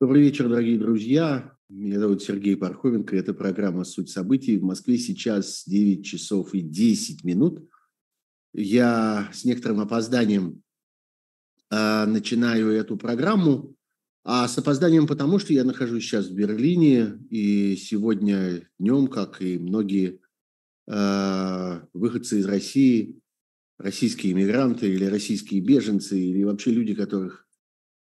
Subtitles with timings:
[0.00, 1.56] Добрый вечер, дорогие друзья.
[1.68, 3.16] Меня зовут Сергей Пархоменко.
[3.16, 4.56] Это программа «Суть событий».
[4.56, 7.68] В Москве сейчас 9 часов и 10 минут.
[8.54, 10.62] Я с некоторым опозданием
[11.72, 13.74] э, начинаю эту программу.
[14.22, 17.18] А с опозданием потому, что я нахожусь сейчас в Берлине.
[17.28, 20.20] И сегодня днем, как и многие
[20.86, 23.18] э, выходцы из России,
[23.78, 27.47] российские иммигранты или российские беженцы, или вообще люди, которых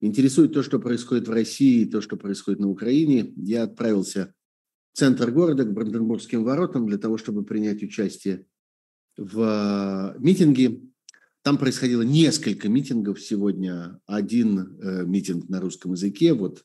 [0.00, 4.34] интересует то, что происходит в России, то, что происходит на Украине, я отправился
[4.92, 8.46] в центр города, к Бранденбургским воротам, для того, чтобы принять участие
[9.16, 10.80] в э, митинге.
[11.42, 14.00] Там происходило несколько митингов сегодня.
[14.06, 16.64] Один э, митинг на русском языке, вот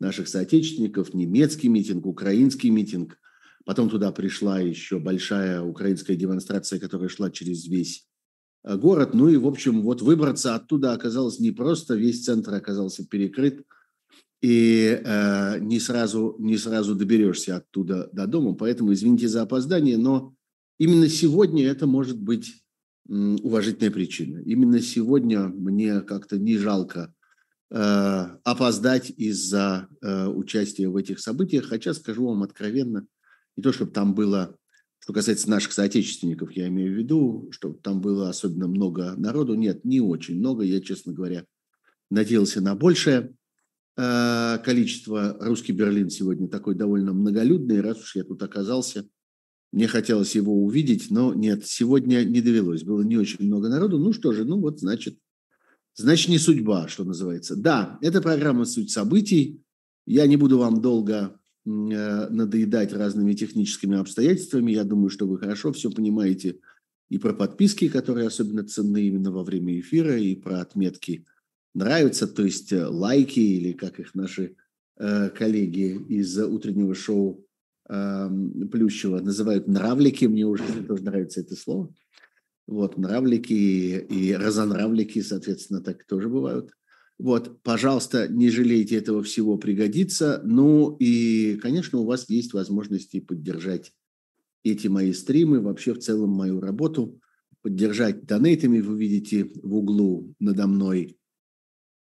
[0.00, 3.18] наших соотечественников, немецкий митинг, украинский митинг.
[3.64, 8.08] Потом туда пришла еще большая украинская демонстрация, которая шла через весь
[8.64, 9.14] город.
[9.14, 13.64] Ну и, в общем, вот выбраться оттуда оказалось непросто, весь центр оказался перекрыт,
[14.40, 18.54] и э, не, сразу, не сразу доберешься оттуда до дома.
[18.54, 20.34] Поэтому извините за опоздание, но
[20.78, 22.62] именно сегодня это может быть
[23.08, 24.38] уважительная причина.
[24.38, 27.14] Именно сегодня мне как-то не жалко
[27.70, 33.06] э, опоздать из-за э, участия в этих событиях, хотя скажу вам откровенно,
[33.56, 34.56] не то чтобы там было
[35.02, 39.54] что касается наших соотечественников, я имею в виду, что там было особенно много народу.
[39.54, 40.62] Нет, не очень много.
[40.62, 41.44] Я, честно говоря,
[42.08, 43.34] надеялся на большее
[43.96, 45.36] э, количество.
[45.40, 47.80] Русский Берлин сегодня такой довольно многолюдный.
[47.80, 49.08] Раз уж я тут оказался,
[49.72, 52.84] мне хотелось его увидеть, но нет, сегодня не довелось.
[52.84, 53.98] Было не очень много народу.
[53.98, 55.18] Ну что же, ну вот значит,
[55.94, 57.56] значит не судьба, что называется.
[57.56, 59.64] Да, это программа «Суть событий».
[60.06, 64.72] Я не буду вам долго надоедать разными техническими обстоятельствами.
[64.72, 66.58] Я думаю, что вы хорошо все понимаете
[67.12, 71.26] и про подписки, которые особенно ценны именно во время эфира, и про отметки
[71.74, 74.56] нравятся, то есть э, лайки или как их наши
[74.96, 77.44] э, коллеги из утреннего шоу
[77.86, 78.30] э,
[78.70, 80.24] Плющева называют нравлики.
[80.24, 81.92] Мне уже тоже нравится это слово.
[82.66, 86.70] Вот, нравлики и разонравлики, соответственно, так тоже бывают.
[87.22, 90.40] Вот, пожалуйста, не жалейте этого всего, пригодится.
[90.44, 93.92] Ну и, конечно, у вас есть возможности поддержать
[94.64, 97.20] эти мои стримы, вообще в целом мою работу,
[97.62, 98.80] поддержать донейтами.
[98.80, 101.16] Вы видите в углу надо мной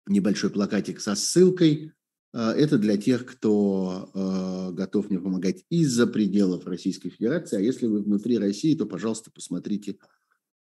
[0.06, 1.92] небольшой плакатик со ссылкой.
[2.34, 7.56] А, это для тех, кто а, готов мне помогать из-за пределов Российской Федерации.
[7.56, 9.96] А если вы внутри России, то, пожалуйста, посмотрите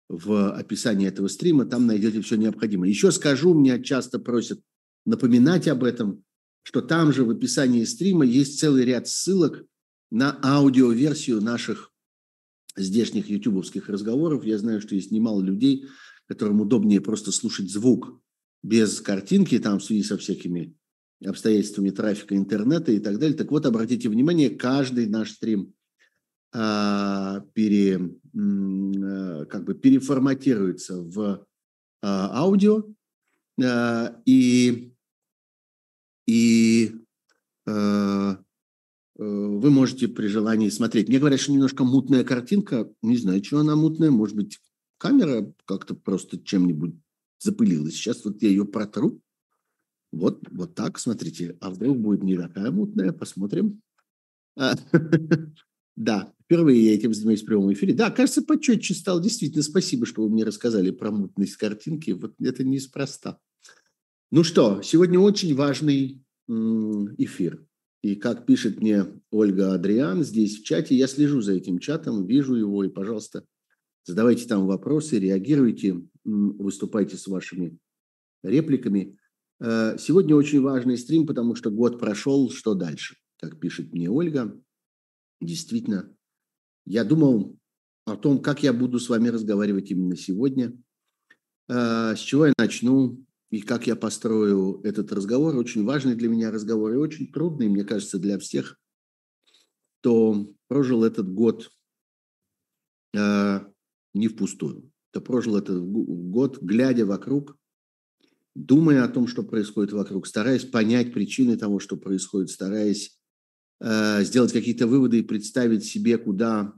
[0.07, 2.89] в описании этого стрима, там найдете все необходимое.
[2.89, 4.61] Еще скажу, меня часто просят
[5.05, 6.23] напоминать об этом,
[6.63, 9.63] что там же в описании стрима есть целый ряд ссылок
[10.11, 11.91] на аудиоверсию наших
[12.75, 14.45] здешних ютубовских разговоров.
[14.45, 15.87] Я знаю, что есть немало людей,
[16.27, 18.19] которым удобнее просто слушать звук
[18.63, 20.75] без картинки, там в связи со всякими
[21.23, 23.37] обстоятельствами трафика интернета и так далее.
[23.37, 25.73] Так вот, обратите внимание, каждый наш стрим
[26.51, 28.17] а, пере,
[29.45, 31.45] как бы переформатируется в
[32.01, 32.83] а, аудио,
[33.63, 34.93] а, и,
[36.27, 36.95] и
[37.65, 38.35] э,
[39.17, 41.07] вы можете при желании смотреть.
[41.07, 42.91] Мне говорят, что немножко мутная картинка.
[43.01, 44.11] Не знаю, что она мутная.
[44.11, 44.59] Может быть,
[44.97, 46.95] камера как-то просто чем-нибудь
[47.39, 47.93] запылилась.
[47.93, 49.21] Сейчас вот я ее протру.
[50.11, 51.57] Вот, вот так, смотрите.
[51.61, 53.13] А вдруг будет не такая мутная?
[53.13, 53.81] Посмотрим.
[55.95, 57.93] Да, впервые я этим занимаюсь в прямом эфире.
[57.93, 59.21] Да, кажется, почетче стал.
[59.21, 62.11] Действительно, спасибо, что вы мне рассказали про мутность картинки.
[62.11, 63.39] Вот это неспроста.
[64.31, 67.65] Ну что, сегодня очень важный эфир.
[68.01, 72.53] И как пишет мне Ольга Адриан здесь в чате, я слежу за этим чатом, вижу
[72.53, 73.45] его, и, пожалуйста,
[74.03, 77.79] задавайте там вопросы, реагируйте, выступайте с вашими
[78.43, 79.17] репликами.
[79.59, 83.15] Э, сегодня очень важный стрим, потому что год прошел, что дальше?
[83.39, 84.55] Как пишет мне Ольга,
[85.41, 86.15] Действительно,
[86.85, 87.57] я думал
[88.05, 90.77] о том, как я буду с вами разговаривать именно сегодня,
[91.67, 95.55] э, с чего я начну и как я построю этот разговор.
[95.55, 98.79] Очень важный для меня разговор и очень трудный, мне кажется, для всех,
[99.99, 101.71] кто прожил этот год
[103.15, 103.59] э,
[104.13, 104.91] не впустую.
[105.11, 107.57] Кто прожил этот год, глядя вокруг,
[108.53, 113.17] думая о том, что происходит вокруг, стараясь понять причины того, что происходит, стараясь
[113.81, 116.73] Э, сделать какие-то выводы и представить себе, куда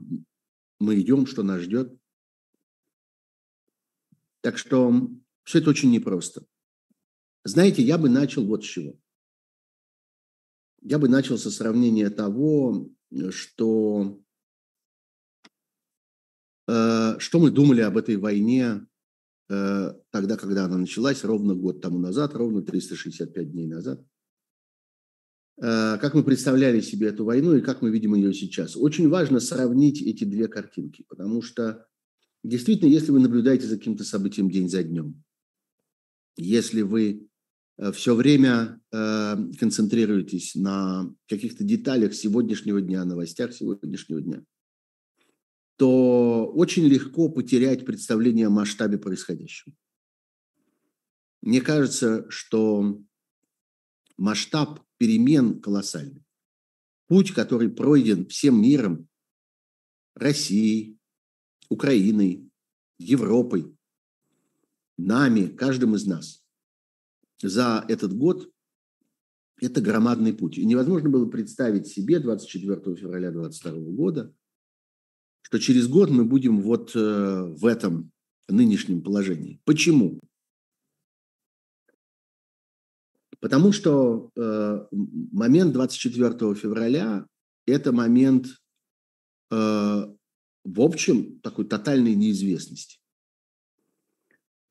[0.80, 1.96] мы идем, что нас ждет.
[4.40, 5.08] Так что
[5.44, 6.44] все это очень непросто.
[7.44, 8.98] Знаете, я бы начал вот с чего.
[10.80, 12.88] Я бы начал со сравнения того,
[13.30, 14.20] что,
[16.66, 18.86] э, что мы думали об этой войне
[19.48, 24.04] э, тогда, когда она началась, ровно год тому назад, ровно 365 дней назад–
[25.60, 28.76] как мы представляли себе эту войну и как мы видим ее сейчас.
[28.76, 31.86] Очень важно сравнить эти две картинки, потому что
[32.44, 35.22] действительно, если вы наблюдаете за каким-то событием день за днем,
[36.36, 37.28] если вы
[37.76, 44.44] э, все время э, концентрируетесь на каких-то деталях сегодняшнего дня, новостях сегодняшнего дня,
[45.76, 49.74] то очень легко потерять представление о масштабе происходящего.
[51.40, 53.00] Мне кажется, что
[54.16, 56.24] масштаб перемен колоссальный.
[57.06, 59.08] Путь, который пройден всем миром,
[60.14, 60.98] Россией,
[61.68, 62.50] Украиной,
[62.98, 63.74] Европой,
[64.96, 66.42] нами, каждым из нас
[67.40, 68.50] за этот год,
[69.60, 70.58] это громадный путь.
[70.58, 74.34] И невозможно было представить себе 24 февраля 2022 года,
[75.42, 78.12] что через год мы будем вот э, в этом
[78.48, 79.60] нынешнем положении.
[79.64, 80.20] Почему?
[83.40, 87.26] Потому что э, момент 24 февраля–
[87.66, 88.46] это момент,
[89.50, 92.98] э, в общем, такой тотальной неизвестности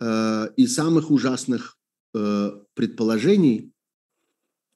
[0.02, 1.78] э, и самых ужасных
[2.14, 3.72] э, предположений,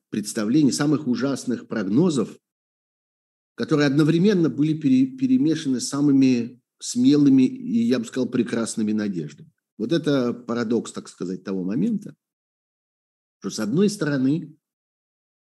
[0.10, 2.38] представлений, самых ужасных прогнозов,
[3.56, 9.52] которые одновременно были пере, перемешаны самыми смелыми и, я бы сказал, прекрасными надеждами.
[9.78, 12.16] Вот это парадокс, так сказать, того момента–
[13.42, 14.56] что с одной стороны,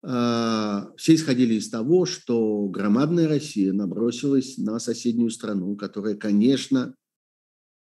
[0.04, 6.94] а, все исходили из того, что громадная Россия набросилась на соседнюю страну, которая, конечно,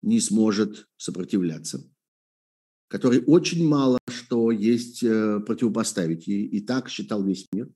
[0.02, 1.90] не сможет сопротивляться,
[2.90, 6.46] которой очень мало что есть э, противопоставить ей.
[6.46, 7.70] И так считал весь мир.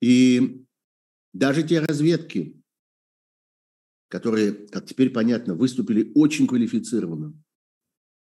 [0.00, 0.64] И
[1.32, 2.57] даже те разведки,
[4.08, 7.34] которые, как теперь понятно, выступили очень квалифицированно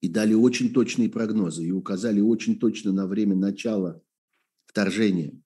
[0.01, 4.01] и дали очень точные прогнозы, и указали очень точно на время начала
[4.65, 5.39] вторжения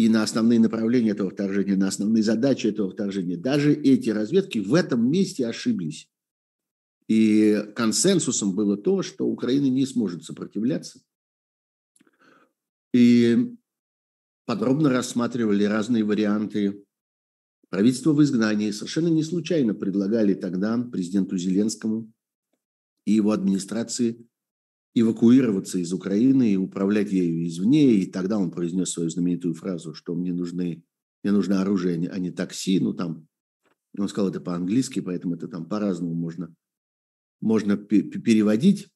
[0.00, 3.36] и на основные направления этого вторжения, на основные задачи этого вторжения.
[3.36, 6.10] Даже эти разведки в этом месте ошиблись.
[7.06, 11.02] И консенсусом было то, что Украина не сможет сопротивляться.
[12.94, 13.54] И
[14.46, 16.82] подробно рассматривали разные варианты
[17.70, 22.12] Правительство в изгнании совершенно не случайно предлагали тогда президенту Зеленскому
[23.06, 24.26] и его администрации
[24.94, 27.94] эвакуироваться из Украины и управлять ею извне.
[27.94, 30.82] И тогда он произнес свою знаменитую фразу, что мне нужны,
[31.22, 32.80] мне нужно оружие, а не такси.
[32.80, 33.28] Ну, там,
[33.96, 36.52] он сказал это по-английски, поэтому это там по-разному можно,
[37.40, 38.88] можно переводить.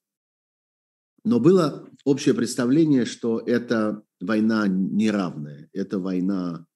[1.22, 6.66] Но было общее представление, что это война неравная, это война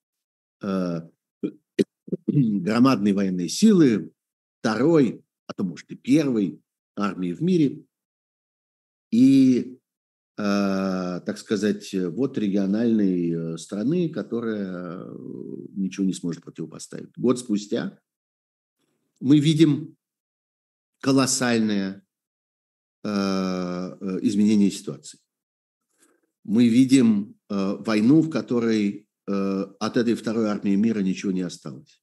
[0.63, 1.01] э,
[2.61, 4.13] громадные военные силы,
[4.61, 6.61] второй, а то, может, и первой
[6.97, 7.85] армии в мире.
[9.11, 9.79] И,
[10.37, 15.17] э, так сказать, вот региональной э, страны, которая э,
[15.75, 17.11] ничего не сможет противопоставить.
[17.17, 17.99] Год спустя
[19.21, 19.97] мы видим
[21.01, 22.05] колоссальное
[23.05, 25.19] э, э изменение ситуации.
[26.45, 32.01] Мы видим э, войну, в которой от этой второй армии мира ничего не осталось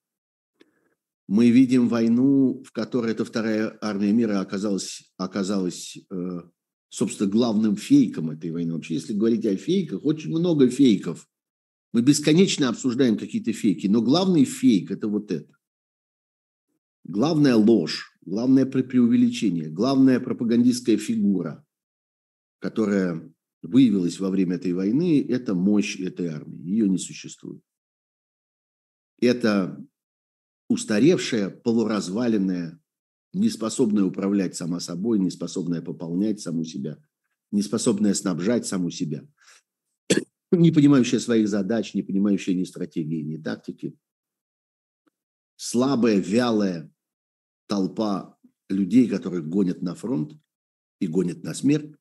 [1.28, 6.42] мы видим войну, в которой эта вторая армия мира оказалась, оказалась э,
[6.96, 8.74] собственно, главным фейком этой войны.
[8.74, 11.28] Вообще, если говорить о фейках, очень много фейков.
[11.92, 15.54] Мы бесконечно обсуждаем какие-то фейки, но главный фейк– это вот это.
[17.04, 21.66] Главная ложь, главное преувеличение, главная пропагандистская фигура,
[22.60, 23.30] которая
[23.62, 26.70] выявилась во время этой войны, это мощь этой армии.
[26.70, 27.62] Ее не существует.
[29.20, 29.86] Это
[30.68, 32.80] устаревшая, полуразваленная,
[33.34, 36.98] неспособная управлять сама собой, неспособная пополнять саму себя,
[37.52, 39.28] неспособная снабжать саму себя,
[40.52, 43.98] не понимающая своих задач, не понимающая ни стратегии, ни тактики.
[45.58, 46.92] Слабая, вялая
[47.68, 48.38] толпа
[48.70, 50.34] людей, которых гонят на фронт
[51.00, 51.96] и гонят на смерть.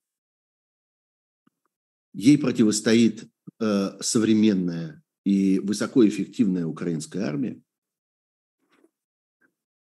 [2.13, 3.29] Ей противостоит
[3.61, 7.64] э, современная и высокоэффективная украинская армия,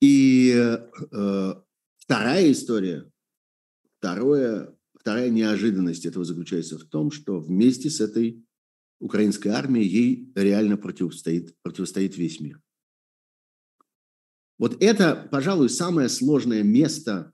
[0.00, 1.54] и э,
[1.98, 3.10] вторая история,
[3.98, 8.44] второе, вторая неожиданность этого заключается в том, что вместе с этой
[9.00, 12.60] украинской армией ей реально противостоит, противостоит весь мир.
[14.58, 17.32] Вот это, пожалуй, самое сложное место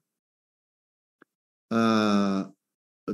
[1.70, 2.44] э,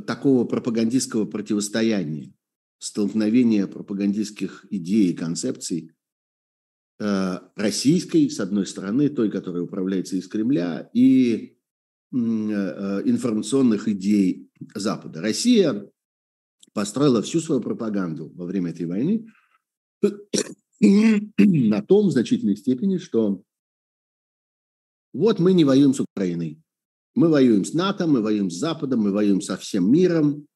[0.06, 2.32] такого пропагандистского противостояния,
[2.78, 5.94] столкновения пропагандистских идей и концепций
[6.98, 11.56] российской, с одной стороны, той, которая управляется из Кремля, и
[12.10, 15.20] информационных идей Запада.
[15.20, 15.88] Россия
[16.72, 19.30] построила всю свою пропаганду во время этой войны
[20.80, 23.42] на том в значительной степени, что
[25.12, 26.60] вот мы не воюем с Украиной,
[27.14, 30.46] мы воюем с НАТО, мы воюем с Западом, мы воюем со всем миром,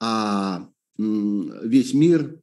[0.00, 0.68] а
[0.98, 2.40] весь мир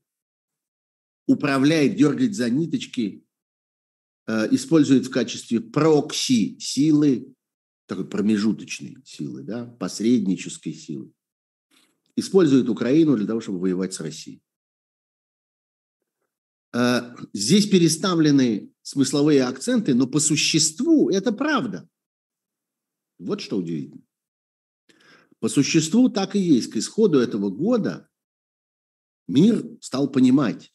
[1.27, 3.26] управляет, дергает за ниточки, э,
[4.27, 7.33] использует в качестве прокси силы,
[7.85, 11.11] такой промежуточной силы, да, посреднической силы,
[12.15, 14.41] использует Украину для того, чтобы воевать с Россией.
[16.73, 21.89] Э, здесь переставлены смысловые акценты, но по существу это правда.
[23.17, 24.03] Вот что удивительно.
[25.39, 26.71] По существу так и есть.
[26.71, 28.09] К исходу этого года
[29.27, 30.73] мир стал понимать,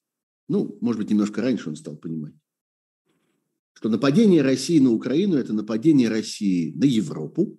[0.48, 2.34] ну, может быть, немножко раньше он стал понимать,
[3.82, 7.58] что нападение России на Украину– это нападение России на Европу,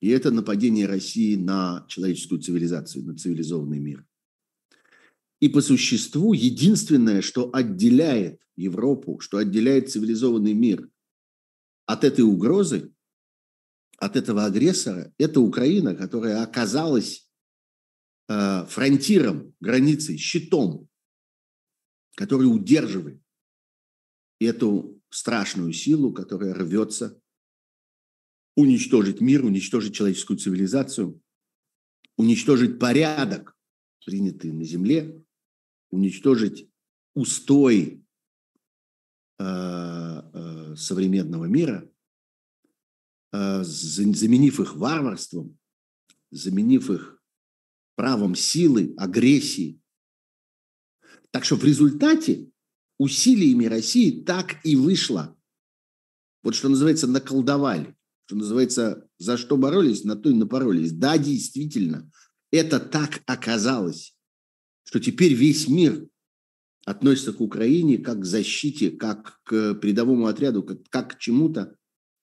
[0.00, 4.04] и это нападение России на человеческую цивилизацию, на цивилизованный мир.
[5.38, 10.90] И по существу единственное, что отделяет Европу, что отделяет цивилизованный мир
[11.84, 12.92] от этой угрозы,
[13.98, 17.30] от этого агрессора, это Украина, которая оказалась
[18.28, 20.88] э, фронтиром, границей, щитом,
[22.16, 23.22] который удерживает
[24.40, 27.18] эту страшную силу, которая рвется
[28.54, 31.22] уничтожить мир, уничтожить человеческую цивилизацию,
[32.18, 33.56] уничтожить порядок,
[34.04, 35.24] принятый на Земле,
[35.90, 36.70] уничтожить
[37.14, 38.04] устой
[39.38, 41.90] э, э, современного мира,
[43.32, 45.58] э, заменив их варварством,
[46.30, 47.22] заменив их
[47.94, 49.80] правом силы, агрессии.
[51.30, 52.50] Так что в результате
[52.98, 55.36] усилиями России так и вышло.
[56.42, 57.94] Вот что называется, наколдовали.
[58.26, 60.92] Что называется, за что боролись, на то и напоролись.
[60.92, 62.10] Да, действительно,
[62.50, 64.16] это так оказалось
[64.86, 66.08] что теперь весь мир
[66.84, 71.76] относится к Украине как к защите, как к передовому отряду, как, как к чему-то,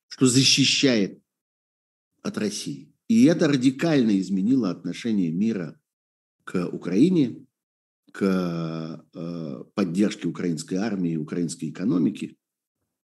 [0.07, 1.21] что защищает
[2.21, 2.95] от России.
[3.09, 5.79] И это радикально изменило отношение мира
[6.45, 7.45] к Украине,
[8.13, 12.37] к э, поддержке украинской армии, украинской экономики,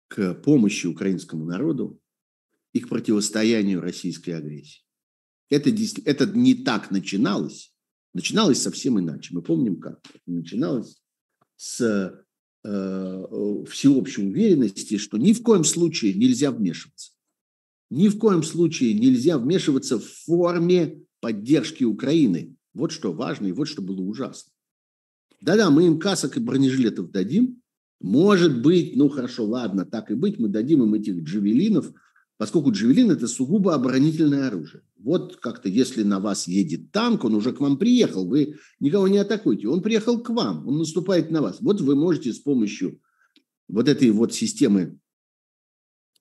[0.09, 2.01] к помощи украинскому народу
[2.73, 4.81] и к противостоянию российской агрессии.
[5.49, 5.69] Это,
[6.05, 7.71] это не так начиналось,
[8.15, 9.33] Начиналось совсем иначе.
[9.33, 10.95] Мы помним, как начиналось
[11.57, 12.23] с
[12.63, 17.11] э, всеобщей уверенности, что ни в коем случае нельзя вмешиваться.
[17.89, 22.55] Ни в коем случае нельзя вмешиваться в форме поддержки Украины.
[22.73, 24.53] Вот что важно и вот что было ужасно.
[25.45, 27.61] Да-да, мы им касок и бронежилетов дадим.
[28.01, 31.91] Может быть, ну хорошо, ладно, так и быть, мы дадим им этих джавелинов–
[32.37, 34.83] поскольку джавелин– это сугубо оборонительное оружие.
[34.97, 39.17] Вот как-то, если на вас едет танк, он уже к вам приехал, вы никого не
[39.19, 41.57] атакуете, он приехал к вам, он наступает на вас.
[41.61, 42.99] Вот вы можете с помощью
[43.67, 44.99] вот этой вот системы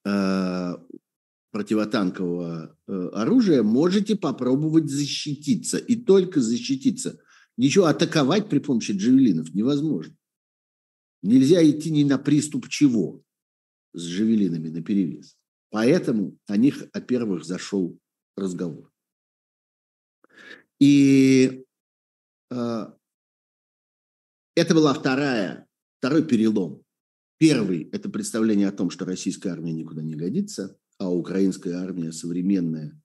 [0.05, 0.75] э,
[1.51, 7.19] противотанкового э, оружия можете попробовать защититься, и только защититься.
[7.57, 10.17] Ничего атаковать при помощи джавелинов невозможно.
[11.23, 13.23] Нельзя идти ни на приступ чего
[13.93, 15.37] с джавелинами на перевес.
[15.71, 17.99] Поэтому о них, о первых, зашел
[18.37, 18.93] разговор.
[20.81, 21.65] И
[22.51, 22.87] э,
[24.57, 25.67] это была вторая,
[25.99, 26.83] второй перелом.
[27.39, 33.01] Первый– это представление о том, что российская армия никуда не годится, а украинская армия современная,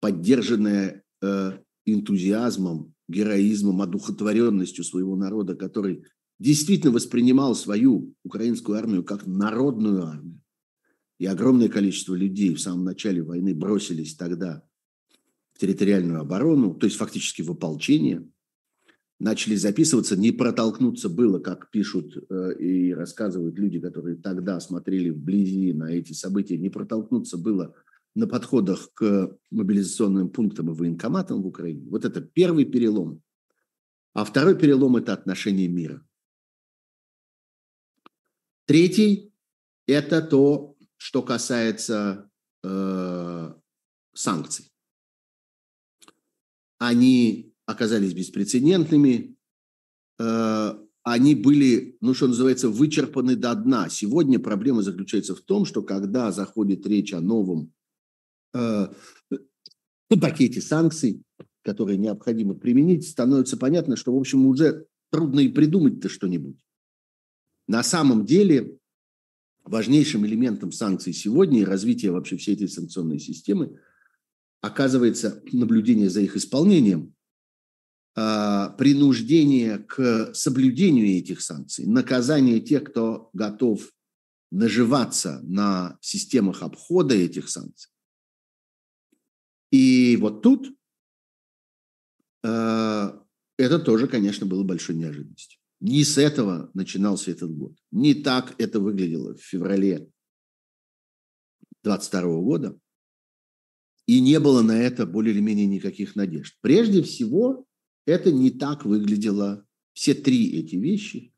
[0.00, 6.04] поддержанная э, энтузиазмом, героизмом, одухотворенностью своего народа, который
[6.38, 10.40] действительно воспринимал свою украинскую армию как народную армию,
[11.18, 14.62] и огромное количество людей в самом начале войны бросились тогда
[15.52, 18.28] в территориальную оборону, то есть фактически в ополчение,
[19.18, 25.72] начали записываться, не протолкнуться было, как пишут э, и рассказывают люди, которые тогда смотрели вблизи
[25.72, 27.74] на эти события, не протолкнуться было
[28.14, 31.88] на подходах к мобилизационным пунктам и военкоматам в Украине.
[31.88, 33.22] Вот это первый перелом.
[34.14, 36.04] А второй перелом– это отношение мира.
[38.66, 39.32] Третий–
[39.86, 42.30] это то, что касается
[42.64, 43.54] э,
[44.14, 44.72] санкций.
[46.78, 49.36] Они оказались беспрецедентными,
[50.18, 53.88] э, они были, ну что называется, вычерпаны до дна.
[53.88, 57.72] Сегодня проблема заключается в том, что когда заходит речь о новом
[60.20, 61.22] пакете санкций,
[61.62, 66.64] которые необходимо применить, становится понятно, что, в общем, уже трудно и придумать-то что-нибудь.
[67.66, 68.78] На самом деле
[69.64, 73.78] важнейшим элементом санкций сегодня и развития вообще всей этой санкционной системы
[74.60, 77.14] оказывается, наблюдение за их исполнением,
[78.16, 83.92] а, принуждение к соблюдению этих санкций, наказание тех, кто готов
[84.50, 87.92] наживаться на системах обхода этих санкций.
[89.70, 90.72] И вот тут
[92.42, 93.22] а,
[93.56, 95.60] это тоже, конечно, было большой неожиданностью.
[95.80, 97.76] Не с этого начинался этот год.
[97.90, 100.10] Не так это выглядело в феврале
[101.84, 102.78] 22 года.
[104.06, 106.56] И не было на это более или менее никаких надежд.
[106.62, 107.66] Прежде всего,
[108.06, 111.34] это не так выглядело, все три эти вещи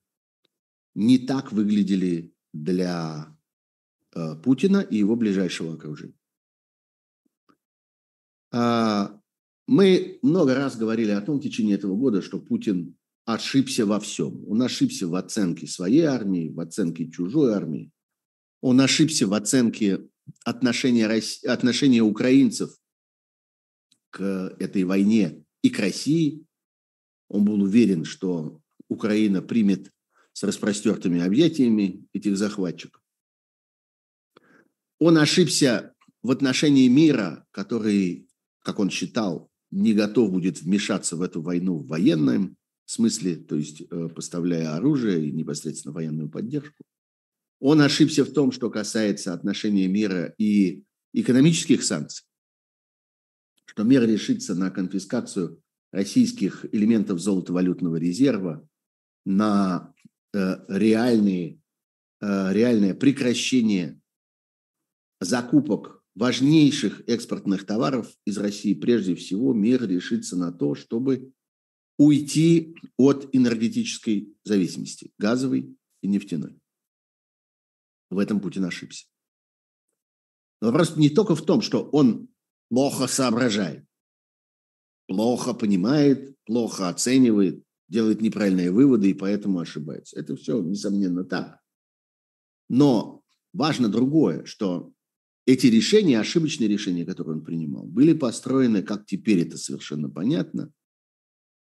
[0.94, 3.36] не так выглядели для
[4.14, 6.19] э, Путина и его ближайшего окружения.
[8.52, 9.20] А,
[9.66, 14.44] мы много раз говорили о том в течение этого года, что Путин ошибся во всем.
[14.48, 17.92] Он ошибся в оценке своей армии, в оценке чужой армии.
[18.60, 20.08] Он ошибся в оценке
[20.44, 21.06] отношения,
[21.48, 22.70] отношения украинцев
[24.10, 26.44] к этой войне и к России.
[27.28, 29.92] Он был уверен, что Украина примет
[30.32, 33.02] с распростертыми объятиями этих захватчиков.
[34.98, 38.28] Он ошибся в отношении мира, который,
[38.62, 43.82] как он считал, не готов будет вмешаться в эту войну в военном смысле, то есть
[43.82, 46.82] э, поставляя оружие и непосредственно военную поддержку.
[47.60, 52.26] Он ошибся в том, что касается отношения мира и экономических санкций,
[53.66, 55.62] что мир решится на конфискацию
[55.92, 58.66] российских элементов золотовалютного резерва,
[59.24, 59.92] на
[60.32, 61.60] э, реальные,
[62.20, 64.00] э, реальное прекращение
[65.20, 68.74] закупок важнейших экспортных товаров из России.
[68.74, 71.32] Прежде всего, мир решится на то, чтобы
[71.96, 76.60] уйти от энергетической зависимости, газовой и нефтяной.
[78.10, 79.06] В этом Путин ошибся.
[80.60, 82.28] Но вопрос не только в том, что он
[82.68, 83.86] плохо соображает,
[85.06, 90.20] плохо понимает, плохо оценивает, делает неправильные выводы и поэтому ошибается.
[90.20, 91.60] Это все, несомненно, так.
[92.68, 93.22] Но
[93.54, 94.92] важно другое, что
[95.46, 100.72] эти решения, ошибочные решения, которые он принимал, были построены, как теперь это совершенно понятно,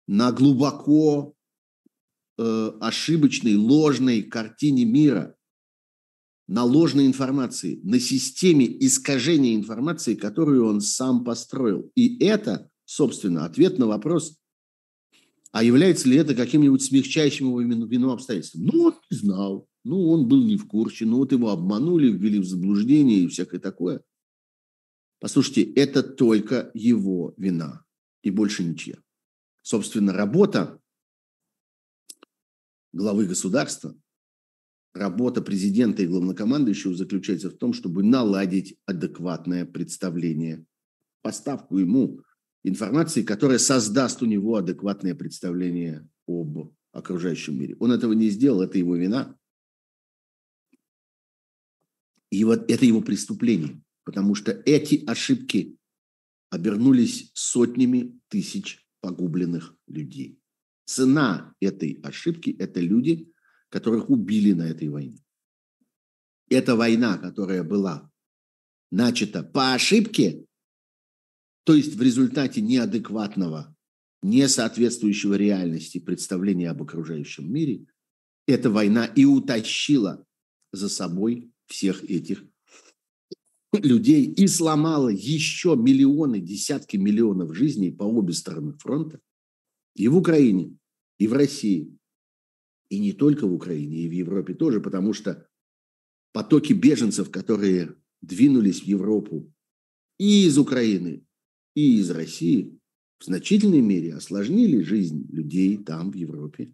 [0.06, 1.34] на глубоко
[2.38, 5.36] э, ошибочной, ложной картине мира,
[6.46, 11.90] на ложной информации, на системе искажения информации, которую он сам построил.
[11.94, 14.36] И это, собственно, ответ на вопрос,
[15.52, 18.66] а является ли это каким-нибудь смягчающим его вину обстоятельством?
[18.66, 22.38] Ну, он не знал, ну, он был не в курсе, ну, вот его обманули, ввели
[22.38, 24.02] в заблуждение и всякое такое.
[25.20, 27.84] Послушайте, это только его вина
[28.22, 28.96] и больше ничья.
[29.62, 30.80] Собственно, работа
[32.92, 33.94] главы государства
[34.94, 40.64] работа президента и главнокомандующего заключается в том, чтобы наладить адекватное представление,
[41.22, 42.20] поставку ему
[42.64, 47.76] информации, которая создаст у него адекватное представление об окружающем мире.
[47.78, 49.36] Он этого не сделал, это его вина.
[52.30, 55.76] И вот это его преступление, потому что эти ошибки
[56.50, 60.38] обернулись сотнями тысяч погубленных людей.
[60.84, 63.32] Цена этой ошибки– это люди,
[63.68, 65.22] которых убили на этой войне.
[66.48, 68.10] Эта война, которая была
[68.90, 70.44] начата по ошибке,
[71.64, 73.76] то есть в результате неадекватного,
[74.22, 77.86] не соответствующего реальности представления об окружающем мире,
[78.46, 80.26] эта война и утащила
[80.72, 82.44] за собой всех этих
[83.72, 89.20] людей и сломала еще миллионы, десятки миллионов жизней по обе стороны фронта
[89.94, 90.76] и в Украине,
[91.18, 91.96] и в России,
[92.88, 95.46] и не только в Украине, и в Европе тоже, потому что
[96.32, 99.52] потоки беженцев, которые двинулись в Европу
[100.18, 101.24] и из Украины,
[101.74, 102.78] и из России,
[103.18, 106.72] в значительной мере осложнили жизнь людей там, в Европе.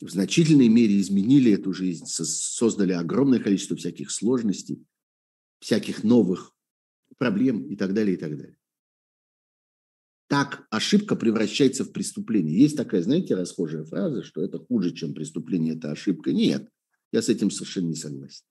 [0.00, 4.84] В значительной мере изменили эту жизнь, создали огромное количество всяких сложностей,
[5.60, 6.54] всяких новых
[7.16, 8.58] проблем и так далее, и так далее
[10.34, 12.58] так ошибка превращается в преступление.
[12.58, 16.32] Есть такая, знаете, расхожая фраза, что это хуже, чем преступление, это ошибка.
[16.32, 16.68] Нет,
[17.12, 18.44] я с этим совершенно не согласен.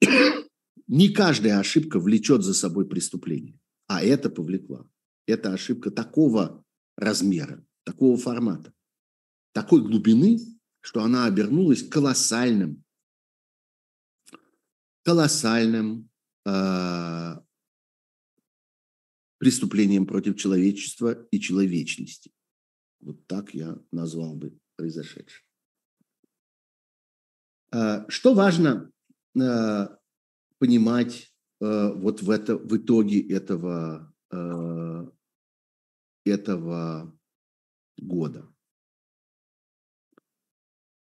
[0.86, 3.58] Не каждая ошибка влечет за собой преступление,
[3.88, 4.88] а это повлекла.
[5.26, 6.64] Это ошибка такого
[6.96, 8.72] размера, такого формата,
[9.52, 10.38] такой глубины,
[10.80, 12.84] что она обернулась колоссальным,
[15.02, 16.10] колоссальным
[16.46, 17.36] э,
[19.38, 22.30] преступлением против человечества и человечности.
[23.00, 25.44] Вот так я назвал бы произошедшее.
[27.72, 28.92] А, что важно
[29.38, 29.98] а,
[30.58, 31.32] понимать
[31.62, 34.14] вот в, это, в итоге этого,
[36.24, 37.18] этого
[37.98, 38.49] года.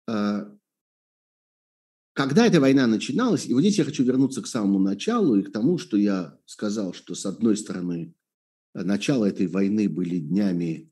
[0.09, 0.47] Э,
[2.15, 5.51] когда эта война начиналась, и вот здесь я хочу вернуться к самому началу и к
[5.51, 8.15] тому, что я сказал, что с одной стороны
[8.75, 10.91] начало этой войны были днями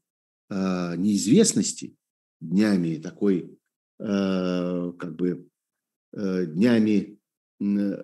[0.48, 1.96] э, неизвестности,
[2.40, 3.58] днями такой,
[3.98, 5.46] э, как бы,
[6.12, 7.18] э, днями
[7.60, 8.02] э,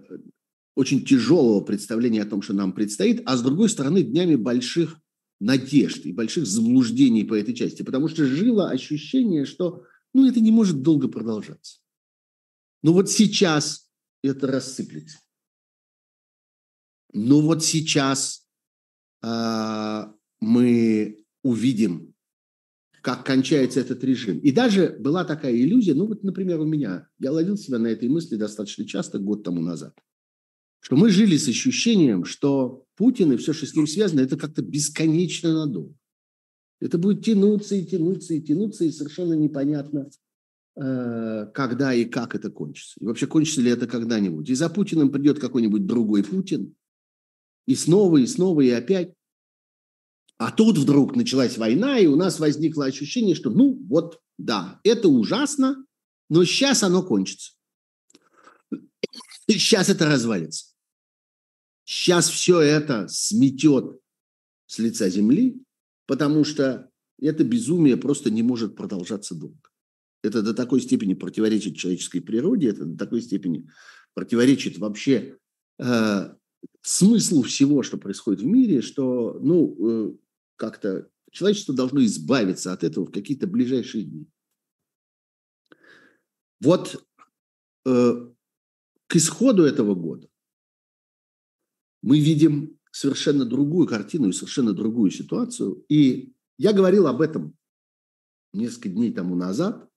[0.75, 4.99] очень тяжелого представления о том, что нам предстоит, а с другой стороны днями больших
[5.41, 9.85] надежд и больших заблуждений по этой части, потому что жило ощущение, что
[10.17, 11.81] ну, это не может долго продолжаться.
[12.83, 13.91] Ну вот сейчас
[14.23, 15.19] это рассыплется.
[17.13, 18.47] Ну вот сейчас
[19.23, 20.03] э,
[20.41, 22.15] мы увидим,
[23.03, 24.39] как кончается этот режим.
[24.39, 28.09] И даже была такая иллюзия, ну вот, например, у меня, я ловил себя на этой
[28.09, 29.97] мысли достаточно часто год тому назад,
[30.81, 34.63] что мы жили с ощущением, что Путин и все, что с ним связано, это как-то
[34.63, 35.95] бесконечно надолго.
[36.81, 40.11] Это будет тянуться и тянуться и тянуться, и совершенно непонятно,
[40.79, 43.01] Э, когда и как это кончится.
[43.01, 44.49] И вообще, кончится ли это когда-нибудь.
[44.51, 46.75] И за Путиным придет какой-нибудь другой Путин,
[47.67, 49.15] и снова, и снова, и опять.
[50.37, 55.09] А тут вдруг началась война, и у нас возникло ощущение, что, ну, вот, да, это
[55.09, 55.87] ужасно,
[56.29, 57.53] но сейчас оно кончится.
[59.49, 60.75] Сейчас это развалится.
[61.85, 63.99] Сейчас все это сметет
[64.67, 65.65] с лица земли,
[66.07, 66.91] потому что
[67.21, 69.71] это безумие просто не может продолжаться долго.
[70.23, 73.69] Это до такой степени противоречит человеческой природе, это до такой степени
[74.15, 75.39] противоречит вообще
[75.79, 76.35] э,
[76.83, 80.17] смыслу всего, что происходит в мире, что, ну, э,
[80.57, 84.27] как-то человечество должно избавиться от этого в какие-то ближайшие дни.
[86.61, 87.05] Вот
[87.85, 88.31] э,
[89.07, 90.29] к исходу этого года
[92.03, 95.85] мы видим совершенно другую картину и совершенно другую ситуацию.
[95.89, 97.55] И я говорил об этом
[98.53, 99.91] несколько дней тому назад,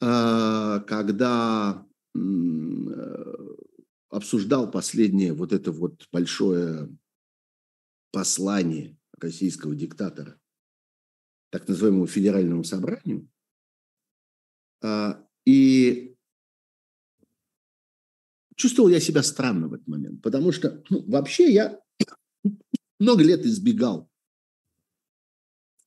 [0.00, 2.18] Э, когда э,
[4.08, 6.88] обсуждал последнее вот это вот большое
[8.10, 10.40] послание российского диктатора
[11.50, 13.28] так называемому федеральному собранию,
[14.82, 16.16] э, и
[18.56, 21.78] чувствовал я себя странно в этот момент, потому что ну, вообще я
[22.98, 24.08] много лет избегал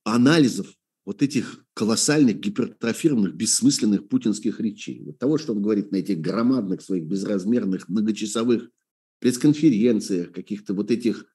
[0.04, 5.02] анализов вот этих колоссальных, гипертрофированных, бессмысленных путинских речей.
[5.04, 8.70] Вот того, что он говорит на этих громадных своих безразмерных многочасовых
[9.18, 11.26] пресс-конференциях, каких-то вот этих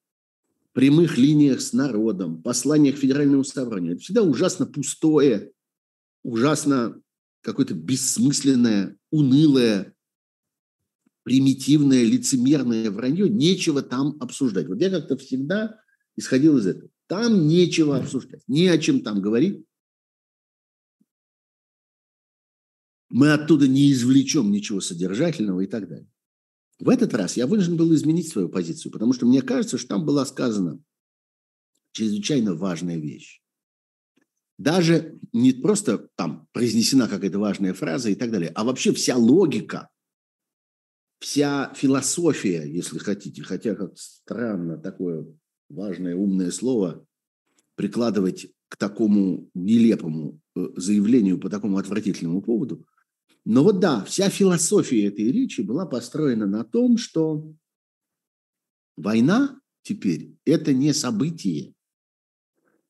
[0.74, 3.94] прямых линиях с народом, посланиях Федеральному собранию.
[3.94, 5.52] Это всегда ужасно пустое,
[6.24, 7.02] ужасно
[7.42, 9.94] какое-то бессмысленное, унылое,
[11.30, 13.30] примитивное, лицемерное вранье.
[13.30, 14.68] Нечего там обсуждать.
[14.68, 15.80] Вот я как-то всегда
[16.16, 16.90] исходил из этого.
[17.06, 19.64] Там нечего обсуждать, не о чем там говорить.
[23.10, 26.10] Мы оттуда не извлечем ничего содержательного и так далее.
[26.80, 30.06] В этот раз я вынужден был изменить свою позицию, потому что мне кажется, что там
[30.06, 30.82] была сказана
[31.92, 33.40] чрезвычайно важная вещь.
[34.58, 39.90] Даже не просто там произнесена какая-то важная фраза и так далее, а вообще вся логика,
[41.20, 45.28] вся философия, если хотите, хотя как странно такое
[45.70, 47.06] важное умное слово
[47.76, 52.86] прикладывать к такому нелепому э, заявлению по такому отвратительному поводу.
[53.46, 57.52] Но вот да, вся философия этой речи была построена на том, что
[58.98, 61.74] война теперь– это не событие,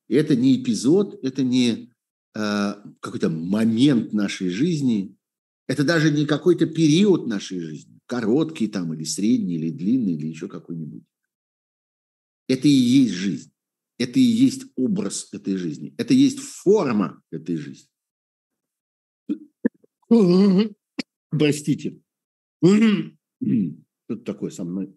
[0.08, 1.92] это не эпизод, это не
[2.34, 5.16] э, какой-то момент нашей жизни,
[5.68, 10.48] это даже не какой-то период нашей жизни, короткий там или средний, или длинный, или еще
[10.48, 11.04] какой-нибудь.
[12.48, 13.52] Это и есть жизнь.
[13.98, 15.94] Это и есть образ этой жизни.
[15.96, 17.88] Это и есть форма этой жизни.
[21.30, 22.02] Простите.
[22.62, 24.92] Что такое со мной?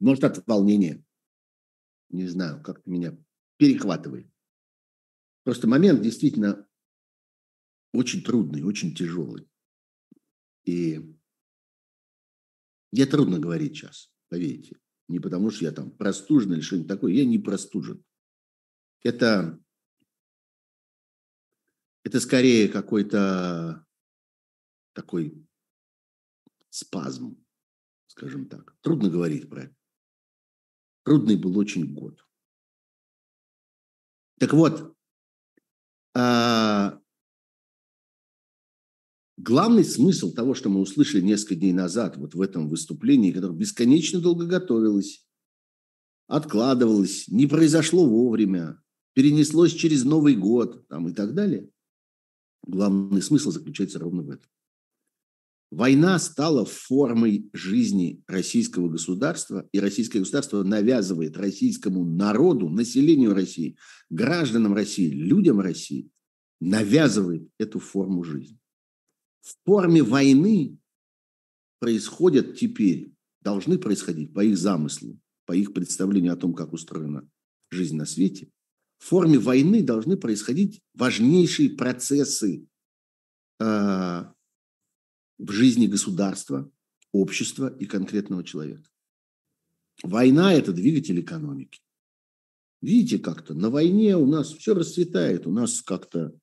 [0.00, 1.02] Может, от волнения.
[2.10, 3.16] Не знаю, как-то меня
[3.56, 4.30] перехватывает.
[5.44, 6.68] Просто момент действительно
[7.94, 9.48] очень трудный, очень тяжелый.
[10.66, 11.16] И
[12.92, 14.76] мне трудно говорить сейчас, поверьте.
[15.08, 17.12] Не потому, что я там простужен или что-нибудь такое.
[17.12, 18.04] Я не простужен.
[19.02, 19.58] Это,
[22.04, 23.84] это скорее какой-то
[24.92, 25.46] такой
[26.68, 27.44] спазм,
[28.06, 28.76] скажем так.
[28.82, 29.76] Трудно говорить про это.
[31.04, 32.24] Трудный был очень год.
[34.38, 34.96] Так вот,
[36.14, 37.00] а,
[39.42, 44.20] главный смысл того, что мы услышали несколько дней назад вот в этом выступлении, которое бесконечно
[44.20, 45.26] долго готовилось,
[46.26, 48.80] откладывалось, не произошло вовремя,
[49.14, 51.70] перенеслось через Новый год там, и так далее,
[52.66, 54.48] главный смысл заключается ровно в этом.
[55.70, 63.76] Война стала формой жизни российского государства, и российское государство навязывает российскому народу, населению России,
[64.10, 66.10] гражданам России, людям России,
[66.60, 68.59] навязывает эту форму жизни.
[69.40, 70.78] В форме войны
[71.78, 77.28] происходят теперь, должны происходить по их замыслу, по их представлению о том, как устроена
[77.70, 78.50] жизнь на свете,
[78.98, 82.66] в форме войны должны происходить важнейшие процессы
[83.58, 83.64] э,
[85.38, 86.70] в жизни государства,
[87.12, 88.88] общества и конкретного человека.
[90.02, 91.80] Война– это двигатель экономики.
[92.82, 96.34] Видите, как-то на войне у нас все расцветает, у нас как-то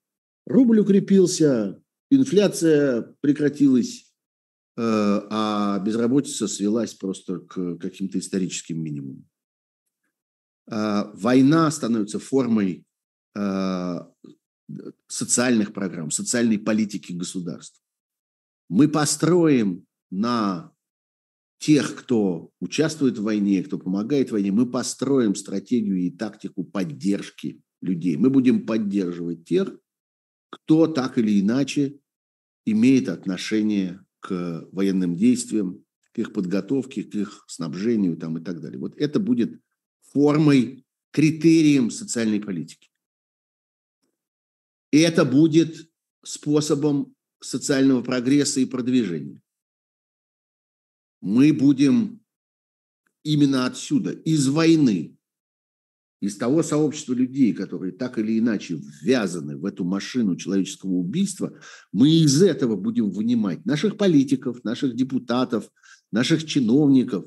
[0.45, 4.13] рубль укрепился, инфляция прекратилась,
[4.77, 9.27] э, а безработица свелась просто к каким-то историческим минимумам.
[10.69, 12.85] А война становится формой
[13.37, 14.11] а,
[15.07, 17.81] социальных программ, социальной политики государства.
[18.69, 20.73] Мы построим на
[21.59, 27.61] тех, кто участвует в войне, кто помогает в войне, мы построим стратегию и тактику поддержки
[27.81, 28.17] людей.
[28.17, 29.77] Мы будем поддерживать тех,
[30.49, 31.99] кто так или иначе
[32.65, 38.79] имеет отношение к военным действиям, к их подготовке, к их снабжению там, и так далее.
[38.79, 39.61] Вот это будет
[40.11, 42.89] формой, критерием социальной политики.
[44.91, 45.91] И это будет
[46.23, 49.41] способом социального прогресса и продвижения.
[51.21, 52.21] Мы будем
[53.23, 55.16] именно отсюда, из войны,
[56.19, 61.53] из того сообщества людей, которые так или иначе ввязаны в эту машину человеческого убийства,
[61.91, 65.69] мы из этого будем вынимать наших политиков, наших депутатов,
[66.11, 67.25] наших чиновников,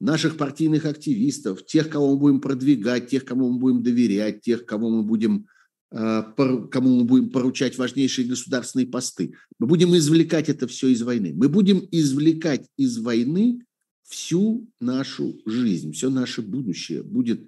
[0.00, 4.88] наших партийных активистов, тех, кого мы будем продвигать, тех, кому мы будем доверять, тех, кого
[4.90, 5.46] мы будем,
[5.90, 6.22] э,
[6.70, 9.34] кому мы будем поручать важнейшие государственные посты.
[9.58, 11.32] Мы будем извлекать это все из войны.
[11.34, 13.64] Мы будем извлекать из войны
[14.02, 17.46] всю нашу жизнь, все наше будущее будет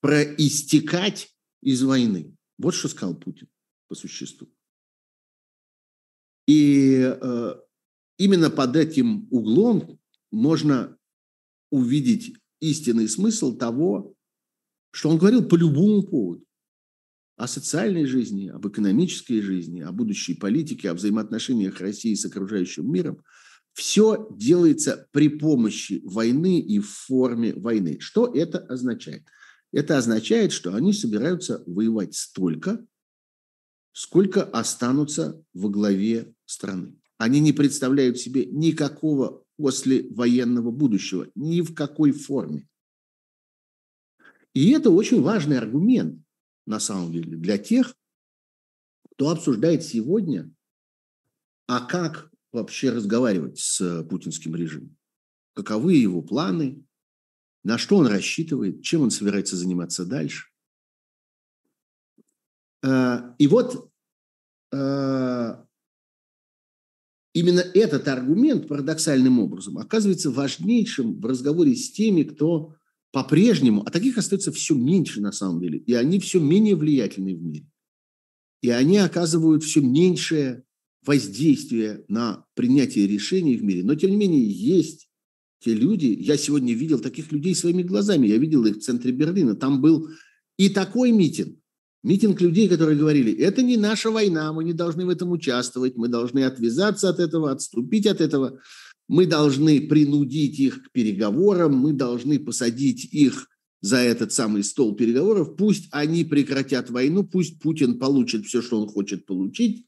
[0.00, 2.34] проистекать из войны.
[2.58, 3.48] Вот что сказал Путин
[3.88, 4.48] по существу.
[6.46, 7.54] И э,
[8.18, 9.98] именно под этим углом
[10.30, 10.96] можно
[11.70, 14.14] увидеть истинный смысл того,
[14.92, 16.44] что он говорил по любому поводу.
[17.36, 23.22] О социальной жизни, об экономической жизни, о будущей политике, о взаимоотношениях России с окружающим миром.
[23.74, 27.98] Все делается при помощи войны и в форме войны.
[28.00, 29.26] Что это означает?
[29.72, 32.86] Это означает, что они собираются воевать столько,
[33.92, 37.00] сколько останутся во главе страны.
[37.18, 42.68] Они не представляют себе никакого после военного будущего, ни в какой форме.
[44.54, 46.22] И это очень важный аргумент,
[46.66, 47.94] на самом деле, для тех,
[49.12, 50.50] кто обсуждает сегодня,
[51.66, 54.96] а как вообще разговаривать с путинским режимом,
[55.54, 56.85] каковы его планы,
[57.66, 60.46] на что он рассчитывает, чем он собирается заниматься дальше.
[62.84, 63.90] Э, и вот
[64.72, 65.56] э,
[67.34, 72.76] именно этот аргумент парадоксальным образом оказывается важнейшим в разговоре с теми, кто
[73.10, 77.42] по-прежнему, а таких остается все меньше на самом деле, и они все менее влиятельны в
[77.42, 77.66] мире.
[78.62, 80.62] И они оказывают все меньшее
[81.04, 83.82] воздействие на принятие решений в мире.
[83.82, 85.05] Но, тем не менее, есть
[85.60, 89.54] те люди, я сегодня видел таких людей своими глазами, я видел их в центре Берлина,
[89.54, 90.08] там был
[90.58, 91.56] и такой митинг,
[92.06, 96.06] Митинг людей, которые говорили, это не наша война, мы не должны в этом участвовать, мы
[96.06, 98.60] должны отвязаться от этого, отступить от этого,
[99.08, 103.48] мы должны принудить их к переговорам, мы должны посадить их
[103.80, 108.86] за этот самый стол переговоров, пусть они прекратят войну, пусть Путин получит все, что он
[108.86, 109.86] хочет получить.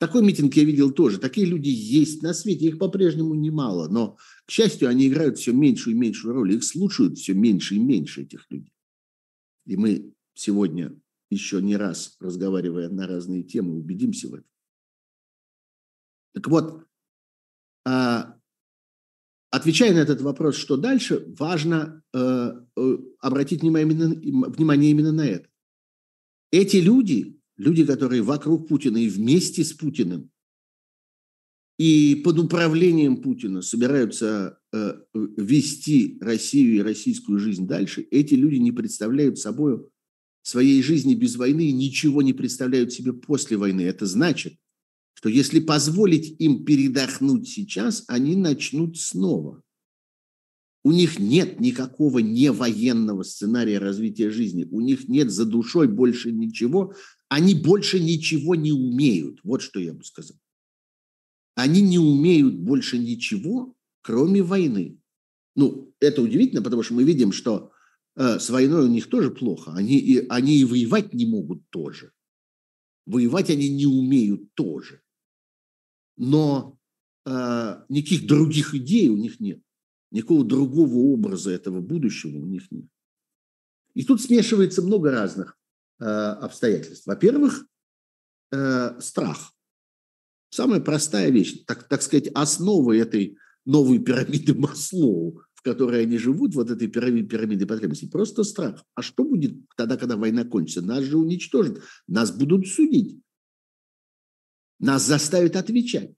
[0.00, 1.18] Такой митинг я видел тоже.
[1.18, 5.94] Такие люди есть на свете, их по-прежнему немало, но, к счастью, они играют все меньшую
[5.94, 8.72] и меньшую роль, их слушают все меньше и меньше этих людей.
[9.66, 14.48] И мы сегодня еще не раз, разговаривая на разные темы, убедимся в этом.
[16.32, 16.86] Так вот,
[17.84, 18.38] а,
[19.50, 25.46] отвечая на этот вопрос, что дальше, важно э, э, обратить внимание именно на это.
[26.50, 30.30] Эти люди, люди, которые вокруг Путина и вместе с Путиным,
[31.78, 38.72] и под управлением Путина собираются э, вести Россию и российскую жизнь дальше, эти люди не
[38.72, 39.80] представляют собой
[40.42, 43.82] своей жизни без войны ничего не представляют себе после войны.
[43.82, 44.54] Это значит,
[45.14, 49.62] что если позволить им передохнуть сейчас, они начнут снова.
[50.82, 54.66] У них нет никакого невоенного сценария развития жизни.
[54.70, 56.94] У них нет за душой больше ничего.
[57.30, 59.38] Они больше ничего не умеют.
[59.44, 60.36] Вот что я бы сказал.
[61.54, 65.00] Они не умеют больше ничего, кроме войны.
[65.54, 67.70] Ну, это удивительно, потому что мы видим, что
[68.16, 69.72] э, с войной у них тоже плохо.
[69.72, 72.12] Они и, они и воевать не могут тоже.
[73.06, 75.00] Воевать они не умеют тоже.
[76.16, 76.80] Но
[77.26, 79.62] э, никаких других идей у них нет.
[80.10, 82.88] Никакого другого образа этого будущего у них нет.
[83.94, 85.59] И тут смешивается много разных
[86.04, 87.06] обстоятельств.
[87.06, 87.66] Во-первых,
[88.52, 89.52] э, страх.
[90.50, 96.54] Самая простая вещь, так, так сказать, основа этой новой пирамиды Маслоу, в которой они живут,
[96.54, 98.82] вот этой пирамиды, пирамиды потребностей, просто страх.
[98.94, 100.82] А что будет тогда, когда война кончится?
[100.82, 103.20] Нас же уничтожат, нас будут судить,
[104.78, 106.14] нас заставят отвечать.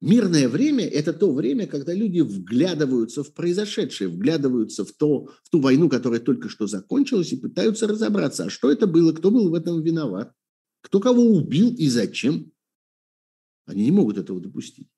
[0.00, 5.60] Мирное время– это то время, когда люди вглядываются в произошедшее, вглядываются в, то, в ту
[5.60, 9.54] войну, которая только что закончилась, и пытаются разобраться, а что это было, кто был в
[9.54, 10.34] этом виноват,
[10.80, 12.50] кто кого убил и зачем.
[13.66, 14.88] Они не могут этого допустить.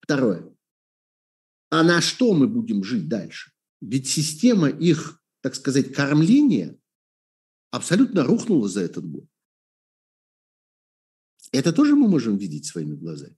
[0.00, 0.50] Второе.
[1.70, 3.52] А на что мы будем жить дальше?
[3.82, 6.80] Ведь система их, так сказать, кормления
[7.70, 9.26] абсолютно рухнула за этот год.
[11.52, 13.36] Это тоже мы можем видеть своими глазами.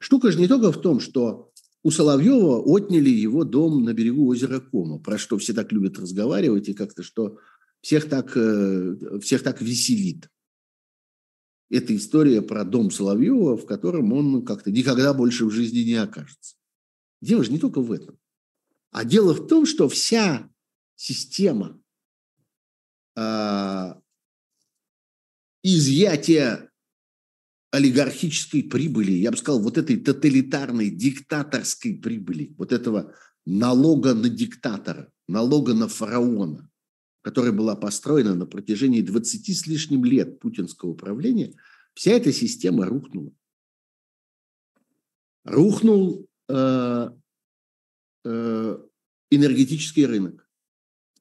[0.00, 4.58] Штука же не только в том, что у Соловьева отняли его дом на берегу озера
[4.58, 7.38] Кома, про что все так любят разговаривать и как-то, что
[7.82, 10.30] всех так, э, всех так веселит.
[11.68, 16.56] Это история про дом Соловьева, в котором он как-то никогда больше в жизни не окажется.
[17.20, 18.18] Дело же не только в этом.
[18.90, 20.50] А дело в том, что вся
[20.96, 21.80] система
[23.16, 23.94] э,
[25.62, 26.69] изъятия
[27.70, 33.14] олигархической прибыли, я бы сказал, вот этой тоталитарной, диктаторской прибыли, вот этого
[33.46, 36.68] налога на диктатора, налога на фараона,
[37.22, 41.54] которая была построена на протяжении 20 с лишним лет путинского управления,
[41.94, 43.32] вся эта система рухнула.
[45.44, 47.10] Рухнул э,
[48.24, 48.78] э,
[49.30, 50.48] энергетический рынок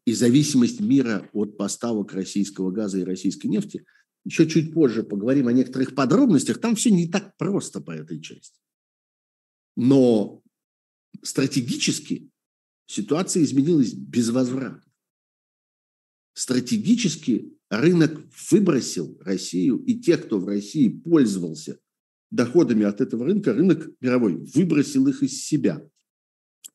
[0.06, 3.86] и зависимость мира от поставок российского газа и российской нефти–
[4.26, 8.60] еще чуть позже поговорим о некоторых подробностях, там все не так просто по этой части.
[9.76, 10.42] Но
[11.24, 12.30] стратегически
[12.86, 14.84] ситуация изменилась безвозвратно.
[16.34, 21.80] Стратегически рынок выбросил Россию, и тех, кто в России пользовался
[22.32, 25.82] доходами от этого рынка, рынок мировой выбросил их из себя,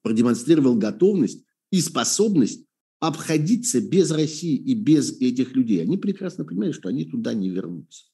[0.03, 2.67] продемонстрировал готовность и способность
[3.07, 5.83] обходиться без России и без этих людей.
[5.83, 8.05] Они прекрасно понимают, что они туда не вернутся.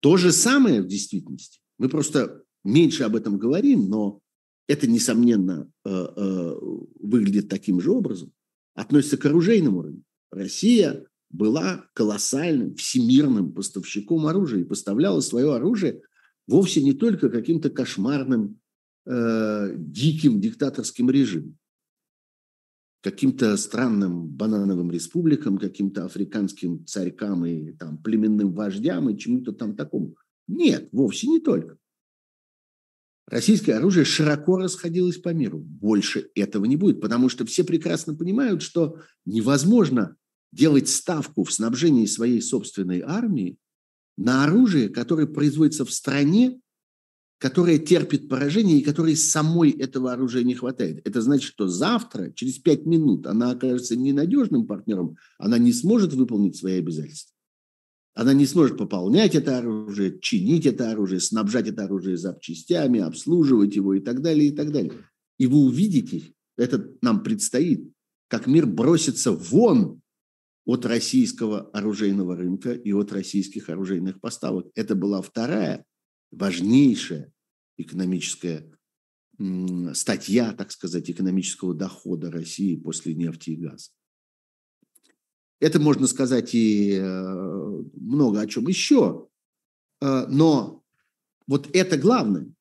[0.00, 1.60] То же самое в действительности.
[1.78, 4.20] Мы просто меньше об этом говорим, но
[4.68, 6.54] это, несомненно, э, э,
[7.00, 8.32] выглядит таким же образом.
[8.74, 10.04] Относится к оружейному рынку.
[10.30, 16.02] Россия была колоссальным всемирным поставщиком оружия и поставляла свое оружие
[16.46, 18.60] вовсе не только каким-то кошмарным,
[19.04, 21.58] э, диким диктаторским режимом
[23.02, 30.16] каким-то странным банановым республикам, каким-то африканским царькам и там, племенным вождям и чему-то там такому.
[30.48, 31.78] Нет, вовсе не только.
[33.26, 35.58] Российское оружие широко расходилось по миру.
[35.58, 40.16] Больше этого не будет, потому что все прекрасно понимают, что невозможно
[40.50, 43.58] делать ставку в снабжении своей собственной армии
[44.16, 46.58] на оружие, которое производится в стране,
[47.38, 51.00] которая терпит поражение и которой самой этого оружия не хватает.
[51.06, 56.56] Это значит, что завтра, через пять минут, она окажется ненадежным партнером, она не сможет выполнить
[56.56, 57.34] свои обязательства.
[58.14, 63.94] Она не сможет пополнять это оружие, чинить это оружие, снабжать это оружие запчастями, обслуживать его
[63.94, 64.92] и так далее, и так далее.
[65.38, 67.88] И вы увидите, это нам предстоит,
[68.26, 70.00] как мир бросится вон
[70.66, 74.66] от российского оружейного рынка и от российских оружейных поставок.
[74.74, 75.84] Это была вторая
[76.30, 77.32] важнейшая
[77.76, 78.70] экономическая
[79.94, 83.90] статья, так сказать, экономического дохода России после нефти и газа.
[85.60, 89.28] Это можно сказать и э, много о чем еще,
[90.00, 90.84] э, но
[91.46, 92.52] вот это главное,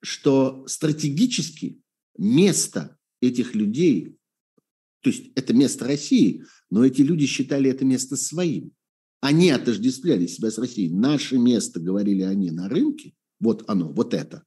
[0.00, 1.80] что стратегически
[2.18, 4.16] место этих людей,
[5.00, 8.72] то есть это место России, но эти люди считали это место своим.
[9.24, 10.90] Они отождествляли себя с Россией.
[10.90, 14.44] Наше место, говорили они, на рынке, вот оно, вот это.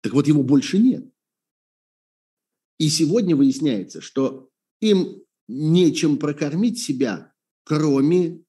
[0.00, 1.12] Так вот его больше нет.
[2.78, 4.48] И сегодня выясняется, что
[4.80, 7.32] им нечем прокормить себя,
[7.64, 8.44] кроме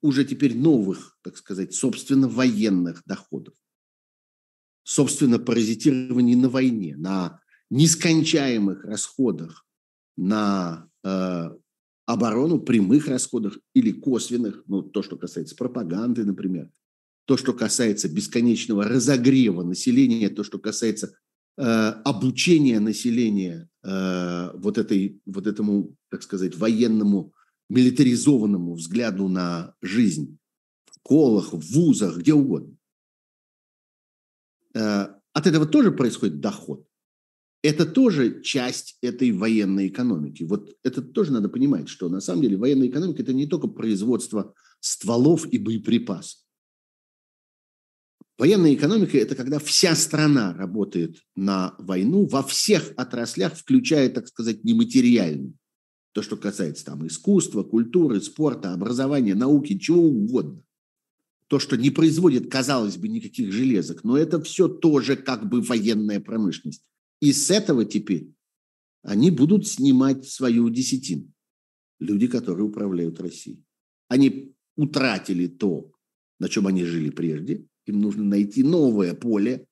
[0.00, 3.52] уже теперь новых, так сказать, собственно, военных доходов.
[4.84, 9.66] Собственно, паразитирование на войне, на нескончаемых расходах
[10.16, 11.50] на э,
[12.06, 16.70] оборону, прямых расходах или косвенных, ну, то, что касается пропаганды, например,
[17.26, 21.16] то, что касается бесконечного разогрева населения, то, что касается
[21.56, 27.32] э, обучения населения э, вот, этой, вот этому, так сказать, военному,
[27.70, 30.38] милитаризованному взгляду на жизнь
[30.84, 32.76] в школах, в вузах, где угодно.
[34.74, 36.86] Э, от этого тоже происходит доход.
[37.64, 40.42] Это тоже часть этой военной экономики.
[40.42, 44.52] Вот это тоже надо понимать, что на самом деле военная экономика– это не только производство
[44.80, 46.42] стволов и боеприпасов.
[48.36, 54.62] Военная экономика– это когда вся страна работает на войну во всех отраслях, включая, так сказать,
[54.62, 55.54] нематериальную.
[56.12, 60.62] То, что касается там искусства, культуры, спорта, образования, науки, чего угодно.
[61.46, 66.20] То, что не производит, казалось бы, никаких железок, но это все тоже как бы военная
[66.20, 66.82] промышленность.
[67.24, 68.34] И с этого теперь
[69.02, 71.32] они будут снимать свою десятину.
[71.98, 73.64] Люди, которые управляют Россией.
[74.08, 75.90] Они утратили то,
[76.38, 79.66] на чем они жили прежде, им нужно найти новое поле,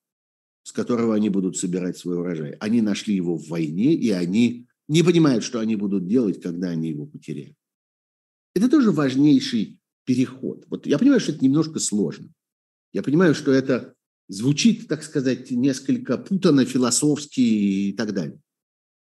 [0.62, 2.52] с которого они будут собирать свой урожай.
[2.52, 6.88] Они нашли его в войне, и они не понимают, что они будут делать, когда они
[6.88, 7.58] его потеряют.
[8.54, 10.64] Это тоже важнейший переход.
[10.68, 12.32] Вот я понимаю, что это немножко сложно.
[12.94, 13.94] Я понимаю, что это
[14.28, 18.40] звучит, так сказать, несколько путано, философски и так далее.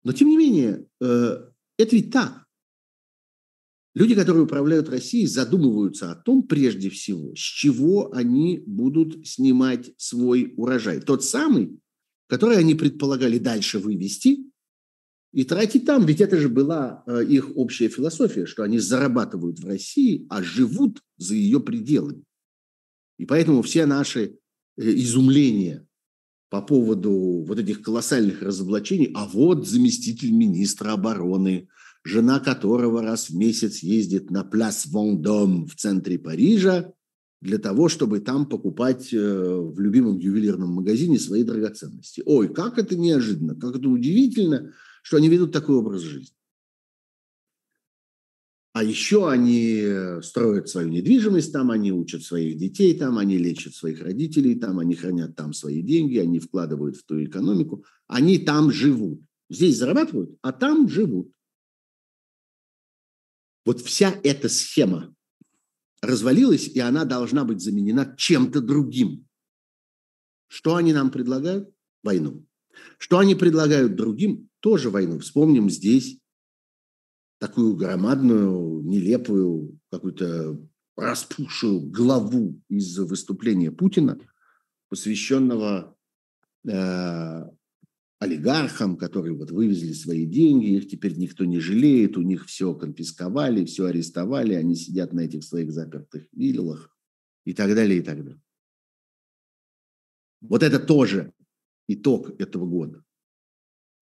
[0.05, 2.47] Но, тем не менее, э, это ведь так.
[3.95, 10.55] Люди, которые управляют Россией, задумываются о том, прежде всего, с чего они будут снимать свой
[10.57, 11.01] урожай.
[11.01, 11.81] Тот самый,
[12.29, 14.45] который они предполагали дальше вывести
[15.33, 16.07] и тратить там.
[16.07, 21.03] Ведь это же была э, их общая философия, что они зарабатывают в России, а живут
[21.17, 22.23] за ее пределами.
[23.19, 24.39] И поэтому все наши
[24.77, 25.87] э, изумления
[26.49, 31.69] по поводу вот этих колоссальных разоблачений, а вот заместитель министра обороны–
[32.05, 36.93] жена которого раз в месяц ездит на Пляс Вондом в центре Парижа
[37.41, 42.23] для того, чтобы там покупать э, в любимом ювелирном магазине свои драгоценности.
[42.27, 46.37] Ой, как это неожиданно, как это удивительно, что они ведут такой образ жизни.
[48.73, 54.01] А еще они строят свою недвижимость там, они учат своих детей там, они лечат своих
[54.01, 59.21] родителей там, они хранят там свои деньги, они вкладывают в ту экономику, они там живут.
[59.49, 61.33] Здесь зарабатывают, а там живут.
[63.67, 65.13] Вот вся эта схема
[66.01, 69.27] развалилась, и она должна быть заменена чем-то другим.
[70.47, 71.69] Что они нам предлагают?
[72.05, 72.47] Войну.
[72.99, 74.49] Что они предлагают другим?
[74.61, 75.19] Тоже войну.
[75.19, 76.20] Вспомним здесь
[77.41, 80.61] такую громадную, нелепую, какую-то
[80.97, 84.21] распухшую главу из выступления Путина,
[84.91, 85.97] посвященного
[86.69, 87.45] э,
[88.19, 93.65] олигархам, которые вот вывезли свои деньги, их теперь никто не жалеет, у них все конфисковали,
[93.65, 96.95] все арестовали, они сидят на этих своих запертых виллах
[97.47, 98.43] и так далее, и так далее.
[100.43, 101.33] Вот это тоже
[101.89, 103.03] итог этого года.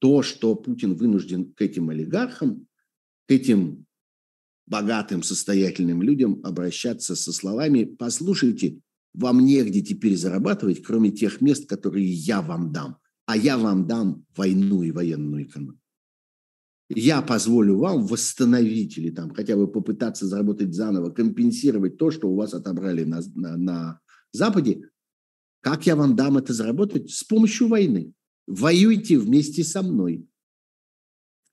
[0.00, 2.67] То, что Путин вынужден к этим олигархам,
[3.28, 3.86] к этим
[4.66, 8.80] богатым, состоятельным людям обращаться со словами «Послушайте,
[9.14, 12.98] вам негде теперь зарабатывать, кроме тех мест, которые я вам дам
[13.28, 15.78] а я вам дам войну и военную экономику.
[16.88, 22.36] Я позволю вам восстановить или там хотя бы попытаться заработать заново, компенсировать то, что у
[22.36, 24.00] вас отобрали на, на, на
[24.32, 24.88] Западе.
[25.60, 27.10] Как я вам дам это заработать?
[27.10, 28.14] С помощью войны.
[28.46, 30.26] Воюйте вместе со мной.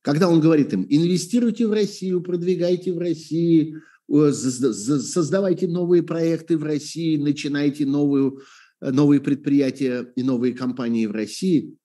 [0.05, 3.75] Когда он говорит им, инвестируйте в Россию, продвигайте в России,
[4.07, 8.39] создавайте новые проекты в России, начинайте новую
[8.81, 11.77] Э, новые предприятия и новые компании в России,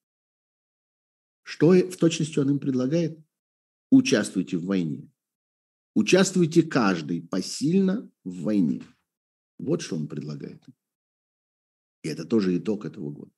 [1.42, 3.18] что в точности он им предлагает?
[3.90, 5.08] Участвуйте в войне.
[5.94, 8.82] Участвуйте каждый посильно в войне.
[9.58, 10.62] Вот что он предлагает.
[12.02, 13.32] И это тоже итог этого года.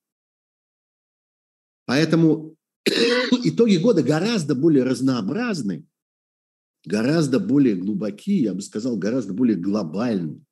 [1.85, 2.55] Поэтому
[3.43, 5.85] итоги года гораздо более разнообразны,
[6.85, 10.43] гораздо более глубокие, я бы сказал, гораздо более глобальны,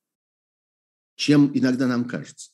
[1.16, 2.50] чем иногда нам кажется.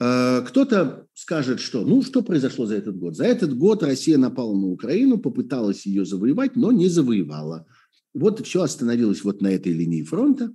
[0.00, 3.16] Э, кто-то скажет, что ну что произошло за этот год?
[3.16, 7.66] За этот год Россия напала на Украину, попыталась ее завоевать, но не завоевала.
[8.14, 10.52] Вот все остановилось вот на этой линии фронта.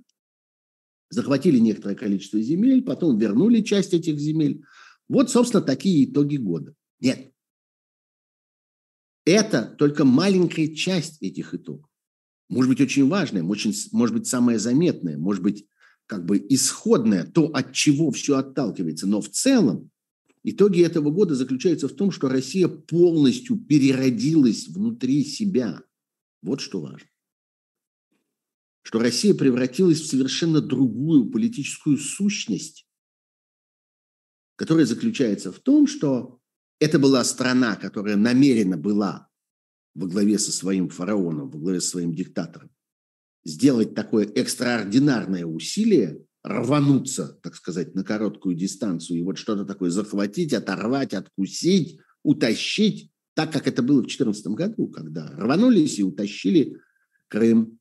[1.10, 4.64] Захватили некоторое количество земель, потом вернули часть этих земель.
[5.08, 6.74] Вот, собственно, такие итоги года.
[7.00, 7.33] Нет.
[9.24, 11.88] Это только маленькая часть этих итогов.
[12.48, 15.66] может быть, очень важное, очень, может быть, самое заметное, может быть,
[16.06, 19.06] как бы исходное, то, от чего все отталкивается.
[19.06, 19.90] Но в целом
[20.42, 25.82] итоги этого года заключаются в том, что Россия полностью переродилась внутри себя.
[26.42, 27.08] Вот что важно.
[28.82, 32.86] Что Россия превратилась в совершенно другую политическую сущность,
[34.56, 36.33] которая заключается в том, что
[36.80, 39.28] это была страна, которая намеренно была
[39.94, 42.70] во главе со своим фараоном, во главе со своим диктатором,
[43.44, 50.52] сделать такое экстраординарное усилие, рвануться, так сказать, на короткую дистанцию и вот что-то такое захватить,
[50.52, 56.78] оторвать, откусить, утащить, так как это было в 2014 году, когда рванулись и утащили
[57.28, 57.78] Крым.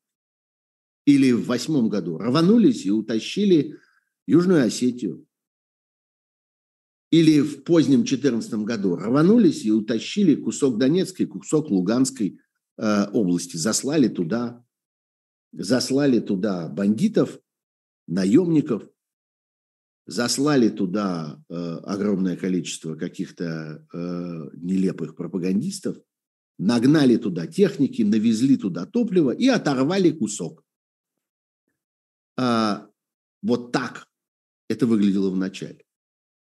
[1.05, 3.77] Или в 2008 году рванулись и утащили
[4.25, 5.27] Южную Осетию.
[7.13, 12.39] Или в позднем 2014 году рванулись и утащили кусок Донецкой, кусок Луганской
[12.79, 14.65] э, области, заслали туда,
[15.51, 17.39] заслали туда бандитов,
[18.07, 18.89] наемников,
[20.07, 21.53] заслали туда э,
[21.83, 25.97] огромное количество каких-то э, нелепых пропагандистов,
[26.57, 30.63] нагнали туда техники, навезли туда топливо и оторвали кусок.
[32.39, 32.89] А,
[33.43, 34.07] вот так
[34.67, 35.85] это выглядело в начале.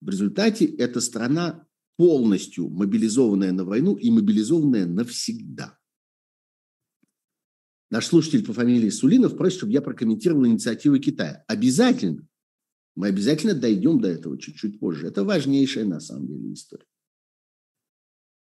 [0.05, 5.79] В результате эта страна полностью мобилизованная на войну и мобилизованная навсегда.
[7.91, 11.43] Наш слушатель по фамилии Сулинов просит, чтобы я прокомментировал инициативы Китая.
[11.49, 12.29] Обязательно.
[12.97, 15.07] Мы обязательно дойдем до этого чуть-чуть позже.
[15.07, 16.87] Это важнейшая на самом деле история.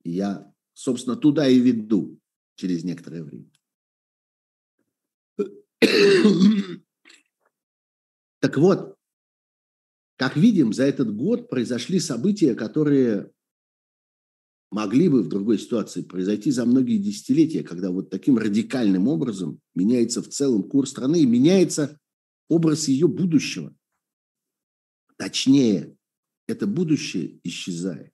[0.04, 2.18] И я, собственно, туда и веду
[2.56, 3.52] через некоторое время.
[8.40, 8.96] Так вот,
[10.22, 13.32] как видим, за этот год произошли события, которые
[14.70, 20.22] могли бы в другой ситуации произойти за многие десятилетия, когда вот таким радикальным образом меняется
[20.22, 22.00] в целом курс страны и меняется
[22.50, 23.76] образ ее будущего.
[25.18, 25.98] Точнее,
[26.46, 28.14] это будущее исчезает.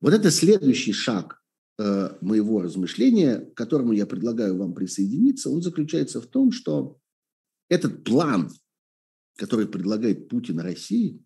[0.00, 1.44] Вот это следующий шаг
[1.78, 6.98] э, моего размышления, к которому я предлагаю вам присоединиться, он заключается в том, что
[7.68, 8.50] этот план
[9.36, 11.24] который предлагает Путин России,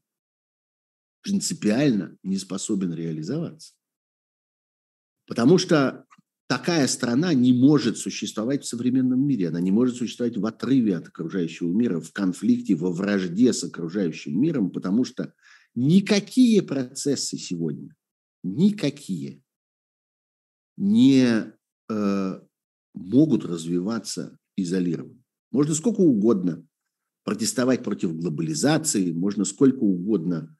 [1.22, 3.74] принципиально не способен реализоваться.
[5.26, 6.06] Потому что
[6.46, 9.48] такая страна не может существовать в современном мире.
[9.48, 14.40] Она не может существовать в отрыве от окружающего мира, в конфликте, во вражде с окружающим
[14.40, 15.34] миром, потому что
[15.74, 17.94] никакие процессы сегодня,
[18.42, 19.42] никакие
[20.76, 21.52] не
[21.88, 22.40] э,
[22.94, 25.22] могут развиваться изолированно.
[25.50, 26.66] Можно сколько угодно
[27.24, 30.56] протестовать против глобализации, можно сколько угодно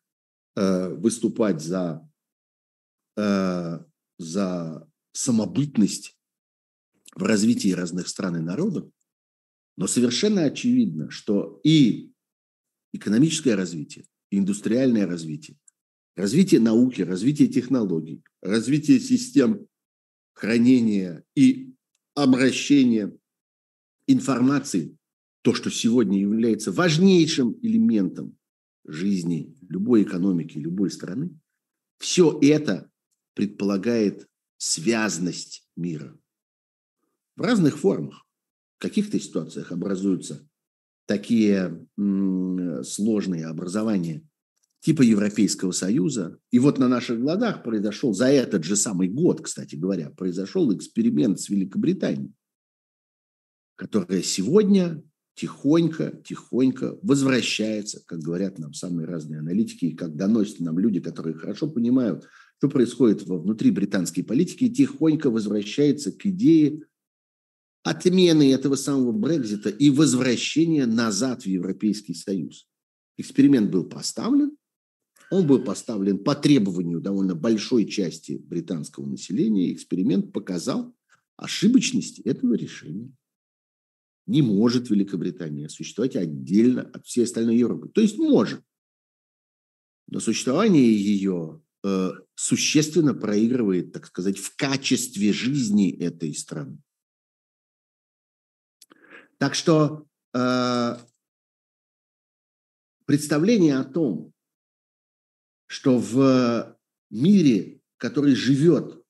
[0.57, 2.11] э, выступать за,
[3.17, 3.79] э,
[4.19, 6.19] за самобытность
[7.15, 8.91] в развитии разных стран и народов,
[9.77, 12.13] но совершенно очевидно, что и
[12.93, 15.59] экономическое развитие, и индустриальное развитие,
[16.17, 19.69] развитие науки, развитие технологий, развитие систем
[20.33, 21.75] хранения и
[22.15, 23.17] обращения
[24.07, 24.97] информации
[25.45, 28.35] то, что сегодня является важнейшим элементом
[28.87, 31.39] жизни любой экономики, любой страны,
[31.99, 32.91] все это
[33.35, 34.27] предполагает
[34.57, 36.19] связность мира
[37.37, 38.27] в разных формах.
[38.79, 40.49] В каких-то ситуациях образуются
[41.05, 41.87] такие
[42.83, 44.27] сложные образования
[44.81, 46.39] типа Европейского Союза.
[46.51, 51.39] И вот на наших глазах произошел, за этот же самый год, кстати говоря, произошел эксперимент
[51.39, 52.33] с Великобританией,
[53.77, 55.05] которая сегодня
[55.35, 61.35] тихонько, тихонько возвращается, как говорят нам самые разные аналитики, и как доносят нам люди, которые
[61.35, 62.25] хорошо понимают,
[62.59, 66.83] что происходит внутри британской политики, тихонько возвращается к идее
[67.83, 72.67] отмены этого самого Брекзита и возвращения назад в Европейский Союз.
[73.19, 74.57] Эксперимент был поставлен,
[75.31, 79.73] он был поставлен по требованию довольно большой части британского населения.
[79.73, 80.95] Эксперимент показал
[81.37, 83.13] ошибочность этого решения
[84.27, 87.89] не может Великобритания существовать отдельно от всей остальной Европы.
[87.89, 88.63] То есть может.
[90.07, 96.79] Но существование ее э, существенно проигрывает, так сказать, в качестве жизни этой страны.
[99.39, 100.97] Так что э,
[103.05, 104.33] представление о том,
[105.67, 106.79] что в
[107.11, 109.04] мире, который живет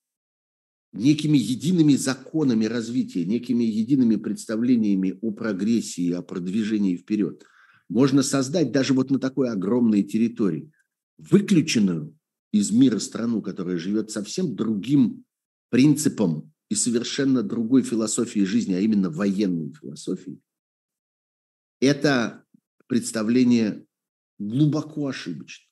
[0.95, 7.45] некими едиными законами развития, некими едиными представлениями о прогрессии, о продвижении вперед.
[7.89, 10.71] Можно создать даже вот на такой огромной территории
[11.19, 12.17] выключенную
[12.53, 15.25] из мира страну, которая живет совсем другим
[15.71, 20.41] принципом и совершенно другой философии жизни, а именно военной философии,
[21.81, 22.45] это
[22.87, 23.85] представление
[24.39, 25.67] глубоко ошибочно.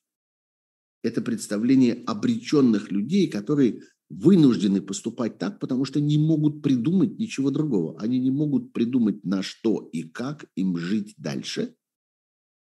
[1.01, 3.81] Это представление обреченных людей, которые
[4.13, 7.99] вынуждены поступать так, потому что не могут придумать ничего другого.
[7.99, 11.75] Они не могут придумать, на что и как им жить дальше.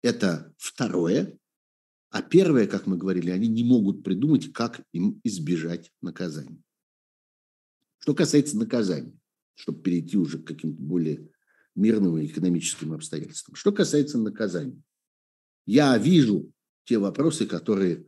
[0.02, 1.38] Это второе.
[2.10, 6.62] А первое, как мы говорили, они не могут придумать, как им избежать наказания.
[7.98, 9.18] Что касается наказания,
[9.54, 11.30] чтобы перейти уже к каким-то более
[11.74, 13.56] мирным экономическим обстоятельствам.
[13.56, 14.80] Что касается наказания,
[15.66, 16.52] я вижу
[16.84, 18.06] те вопросы, которые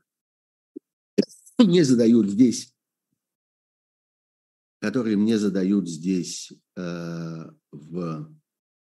[1.59, 2.76] мне задают здесь
[4.87, 8.33] которые мне задают здесь э, в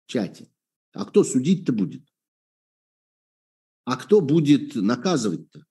[0.05, 0.49] чате.
[0.93, 2.07] А кто судить-то будет?
[3.83, 5.65] А кто будет наказывать-то?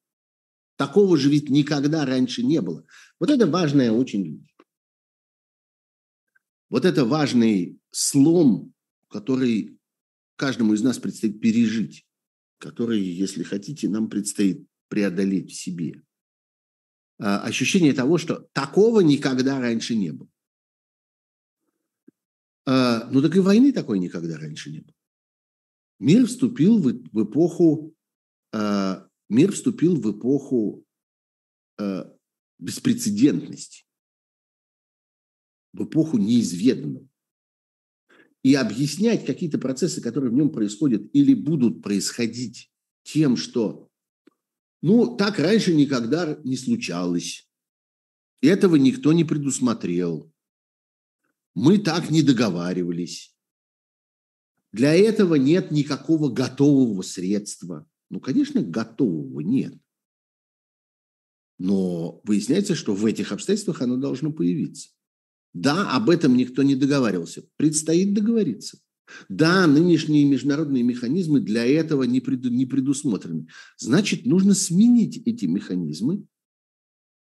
[0.77, 2.85] Такого же ведь никогда раньше не было.
[3.19, 4.47] Вот это важная очень.
[6.69, 8.75] Вот это важный слом,
[9.09, 9.79] который
[10.37, 12.07] каждому из нас предстоит пережить,
[12.59, 16.03] который, если хотите, нам предстоит преодолеть в себе.
[17.21, 20.29] Э, ощущение того, что такого никогда раньше не было.
[22.67, 24.95] Э, ну так и войны такой никогда раньше не было.
[25.99, 27.95] Мир вступил в, в эпоху,
[28.55, 30.85] э, мир вступил в эпоху
[32.59, 33.87] беспрецедентности,
[35.73, 37.09] в эпоху неизведанного.
[38.43, 42.71] И объяснять какие-то процессы, которые в нем происходят или будут происходить
[43.03, 43.90] тем, что
[44.83, 47.49] ну, так раньше никогда не случалось.
[48.41, 50.33] Этого никто не предусмотрел.
[51.55, 53.37] Мы так не договаривались.
[54.73, 57.87] Для этого нет никакого готового средства.
[58.09, 59.75] Ну, конечно, готового нет.
[61.59, 64.91] Но выясняется, что в этих обстоятельствах оно должно появиться.
[65.53, 67.43] Да, об этом никто не договаривался.
[67.57, 68.79] Предстоит договориться.
[69.29, 73.47] Да, нынешние международные механизмы для этого не, преду, не предусмотрены.
[73.79, 76.25] Значит, нужно сменить эти механизмы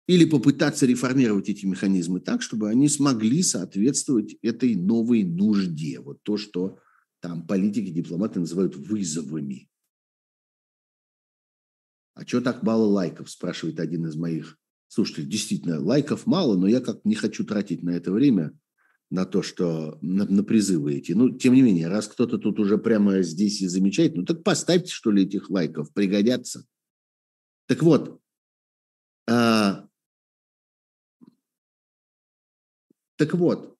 [0.07, 5.99] или попытаться реформировать эти механизмы так, чтобы они смогли соответствовать этой новой нужде.
[5.99, 6.79] Вот то, что
[7.19, 9.69] там политики, дипломаты называют вызовами.
[12.13, 14.57] А что так мало лайков, спрашивает один из моих
[14.87, 15.27] слушателей.
[15.27, 18.51] Действительно, лайков мало, но я как не хочу тратить на это время–
[19.11, 21.11] на то, что на, на призывы эти.
[21.11, 24.91] Ну, тем не менее, раз кто-то тут уже прямо здесь и замечает, ну так поставьте,
[24.91, 26.65] что ли, этих лайков, пригодятся.
[27.67, 28.21] Так вот,
[29.29, 29.87] а,
[33.17, 33.77] так вот,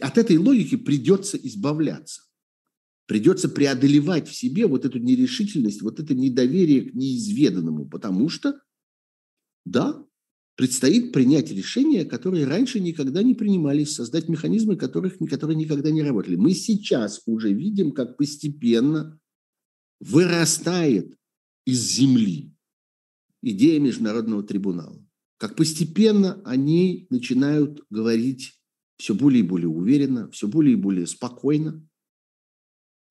[0.00, 2.22] от этой логики придется избавляться.
[3.06, 8.60] Придется преодолевать в себе вот эту нерешительность, вот это недоверие к неизведанному, потому что,
[9.64, 10.04] да,
[10.58, 16.34] предстоит принять решения, которые раньше никогда не принимались, создать механизмы, которых, которые никогда не работали.
[16.34, 19.20] Мы сейчас уже видим, как постепенно
[20.00, 21.16] вырастает
[21.64, 22.52] из земли
[23.40, 25.00] идея Международного трибунала.
[25.36, 28.58] Как постепенно они начинают говорить
[28.96, 31.88] все более и более уверенно, все более и более спокойно.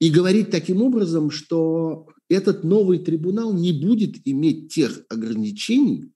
[0.02, 6.12] И говорить таким образом, что этот новый трибунал не будет иметь тех ограничений,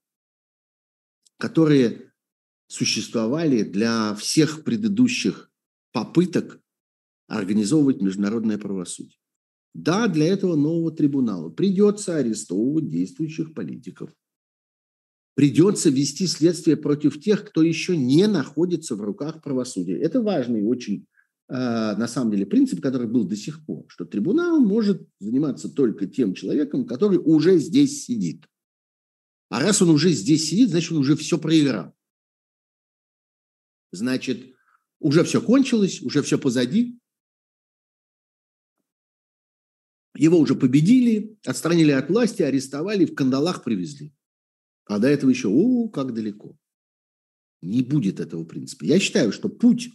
[1.42, 2.12] которые
[2.68, 5.50] существовали для всех предыдущих
[5.92, 6.62] попыток
[7.28, 9.18] организовывать международное правосудие.
[9.74, 14.12] Да, для этого нового трибунала придется арестовывать действующих политиков.
[15.34, 19.98] Придется вести следствие против тех, кто еще не находится в руках правосудия.
[19.98, 21.08] Это важный очень,
[21.50, 26.06] э, на самом деле, принцип, который был до сих пор, что трибунал может заниматься только
[26.06, 28.46] тем человеком, который уже здесь сидит.
[29.52, 31.94] А раз он уже здесь сидит, значит, он уже все проиграл.
[33.92, 34.56] Значит,
[35.00, 36.98] уже все кончилось, уже все позади.
[40.16, 44.16] Его уже победили, отстранили от власти, арестовали, в кандалах привезли.
[44.86, 46.58] А до этого еще, о, как далеко.
[47.62, 48.86] Не будет этого принципа.
[48.86, 49.90] Я считаю, что путь,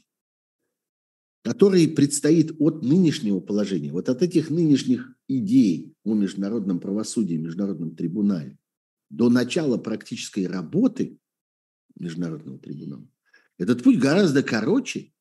[1.42, 8.58] который предстоит от нынешнего положения, вот от этих нынешних идей о международном правосудии, международном трибунале,
[9.10, 11.18] до начала практической работы
[11.98, 13.08] Международного трибунала,
[13.58, 15.12] этот путь гораздо короче,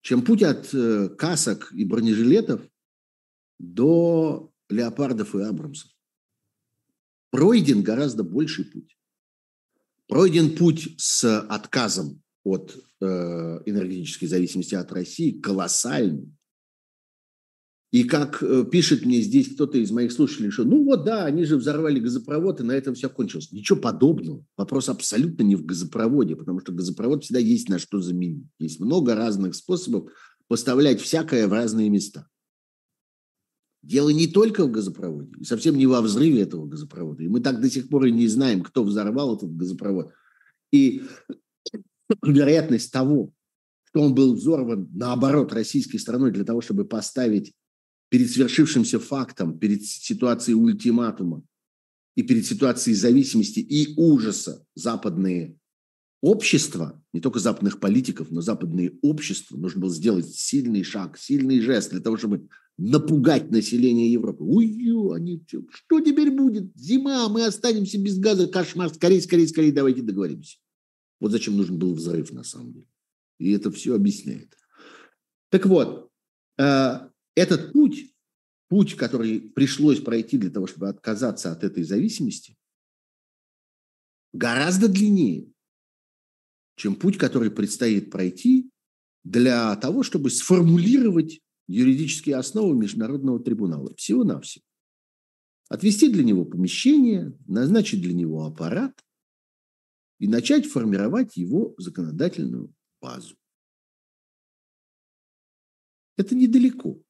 [0.00, 2.60] чем путь от э, касок и бронежилетов
[3.58, 5.90] до леопардов и абрамсов.
[7.30, 8.98] Пройден гораздо больший путь.
[10.06, 16.36] Пройден путь с отказом от э, энергетической зависимости от России колоссальный.
[17.94, 21.44] И как э, пишет мне здесь кто-то из моих слушателей, что ну вот да, они
[21.44, 23.52] же взорвали газопровод, и на этом все кончилось.
[23.52, 24.44] Ничего подобного.
[24.56, 28.48] Вопрос абсолютно не в газопроводе, потому что газопровод всегда есть на что заменить.
[28.58, 30.10] Есть много разных способов
[30.48, 32.26] поставлять всякое в разные места.
[33.84, 37.22] Дело не только в газопроводе, совсем не во взрыве этого газопровода.
[37.22, 40.10] И мы так до сих пор и не знаем, кто взорвал этот газопровод.
[40.72, 41.04] И
[42.24, 43.30] вероятность того,
[43.84, 47.54] что он был взорван, наоборот, российской страной для того, чтобы поставить
[48.14, 51.42] перед свершившимся фактом, перед ситуацией ультиматума
[52.14, 55.58] и перед ситуацией зависимости и ужаса западные
[56.22, 61.90] общества, не только западных политиков, но западные общества, нужно было сделать сильный шаг, сильный жест
[61.90, 62.48] для того, чтобы
[62.78, 64.44] напугать население Европы.
[64.44, 64.68] Ой,
[65.12, 66.70] они, что теперь будет?
[66.76, 70.58] Зима, мы останемся без газа, кошмар, скорее, скорее, скорее, давайте договоримся.
[71.18, 72.86] Вот зачем нужен был взрыв на самом деле.
[73.40, 74.56] И это все объясняет.
[75.50, 76.12] Так вот,
[76.58, 78.14] э, этот путь,
[78.68, 82.56] путь, который пришлось пройти для того, чтобы отказаться от этой зависимости,
[84.32, 85.52] гораздо длиннее,
[86.76, 88.70] чем путь, который предстоит пройти
[89.22, 93.94] для того, чтобы сформулировать юридические основы Международного трибунала.
[93.96, 94.64] Всего-навсего.
[95.68, 99.02] Отвести для него помещение, назначить для него аппарат
[100.18, 103.36] и начать формировать его законодательную базу.
[106.16, 107.03] Это недалеко.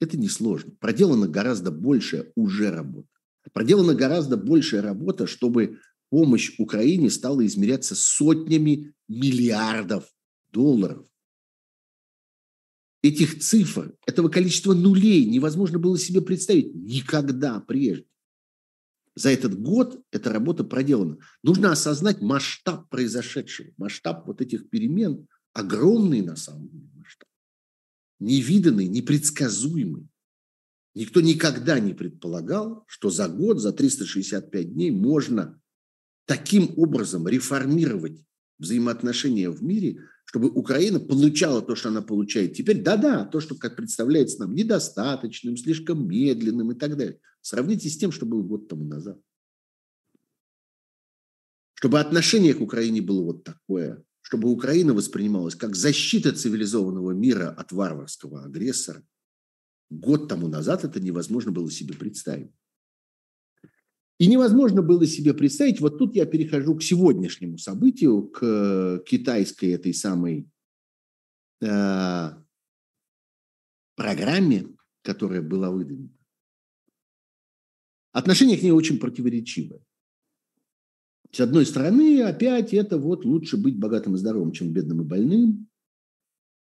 [0.00, 0.72] Это несложно.
[0.78, 3.08] Проделана гораздо большая уже работа.
[3.52, 5.78] Проделана гораздо большая работа, чтобы
[6.10, 10.04] помощь Украине стала измеряться сотнями миллиардов
[10.52, 11.06] долларов.
[13.02, 18.06] Этих цифр, этого количества нулей невозможно было себе представить никогда прежде.
[19.14, 21.16] За этот год эта работа проделана.
[21.42, 26.95] Нужно осознать масштаб произошедшего, масштаб вот этих перемен, огромный на самом деле
[28.18, 30.08] невиданный, непредсказуемый.
[30.94, 35.60] Никто никогда не предполагал, что за год, за 365 дней можно
[36.24, 38.18] таким образом реформировать
[38.58, 42.82] взаимоотношения в мире, чтобы Украина получала то, что она получает теперь.
[42.82, 47.20] Да-да, то, что как представляется нам недостаточным, слишком медленным и так далее.
[47.42, 49.20] Сравните с тем, что было год тому назад.
[51.74, 57.70] Чтобы отношение к Украине было вот такое, чтобы Украина воспринималась как защита цивилизованного мира от
[57.70, 59.06] варварского агрессора,
[59.88, 62.50] год тому назад это невозможно было себе представить.
[64.18, 69.94] И невозможно было себе представить, вот тут я перехожу к сегодняшнему событию, к китайской этой
[69.94, 70.50] самой
[71.62, 72.30] э,
[73.94, 74.66] программе,
[75.02, 76.18] которая была выдвинута.
[78.10, 79.85] Отношение к ней очень противоречивое.
[81.36, 85.68] С одной стороны, опять это вот лучше быть богатым и здоровым, чем бедным и больным.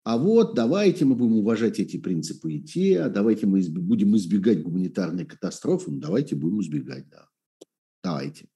[0.02, 3.78] А вот давайте мы будем уважать эти принципы и те, а давайте мы изб...
[3.78, 5.92] будем избегать гуманитарной катастрофы.
[5.92, 7.28] Ну, давайте будем избегать, да.
[8.02, 8.48] Давайте.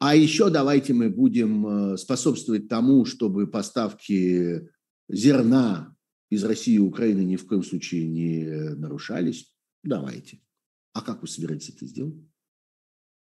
[0.00, 4.68] А еще давайте мы будем э, способствовать тому, чтобы поставки
[5.08, 5.94] зерна
[6.28, 9.54] из России и Украины ни в коем случае не нарушались.
[9.84, 10.40] Давайте.
[10.92, 12.16] А как вы собираетесь это сделать?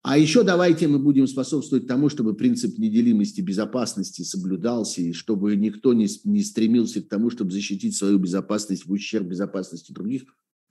[0.02, 5.94] А еще давайте мы будем способствовать тому, чтобы принцип неделимости безопасности соблюдался, и чтобы никто
[5.94, 10.24] не, не стремился к тому, чтобы защитить свою безопасность в ущерб безопасности других.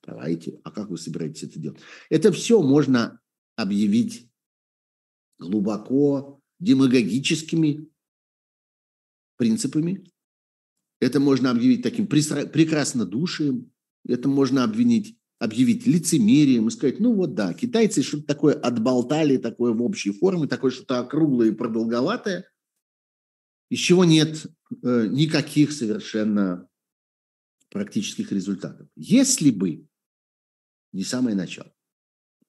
[0.06, 0.60] Давайте.
[0.64, 1.80] А как вы собираетесь это делать?
[2.08, 3.20] Это все можно
[3.56, 4.30] объявить
[5.38, 7.86] глубоко демагогическими
[9.36, 10.04] принципами.
[11.00, 13.70] Это можно объявить таким прекраснодушием.
[14.06, 19.72] Это можно обвинить объявить лицемерием и сказать, ну вот да, китайцы что-то такое отболтали, такое
[19.72, 22.50] в общей форме, такое что-то округлое и продолговатое,
[23.70, 24.46] из чего нет
[24.82, 26.68] э, никаких совершенно
[27.70, 28.88] практических результатов.
[28.96, 29.86] Если бы
[30.92, 31.72] не самое начало,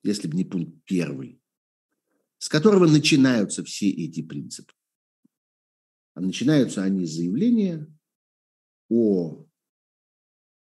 [0.01, 1.41] если бы не пункт первый,
[2.37, 4.73] с которого начинаются все эти принципы.
[6.15, 7.93] А начинаются они с заявления
[8.89, 9.45] о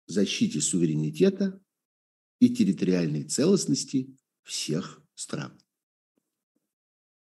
[0.06, 1.63] защите суверенитета
[2.44, 5.58] и территориальной целостности всех стран.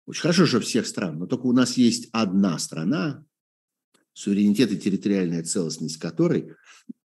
[0.07, 3.27] Очень хорошо, что всех стран, но только у нас есть одна страна,
[4.12, 6.55] суверенитет и территориальная целостность которой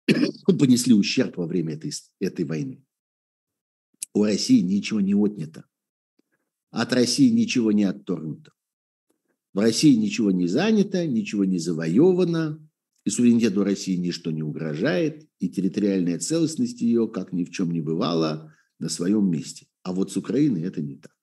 [0.45, 2.83] понесли ущерб во время этой, этой войны.
[4.13, 5.65] У России ничего не отнято.
[6.69, 8.51] От России ничего не отторгнуто.
[9.53, 12.59] В России ничего не занято, ничего не завоевано,
[13.05, 17.81] и суверенитету России ничто не угрожает, и территориальная целостность ее, как ни в чем не
[17.81, 19.67] бывало, на своем месте.
[19.83, 21.13] А вот с Украиной это не так.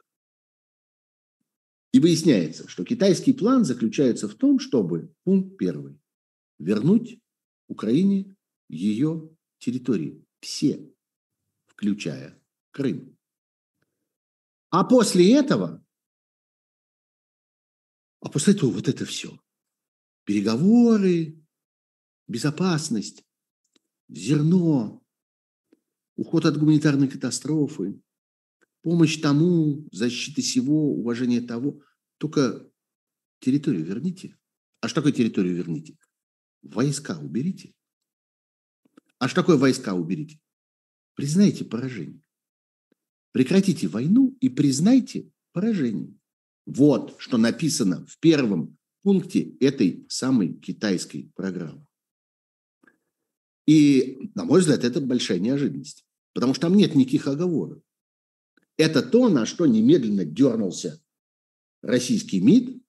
[1.92, 5.98] И выясняется, что китайский план заключается в том, чтобы, пункт первый,
[6.58, 7.18] вернуть
[7.68, 8.36] Украине
[8.68, 10.92] ее территории, Все,
[11.66, 13.16] включая Крым.
[14.70, 15.84] А после этого,
[18.20, 19.40] а после этого вот это все.
[20.24, 21.39] Переговоры,
[22.30, 23.24] безопасность,
[24.08, 25.02] зерно,
[26.16, 28.00] уход от гуманитарной катастрофы,
[28.82, 31.82] помощь тому, защита сего, уважение того.
[32.18, 32.70] Только
[33.40, 34.36] территорию верните.
[34.80, 35.98] А что такое территорию верните?
[36.62, 37.74] Войска уберите.
[39.18, 40.40] А что такое войска уберите?
[41.14, 42.22] Признайте поражение.
[43.32, 46.16] Прекратите войну и признайте поражение.
[46.66, 51.86] Вот что написано в первом пункте этой самой китайской программы.
[53.70, 56.04] И, на мой взгляд, это большая неожиданность,
[56.34, 57.80] потому что там нет никаких оговорок.
[58.76, 61.00] Это то, на что немедленно дернулся
[61.80, 62.82] российский МИД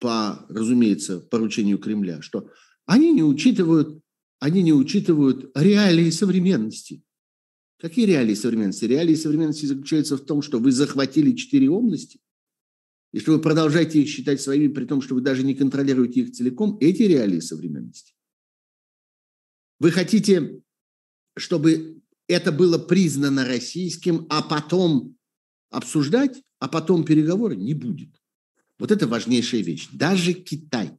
[0.00, 2.50] по, разумеется, поручению Кремля, что
[2.86, 4.02] они не учитывают,
[4.40, 7.04] они не учитывают реалии современности.
[7.78, 8.86] Какие реалии современности?
[8.86, 12.18] Реалии современности заключаются в том, что вы захватили четыре области,
[13.12, 16.32] и что вы продолжаете их считать своими, при том, что вы даже не контролируете их
[16.32, 16.78] целиком.
[16.80, 18.14] Эти реалии современности.
[19.84, 20.62] Вы хотите,
[21.36, 25.18] чтобы это было признано российским, а потом
[25.68, 28.18] обсуждать, а потом переговоры не будет.
[28.78, 29.90] Вот это важнейшая вещь.
[29.92, 30.98] Даже Китай,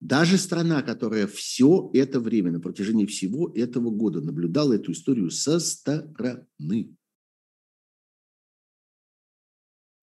[0.00, 5.60] даже страна, которая все это время, на протяжении всего этого года наблюдала эту историю со
[5.60, 6.96] стороны,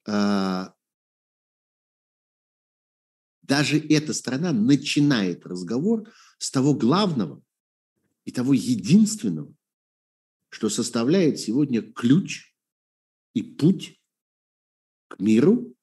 [0.05, 0.75] а,
[3.43, 7.43] даже эта страна начинает разговор с того главного
[8.25, 9.53] и того единственного,
[10.49, 12.53] что составляет сегодня ключ
[13.33, 14.01] и путь
[15.09, 15.75] к миру,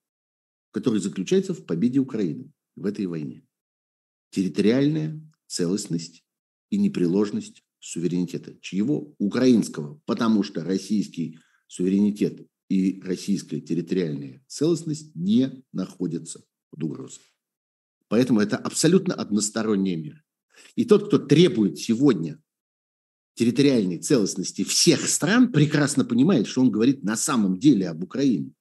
[0.73, 3.45] который заключается в победе Украины в этой войне
[4.31, 6.25] территориальная целостность
[6.71, 8.57] и непреложность суверенитета.
[8.61, 9.15] Чьего?
[9.19, 10.01] Украинского.
[10.07, 17.25] Потому что российский суверенитет и российская территориальная целостность не находятся под угрозой.
[18.11, 20.25] Поэтому это абсолютно односторонний мир.
[20.75, 22.43] И тот, кто требует сегодня
[23.35, 28.53] территориальной целостности всех стран, прекрасно понимает, что он говорит на самом деле об Украине.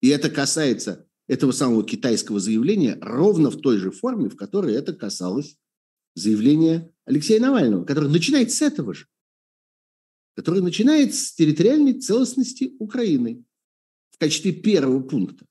[0.00, 4.94] И это касается этого самого китайского заявления ровно в той же форме, в которой это
[4.94, 5.58] касалось
[6.14, 9.08] заявления Алексея Навального, который начинает с этого же,
[10.36, 13.44] который начинает с территориальной целостности Украины
[14.10, 15.46] в качестве первого пункта.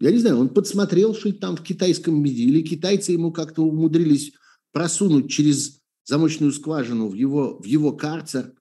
[0.00, 4.32] Я не знаю, он подсмотрел, что там в китайском МИДе, или китайцы ему как-то умудрились
[4.72, 8.54] просунуть через замочную скважину в его, в его карцер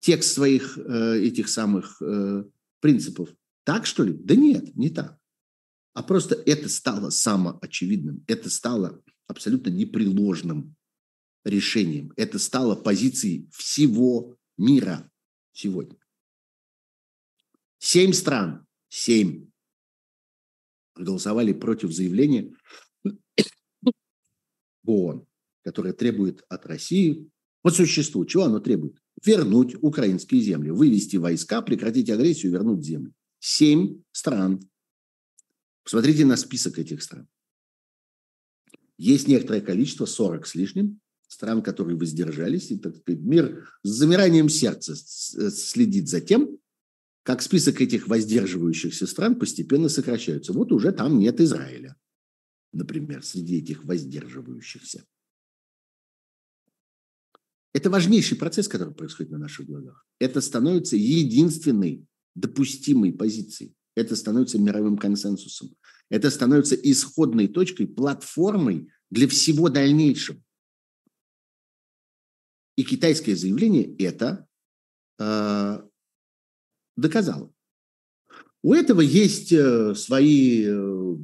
[0.00, 2.44] текст своих э, этих самых э,
[2.80, 3.28] принципов.
[3.64, 4.12] Так, что ли?
[4.12, 5.20] Да нет, не так
[5.92, 10.76] а просто это стало самоочевидным, это стало абсолютно непреложным
[11.44, 15.10] решением, это стало позицией всего мира
[15.52, 15.98] сегодня.
[17.78, 19.49] Семь стран, семь
[21.00, 22.54] проголосовали против заявления
[24.84, 25.26] ООН,
[25.62, 27.30] которое требует от России,
[27.62, 28.96] по существу, чего оно требует?
[29.24, 33.12] Вернуть украинские земли, вывести войска, прекратить агрессию, вернуть земли.
[33.38, 34.60] Семь стран
[35.82, 37.26] Посмотрите на список этих стран.
[38.98, 44.50] Есть некоторое количество, 40 с лишним, стран, которые воздержались, и так сказать, мир с замиранием
[44.50, 46.58] сердца следит за тем,
[47.22, 50.52] как список этих воздерживающихся стран постепенно сокращается.
[50.52, 51.96] Вот уже там нет Израиля,
[52.72, 55.04] например, среди этих воздерживающихся.
[57.72, 60.04] Это важнейший процесс, который происходит на наших глазах.
[60.18, 62.04] Это становится единственной
[62.34, 65.76] допустимой позицией это становится мировым консенсусом.
[66.08, 70.40] Это становится исходной точкой, платформой для всего дальнейшего.
[72.76, 74.46] И китайское заявление это
[75.18, 75.82] э,
[77.00, 77.52] доказало.
[78.62, 81.16] У этого есть э, свои э,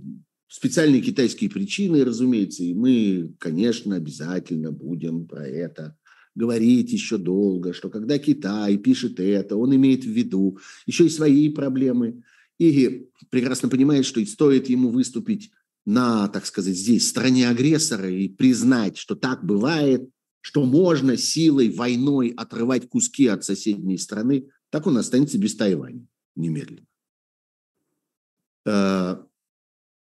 [0.49, 5.97] специальные китайские причины, разумеется, и мы, конечно, обязательно будем про это
[6.35, 11.49] говорить еще долго, что когда Китай пишет это, он имеет в виду еще и свои
[11.51, 12.22] проблемы–
[12.59, 15.51] и прекрасно понимает, что стоит ему выступить
[15.85, 20.09] на, так сказать, здесь стороне агрессора и признать, что так бывает,
[20.41, 26.87] что можно силой, войной отрывать куски от соседней страны, так он останется без Тайваня немедленно.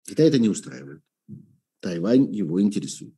[0.04, 1.02] Китай это не устраивает.
[1.80, 3.16] Тайвань его интересует.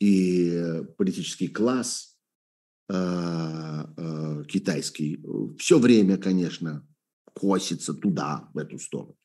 [0.00, 2.18] И политический класс
[2.90, 5.24] э, э, китайский
[5.56, 6.86] все время, конечно,
[7.32, 9.16] косится туда, в эту сторону.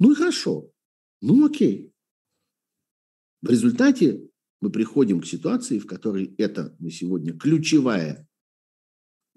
[0.00, 0.68] Ну и хорошо.
[1.20, 1.94] Ну окей.
[3.42, 4.28] В результате
[4.60, 8.27] мы приходим к ситуации, в которой это на сегодня ключевая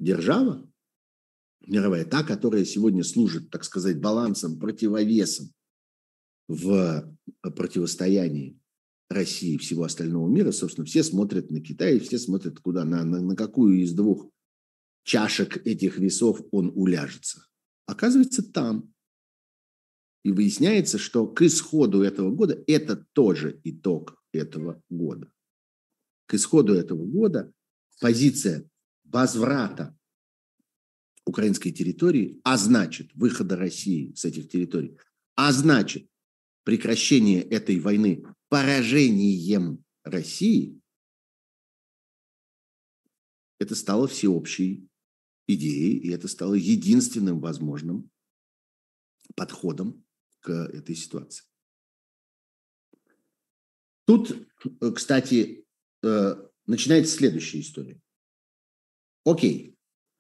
[0.02, 0.68] держава,
[1.66, 5.54] мировая, та, которая сегодня служит, так сказать, балансом, противовесом
[6.48, 8.60] в противостоянии
[9.10, 13.22] России и всего остального мира, собственно, все смотрят на Китай, все смотрят куда, на, на,
[13.22, 14.30] на какую из двух
[15.04, 17.46] чашек этих весов он уляжется.
[17.86, 18.92] Оказывается, там.
[20.24, 25.32] И выясняется, что к исходу этого года, это тоже итог этого года.
[26.28, 27.52] К исходу этого года
[28.00, 28.70] позиция
[29.12, 29.98] возврата
[31.26, 34.98] украинской территории, а значит выхода России с этих территорий,
[35.36, 36.10] а значит
[36.64, 40.80] прекращение этой войны поражением России,
[43.60, 44.88] это стало всеобщей
[45.48, 48.10] идеей, и это стало единственным возможным
[49.36, 50.04] подходом
[50.40, 51.46] к этой ситуации.
[54.06, 54.48] Тут,
[54.96, 55.66] кстати,
[56.04, 58.02] э, начинается следующая история.
[59.26, 59.76] Окей,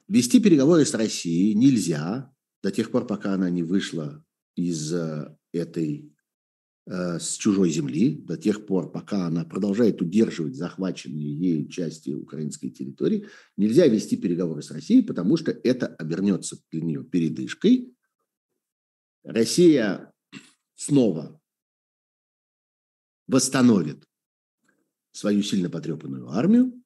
[0.07, 4.23] вести переговоры с Россией нельзя до тех пор, пока она не вышла
[4.55, 6.11] из э, этой
[6.87, 12.69] Э, с чужой земли до тех пор, пока она продолжает удерживать захваченные ею части украинской
[12.69, 17.95] территории, нельзя вести переговоры с Россией, потому что это обернется для нее передышкой.
[19.23, 20.11] Россия
[20.75, 21.39] снова
[23.27, 24.07] восстановит
[25.11, 26.80] свою сильно потрепанную армию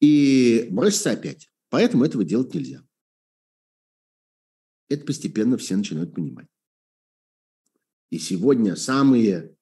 [0.00, 1.50] и бросится опять.
[1.70, 2.82] Поэтому этого делать нельзя.
[4.88, 6.46] Это постепенно все начинают понимать.
[8.10, 9.56] И сегодня самые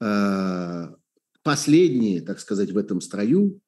[0.00, 0.94] э,
[1.42, 3.60] последние, так сказать, в этом строю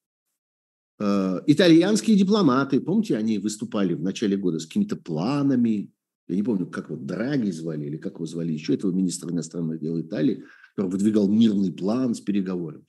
[0.98, 5.90] э, итальянские дипломаты, помните, они выступали в начале года с какими-то планами,
[6.28, 9.80] я не помню, как вот Драги звали или как его звали еще, этого министра иностранных
[9.80, 10.44] дел Италии,
[10.76, 12.84] который выдвигал мирный план с переговорами.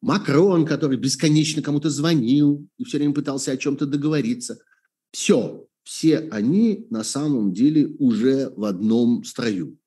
[0.00, 4.58] Макрон, который бесконечно кому-то звонил и все время пытался о чем-то договориться.
[5.10, 9.78] Все, все они на самом деле уже в одном строю.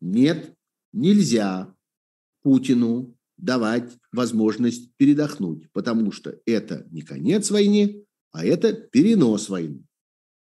[0.00, 0.54] Нет,
[0.92, 1.74] нельзя
[2.42, 9.84] Путину давать возможность передохнуть, потому что это не конец войны, а это перенос войны.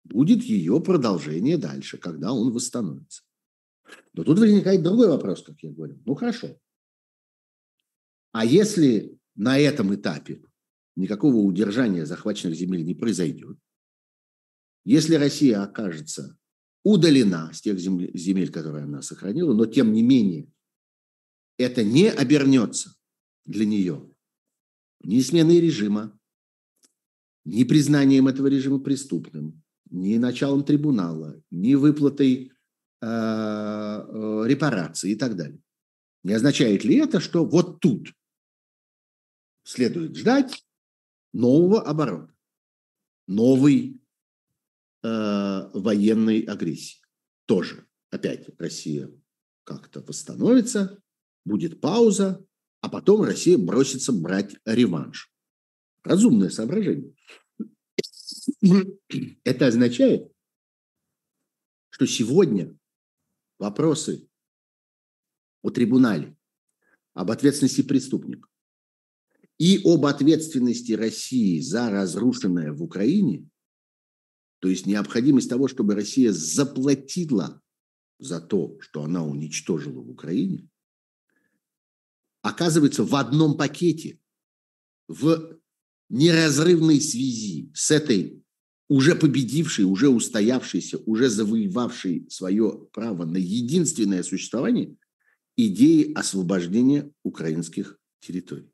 [0.04, 3.24] Будет ее продолжение дальше, когда он восстановится.
[4.14, 6.00] Но тут возникает другой вопрос, как я говорю.
[6.06, 6.58] Ну хорошо.
[8.38, 10.44] А если на этом этапе
[10.96, 13.58] никакого удержания захваченных земель не произойдет,
[14.86, 16.38] если Россия окажется
[16.84, 20.54] удалена с тех земель, земель, которые она сохранила, но тем не менее
[21.58, 22.96] это не обернется
[23.46, 24.08] для нее
[25.04, 26.16] ни сменой режима,
[27.44, 32.52] ни признанием этого режима преступным, ни началом трибунала, ни выплатой
[33.02, 35.60] э, э, репараций и так далее.
[36.24, 38.14] Не означает ли это, что вот тут
[39.68, 40.66] следует ждать
[41.34, 42.34] нового оборота,
[43.28, 44.02] новый
[45.04, 47.02] Э, военной агрессии.
[47.46, 49.10] Тоже, опять, Россия
[49.64, 51.02] как-то восстановится,
[51.46, 52.46] будет пауза,
[52.82, 55.32] а потом Россия бросится брать реванш.
[56.04, 57.14] Разумное соображение.
[59.44, 60.30] Это означает,
[61.90, 62.76] что сегодня
[63.60, 64.28] вопросы
[65.62, 66.36] о трибунале,
[67.14, 68.52] об ответственности преступников
[69.58, 73.48] и об ответственности России за разрушенное в Украине
[74.60, 77.62] то есть необходимость того, чтобы Россия заплатила
[78.20, 80.68] за то, что она уничтожила в Украине,
[82.42, 84.20] оказывается в одном пакете,
[85.08, 85.60] в
[86.10, 88.44] неразрывной связи с этой
[88.90, 94.96] уже победившей, уже устоявшейся, уже завоевавшей свое право на единственное существование
[95.56, 98.72] идеи освобождения украинских территорий.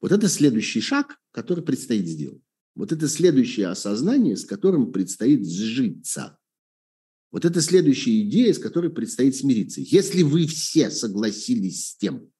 [0.00, 2.42] Вот это следующий шаг, который предстоит сделать.
[2.74, 6.38] Вот это следующее осознание, с которым предстоит сжиться.
[7.30, 9.80] Вот это следующая идея, с которой предстоит смириться.
[9.80, 12.30] Если вы все согласились с тем,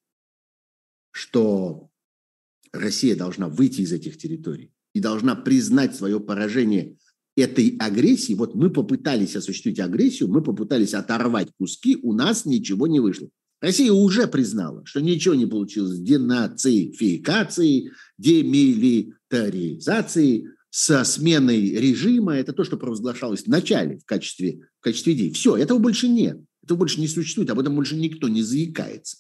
[1.11, 1.91] что
[2.73, 6.97] Россия должна выйти из этих территорий и должна признать свое поражение
[7.37, 13.01] этой агрессии, вот мы попытались осуществить агрессию, мы попытались оторвать куски, у нас ничего не
[13.01, 13.29] вышло.
[13.61, 22.37] Россия уже признала, что ничего не получилось с денацификацией, демилитаризацией, со сменой режима.
[22.37, 25.31] Это то, что провозглашалось в начале в качестве, в качестве идеи.
[25.31, 26.41] Все, этого больше нет.
[26.63, 29.19] Этого больше не существует, об этом больше никто не заикается.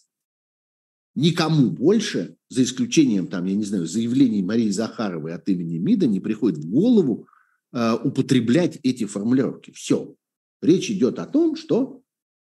[1.14, 6.20] Никому больше, за исключением, там, я не знаю, заявлений Марии Захаровой от имени МИДа, не
[6.20, 7.26] приходит в голову
[7.72, 9.72] э, употреблять эти формулировки.
[9.72, 10.14] Все.
[10.60, 12.02] Речь идет о том, что,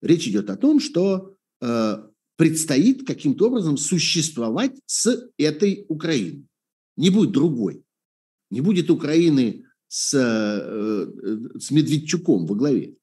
[0.00, 1.34] речь идет о том, что
[2.36, 6.46] предстоит каким-то образом существовать с этой Украиной.
[6.96, 7.84] Не будет другой.
[8.50, 12.96] Не будет Украины с, э, с Медведчуком во главе.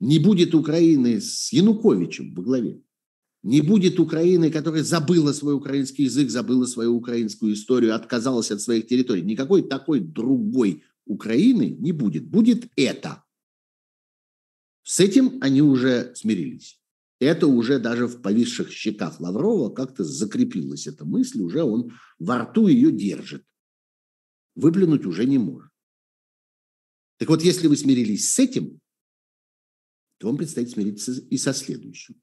[0.00, 2.80] Не будет Украины с Януковичем во главе.
[3.42, 8.86] Не будет Украины, которая забыла свой украинский язык, забыла свою украинскую историю, отказалась от своих
[8.86, 9.22] территорий.
[9.22, 12.26] Никакой такой другой Украины не будет.
[12.28, 13.24] Будет это.
[14.84, 16.81] С этим они уже смирились.
[17.22, 22.66] Это уже даже в повисших щеках Лаврова как-то закрепилась эта мысль, уже он во рту
[22.66, 23.46] ее держит.
[24.56, 25.70] Выплюнуть уже не может.
[27.18, 28.80] Так вот, если вы смирились с этим,
[30.18, 32.20] то вам предстоит смириться и со следующим.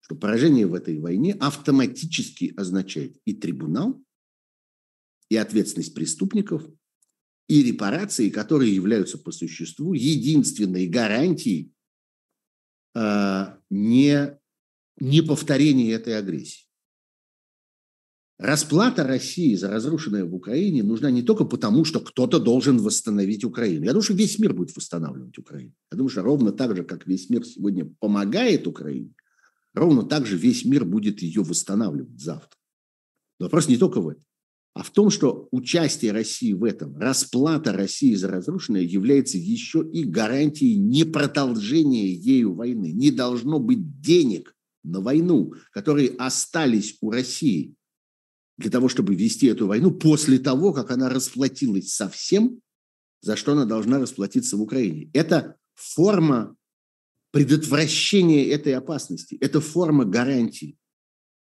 [0.00, 4.04] Что поражение в этой войне автоматически означает и трибунал,
[5.30, 6.62] и ответственность преступников,
[7.48, 11.72] и репарации, которые являются по существу единственной гарантией
[12.94, 14.38] не,
[14.98, 16.70] не повторения этой агрессии.
[18.40, 23.84] Расплата России за разрушенное в Украине нужна не только потому, что кто-то должен восстановить Украину.
[23.84, 25.74] Я думаю, что весь мир будет восстанавливать Украину.
[25.92, 29.12] Я думаю, что ровно так же, как весь мир сегодня помогает Украине,
[29.74, 32.58] ровно так же весь мир будет ее восстанавливать завтра.
[33.38, 34.24] Но вопрос не только в этом,
[34.74, 40.04] а в том, что участие России в этом, расплата России за разрушенное является еще и
[40.04, 42.92] гарантией непродолжения ею войны.
[42.92, 44.54] Не должно быть денег
[44.84, 47.74] на войну, которые остались у России–
[48.60, 52.60] для того, чтобы вести эту войну после того, как она расплатилась со всем,
[53.22, 55.10] за что она должна расплатиться в Украине.
[55.14, 56.54] Это форма
[57.32, 60.76] предотвращения этой опасности, это форма гарантии,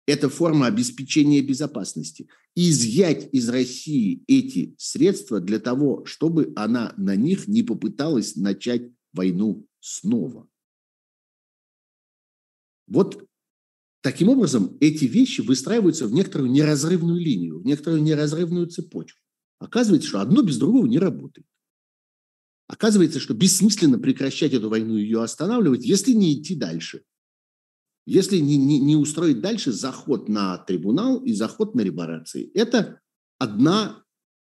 [0.05, 2.27] это форма обеспечения безопасности.
[2.55, 9.67] изъять из России эти средства для того, чтобы она на них не попыталась начать войну
[9.79, 10.47] снова.
[12.87, 13.27] Вот
[14.05, 19.19] Таким образом, эти вещи выстраиваются в некоторую неразрывную линию, в некоторую неразрывную цепочку.
[19.57, 21.47] Оказывается, что одно без другого не работает.
[22.67, 27.01] Оказывается, что бессмысленно прекращать эту войну и ее останавливать, если не идти дальше.
[28.05, 32.51] Если не, не, не устроить дальше заход на трибунал и заход на репарации.
[32.53, 33.01] Это
[33.39, 34.03] одна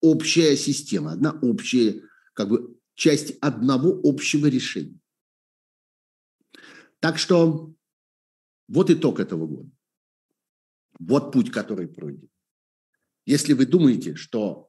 [0.00, 2.02] общая система, одна общая,
[2.34, 5.00] как бы часть одного общего решения.
[7.00, 7.74] Так что
[8.68, 9.70] вот итог этого года.
[10.98, 12.28] Вот путь, который пройден.
[13.24, 14.68] Если вы думаете, что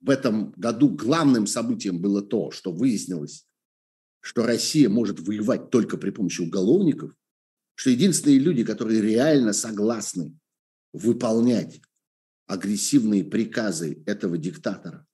[0.00, 3.46] в этом году главным событием было то, что выяснилось,
[4.20, 7.14] что Россия может воевать только при помощи уголовников,
[7.80, 10.38] что единственные люди, которые реально согласны
[10.92, 11.80] выполнять
[12.46, 15.06] агрессивные приказы этого диктатора,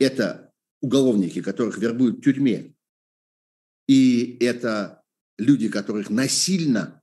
[0.00, 2.74] это уголовники, которых вербуют в тюрьме,
[3.86, 5.04] и это
[5.38, 7.00] люди, которых насильно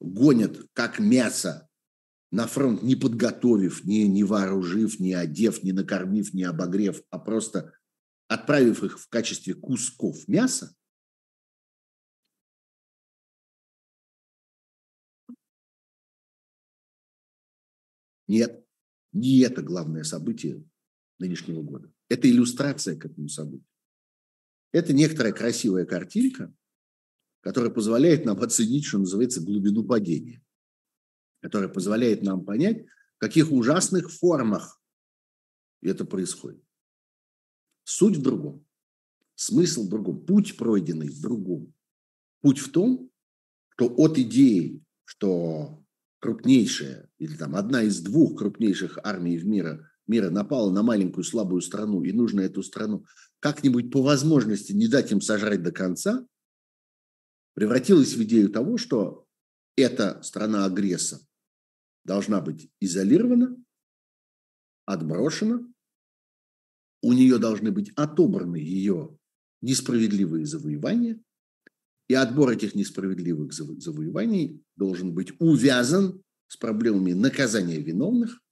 [0.00, 1.68] гонят как мясо
[2.32, 7.74] на фронт, не подготовив, не, не вооружив, не одев, не накормив, не обогрев, а просто
[8.28, 10.74] отправив их в качестве кусков мяса,
[18.30, 18.64] Нет,
[19.12, 20.64] не это главное событие
[21.18, 21.92] нынешнего года.
[22.08, 23.66] Это иллюстрация к этому событию.
[24.70, 26.54] Это некоторая красивая картинка,
[27.40, 30.44] которая позволяет нам оценить, что называется, глубину падения,
[31.40, 34.80] которая позволяет нам понять, в каких ужасных формах
[35.82, 36.64] это происходит.
[37.82, 38.64] Суть в другом,
[39.34, 41.74] смысл в другом, путь пройденный в другом.
[42.42, 43.10] Путь в том,
[43.70, 45.84] что от идеи, что
[46.20, 51.60] крупнейшая или там одна из двух крупнейших армий в мира, мира напала на маленькую слабую
[51.60, 53.04] страну, и нужно эту страну
[53.40, 56.26] как-нибудь по возможности не дать им сожрать до конца–
[57.54, 59.26] превратилась в идею того, что
[59.76, 61.20] эта страна-агрессор
[62.04, 63.56] должна быть изолирована,
[64.86, 65.60] отброшена,
[67.02, 69.18] у нее должны быть отобраны ее
[69.62, 71.22] несправедливые завоевания,
[72.10, 78.42] и отбор этих несправедливых завоеваний должен быть увязан с проблемами наказания виновных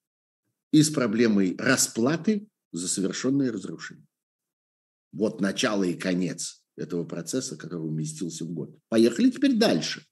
[0.71, 4.07] и с проблемой расплаты за совершенные разрушения.
[5.11, 8.79] Вот начало и конец этого процесса, который уместился в год.
[8.89, 10.07] Поехали теперь дальше.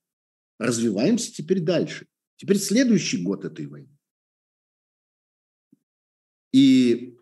[0.58, 2.08] Развиваемся теперь дальше.
[2.34, 3.96] Теперь следующий год этой войны.
[6.50, 7.16] И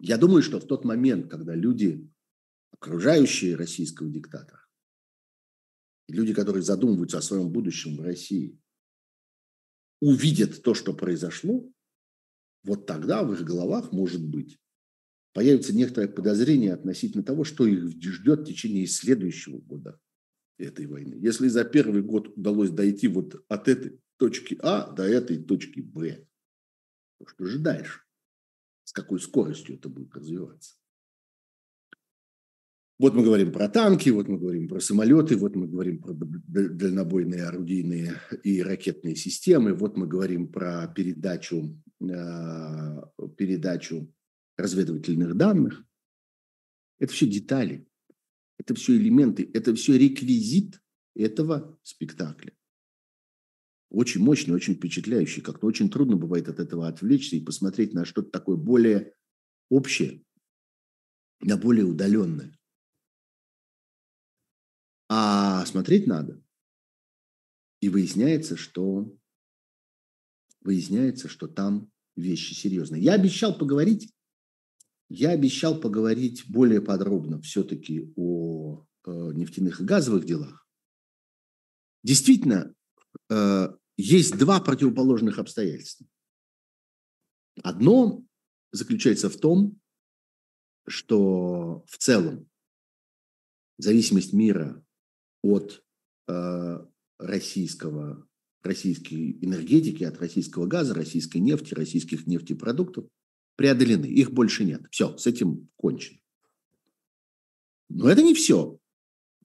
[0.00, 2.10] я думаю, что в тот момент, когда люди,
[2.72, 4.57] окружающие российского диктатора,
[6.08, 8.58] люди, которые задумываются о своем будущем в России,
[10.00, 11.70] увидят то, что произошло,
[12.64, 14.58] вот тогда в их головах, может быть,
[15.32, 20.00] появится некоторое подозрение относительно того, что их ждет в течение следующего года.
[20.58, 21.14] этой войны.
[21.14, 26.26] Если за первый год удалось дойти вот от этой точки А до этой точки Б,
[27.18, 28.00] то что же дальше?
[28.82, 30.77] С какой скоростью это будет развиваться?
[32.98, 37.44] Вот мы говорим про танки, вот мы говорим про самолеты, вот мы говорим про дальнобойные
[37.44, 42.06] орудийные и ракетные системы, вот мы говорим про передачу, э,
[43.36, 44.12] передачу
[44.56, 45.84] разведывательных данных.
[46.98, 47.86] Это все детали,
[48.58, 50.82] это все элементы, это все реквизит
[51.14, 52.52] этого спектакля.
[53.90, 55.40] Очень мощный, очень впечатляющий.
[55.40, 59.14] Как-то очень трудно бывает от этого отвлечься и посмотреть на что-то такое более
[59.70, 60.24] общее,
[61.40, 62.57] на более удаленное.
[65.08, 66.42] А смотреть надо.
[67.80, 69.16] И выясняется, что
[70.60, 73.02] выясняется, что там вещи серьезные.
[73.02, 74.12] Я обещал поговорить,
[75.08, 80.66] я обещал поговорить более подробно все-таки о э, нефтяных и газовых делах.
[82.02, 82.74] Действительно,
[83.30, 86.06] э, есть два противоположных обстоятельства.
[87.62, 88.24] Одно
[88.72, 89.80] заключается в том,
[90.86, 92.48] что в целом
[93.78, 94.84] зависимость мира
[95.42, 95.82] от
[96.28, 96.86] э,
[97.18, 98.26] российского,
[98.62, 103.06] российской энергетики, от российского газа, российской нефти, российских нефтепродуктов
[103.56, 104.06] преодолены.
[104.06, 104.82] Их больше нет.
[104.90, 106.18] Все, с этим кончено.
[107.88, 108.78] Но это не все.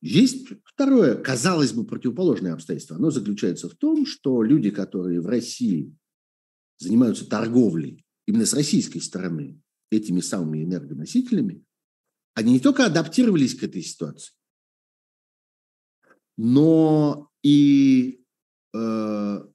[0.01, 2.97] Есть второе, казалось бы, противоположное обстоятельство.
[2.97, 5.95] Оно заключается в том, что люди, которые в России
[6.77, 11.63] занимаются торговлей именно с российской стороны этими самыми энергоносителями,
[12.33, 14.33] они не только адаптировались к этой ситуации,
[16.37, 18.23] но и
[18.73, 19.45] э,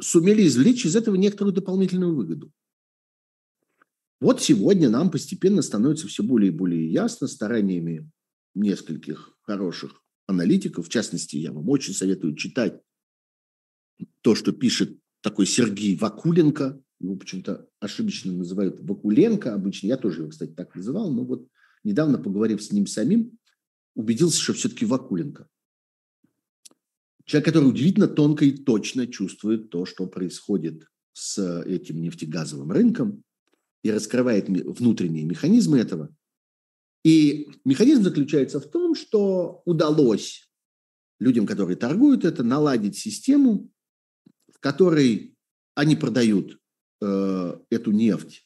[0.00, 2.52] сумели извлечь из этого некоторую дополнительную выгоду.
[4.20, 8.10] Вот сегодня нам постепенно становится все более и более ясно стараниями
[8.54, 12.80] нескольких хороших аналитиков, в частности, я вам очень советую читать
[14.22, 20.30] то, что пишет такой Сергей Вакуленко, его почему-то ошибочно называют Вакуленко обычно, я тоже его,
[20.30, 21.48] кстати, так называл, но вот
[21.82, 23.38] недавно, поговорив с ним самим,
[23.94, 25.48] убедился, что все-таки Вакуленко.
[27.30, 33.22] Человек, который удивительно тонко и точно чувствует то, что происходит с этим нефтегазовым рынком
[33.84, 36.12] и раскрывает внутренние механизмы этого.
[37.04, 40.50] И механизм заключается в том, что удалось
[41.20, 43.70] людям, которые торгуют это, наладить систему,
[44.52, 45.36] в которой
[45.76, 46.58] они продают
[47.00, 48.44] э, эту нефть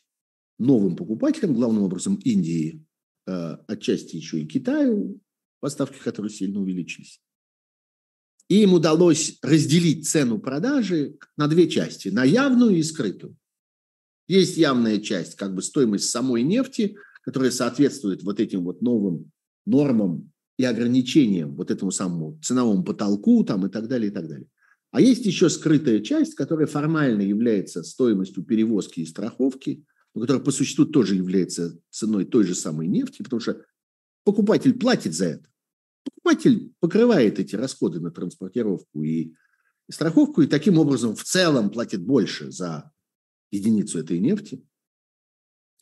[0.58, 2.84] новым покупателям, главным образом Индии,
[3.26, 5.22] э, отчасти еще и Китаю,
[5.60, 7.22] поставки которых сильно увеличились.
[8.48, 13.36] И им удалось разделить цену продажи на две части, на явную и скрытую.
[14.28, 19.30] Есть явная часть, как бы стоимость самой нефти, которая соответствует вот этим вот новым
[19.66, 24.46] нормам и ограничениям, вот этому самому ценовому потолку там и так далее, и так далее.
[24.92, 29.84] А есть еще скрытая часть, которая формально является стоимостью перевозки и страховки,
[30.14, 33.60] но которая по существу тоже является ценой той же самой нефти, потому что
[34.22, 35.48] покупатель платит за это.
[36.24, 39.34] Покупатель покрывает эти расходы на транспортировку и
[39.90, 42.90] страховку, и таким образом в целом платит больше за
[43.50, 44.66] единицу этой нефти.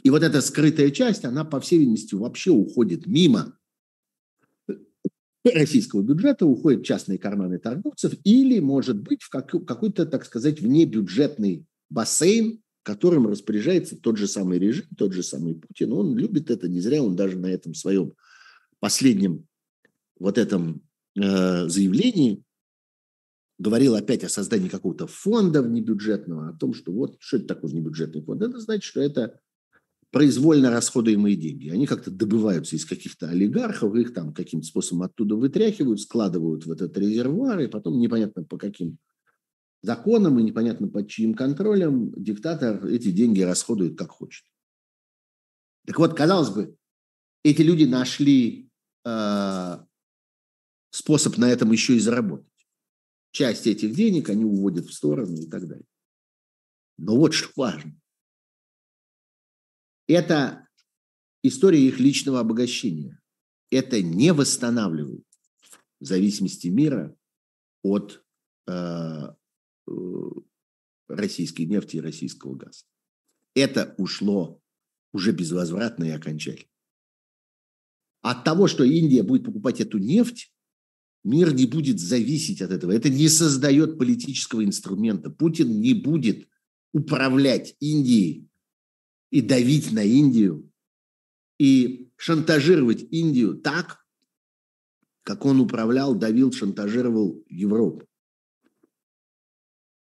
[0.03, 3.57] И вот эта скрытая часть, она, по всей видимости, вообще уходит мимо
[5.45, 11.67] российского бюджета, уходит в частные карманы торговцев или, может быть, в какой-то, так сказать, внебюджетный
[11.89, 15.93] бассейн, которым распоряжается тот же самый режим, тот же самый Путин.
[15.93, 18.15] Он любит это, не зря он даже на этом своем
[18.81, 19.47] последнем
[20.23, 20.83] вот этом
[21.17, 22.45] э, заявлении
[23.59, 28.23] говорил опять о создании какого-то фонда внебюджетного, о том, что вот что это такое внебюджетный
[28.23, 28.43] фонд.
[28.43, 29.41] Это значит, что это
[30.11, 31.71] произвольно расходуемые деньги.
[31.71, 36.97] Они как-то добываются из каких-то олигархов, их там каким-то способом оттуда вытряхивают, складывают в этот
[36.97, 38.99] резервуар, и потом непонятно по каким
[39.83, 44.45] законам и непонятно под чьим контролем диктатор эти деньги расходует как хочет.
[45.87, 46.77] Так вот, казалось бы,
[47.43, 48.71] эти люди нашли
[49.05, 49.79] э,
[50.93, 52.47] способ на этом еще и заработать.
[53.33, 55.87] Часть этих денег они уводят в сторону и так далее.
[56.99, 57.99] Но вот что важно.
[60.07, 60.69] Это
[61.43, 63.19] история их личного обогащения.
[63.71, 65.25] Это не восстанавливает
[65.99, 67.17] зависимости мира
[67.83, 68.23] от
[68.67, 68.73] э,
[69.87, 69.93] э,
[71.09, 72.85] российской нефти и российского газа.
[73.55, 74.61] Это ушло
[75.13, 76.71] уже безвозвратно и окончательно.
[78.21, 80.52] От того, что Индия будет покупать эту нефть,
[81.25, 82.93] мир не будет зависеть от этого.
[82.93, 85.31] Это не создает политического инструмента.
[85.31, 86.49] Путин не будет
[86.93, 88.49] управлять Индией
[89.31, 90.71] и давить на Индию,
[91.59, 94.05] и шантажировать Индию так,
[95.23, 98.07] как он управлял, давил, шантажировал Европу.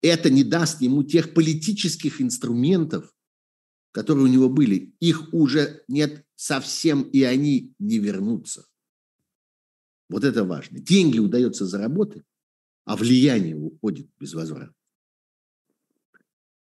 [0.01, 3.13] Это не даст ему тех политических инструментов,
[3.93, 4.95] которые у него были.
[5.01, 8.65] Их уже нет совсем, и они не вернутся.
[10.13, 10.79] Вот это важно.
[10.79, 12.23] Деньги удается заработать,
[12.85, 14.75] а влияние уходит без возврата.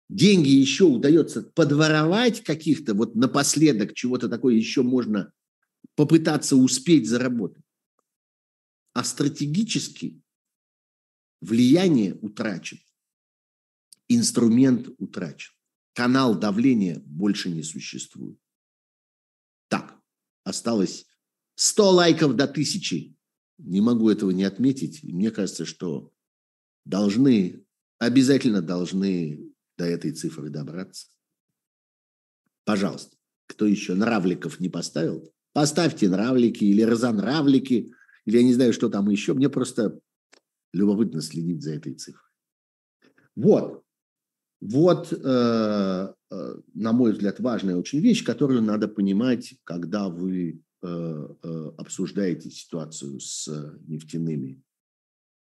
[0.10, 5.32] Деньги еще удается подворовать каких-то, вот напоследок чего-то такое еще можно
[5.95, 7.64] попытаться успеть заработать.
[8.91, 10.22] А стратегически
[11.40, 12.82] влияние утрачено,
[14.10, 15.53] инструмент утрачен,
[15.94, 18.38] канал давления больше не существует.
[19.70, 19.98] Так,
[20.44, 21.06] осталось
[21.56, 23.16] 100 лайков до тысячи
[23.60, 25.03] не могу этого не отметить.
[25.03, 26.11] И мне кажется, что
[26.86, 27.65] должны,
[27.99, 31.07] обязательно должны до этой цифры добраться.
[32.65, 33.18] Пожалуйста,
[33.48, 37.94] кто еще нравликов не поставил, поставьте нравлики или разонравлики,
[38.26, 39.34] или я не знаю, что там еще.
[39.34, 39.99] Мне просто
[40.73, 42.30] любопытно следить за этой цифрой.
[43.36, 43.84] Вот.
[44.61, 52.49] Вот, э, э, на мой взгляд, важная очень вещь, которую надо понимать, когда вы обсуждаете
[52.49, 53.47] ситуацию с
[53.88, 54.61] нефтяными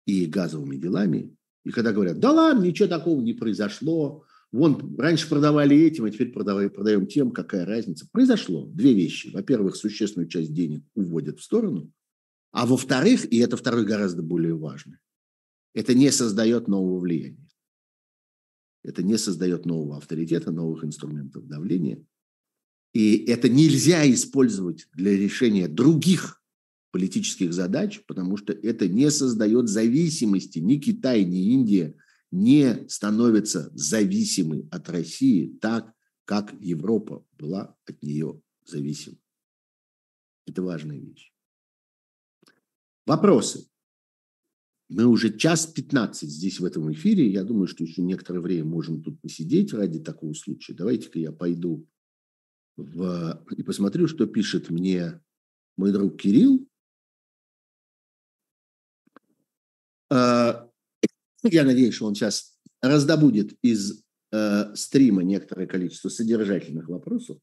[0.06, 1.36] и газовыми делами,
[1.66, 6.32] и когда говорят, да ладно, ничего такого не произошло, вон раньше продавали этим, а теперь
[6.32, 8.07] продаем, продаем тем, какая разница.
[8.12, 9.30] Произошло две вещи.
[9.34, 11.91] Во-первых, существенную часть денег уводят в сторону,
[12.52, 14.99] а во-вторых, и это второй гораздо более важный,
[15.74, 17.49] это не создает нового влияния.
[18.84, 22.02] Это не создает нового авторитета, новых инструментов давления–
[22.96, 26.42] и это нельзя использовать для решения других
[26.92, 30.60] политических задач, потому что это не создает зависимости.
[30.60, 31.98] Ни Китай, ни Индия
[32.32, 35.94] не становятся зависимы от России так,
[36.24, 39.18] как Европа была от нее зависима.
[40.48, 41.34] Это важная вещь.
[43.06, 43.68] Вопросы.
[44.88, 47.30] Мы уже час 15 здесь в этом эфире.
[47.30, 50.76] Я думаю, что еще некоторое время можем тут посидеть ради такого случая.
[50.76, 51.86] Давайте-ка я пойду
[52.77, 55.22] в, и посмотрю, что пишет мне
[55.77, 56.68] мой друг Кирилл.
[60.10, 60.69] А,
[61.43, 67.39] я надеюсь, что он сейчас раздобудет из э, стрима некоторое количество содержательных вопросов.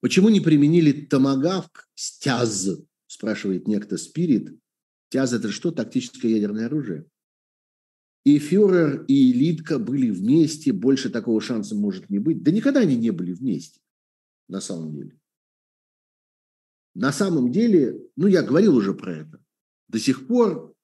[0.00, 2.68] Почему не применили томагавк стяз,
[3.06, 4.56] спрашивает некто Спирит.
[5.08, 5.72] Стяз– это что?
[5.72, 7.06] Тактическое ядерное оружие.
[8.24, 12.42] И фюрер, и элитка были вместе, больше такого шанса может не быть.
[12.42, 13.80] Да никогда они не были вместе,
[14.48, 15.18] на самом деле.
[16.94, 19.42] На самом деле, ну я говорил уже про это,
[19.88, 20.74] до сих пор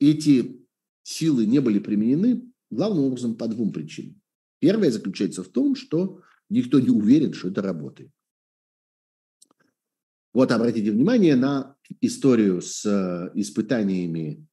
[0.00, 0.60] эти
[1.02, 4.20] силы не были применены главным образом по двум причинам.
[4.58, 8.10] Первая заключается в том, что никто не уверен, что это работает.
[10.32, 14.46] Вот обратите внимание на историю с э, испытаниями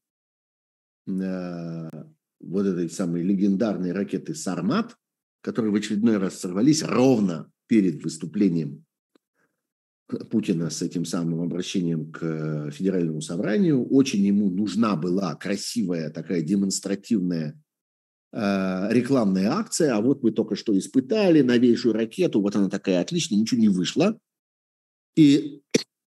[1.08, 1.90] э,
[2.40, 4.96] вот этой самой легендарной ракеты «Сармат»,
[5.42, 8.86] которые в очередной раз сорвались ровно перед выступлением
[10.32, 13.86] Путина с этим самым обращением к федеральному собранию.
[13.86, 17.62] Очень ему нужна была красивая такая демонстративная
[18.34, 23.38] э, рекламная акция, а вот мы только что испытали новейшую ракету, вот она такая отличная,
[23.38, 24.20] ничего не вышло.
[25.16, 25.62] И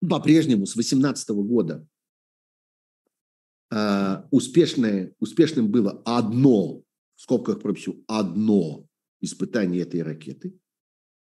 [0.07, 1.85] по-прежнему с 2018 года
[3.73, 6.83] а, успешное, успешным было одно,
[7.15, 8.85] в скобках пропишу, одно
[9.21, 10.53] испытание этой ракеты.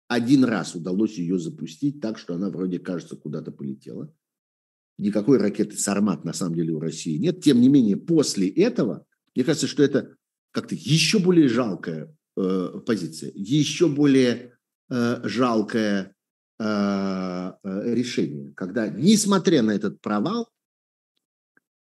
[0.07, 4.13] Один раз удалось ее запустить так, что она вроде, кажется, куда-то полетела.
[4.97, 7.41] Никакой ракеты «Сармат» на самом деле у России нет.
[7.41, 9.05] Тем не менее, после этого,
[9.35, 10.15] мне кажется, что это
[10.51, 14.57] как-то еще более жалкая э, позиция, еще более
[14.89, 16.15] э, жалкое
[16.59, 20.56] э, э решение, когда, несмотря на этот провал, э,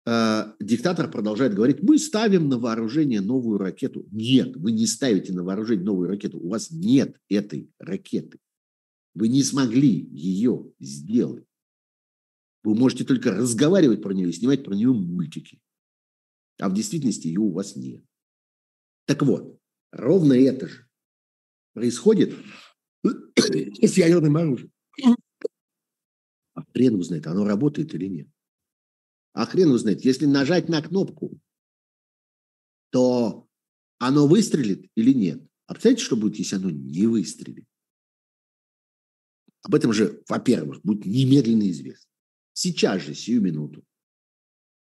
[0.06, 4.08] диктатор продолжает говорить, мы ставим на вооружение новую ракету.
[4.12, 6.40] Нет, вы не ставите на вооружение новую ракету.
[6.40, 8.40] У вас нет этой ракеты.
[9.14, 11.46] Вы не смогли ее сделать.
[12.64, 15.62] Вы можете только разговаривать про нее и снимать про нее мультики.
[16.60, 18.04] А в действительности ее у вас нет.
[19.06, 19.60] Так вот,
[19.92, 20.88] ровно это же
[21.74, 22.36] происходит
[23.04, 24.72] с ядерным оружием.
[26.54, 28.28] А хрен узнает, оно работает или нет.
[29.40, 31.40] А хрен узнает, если нажать на кнопку,
[32.90, 33.48] то
[33.98, 35.42] оно выстрелит или нет.
[35.66, 37.66] А представляете, что будет, если оно не выстрелит?
[39.62, 42.12] Об этом же, во-первых, будет немедленно известно.
[42.52, 43.86] Сейчас же, сию минуту.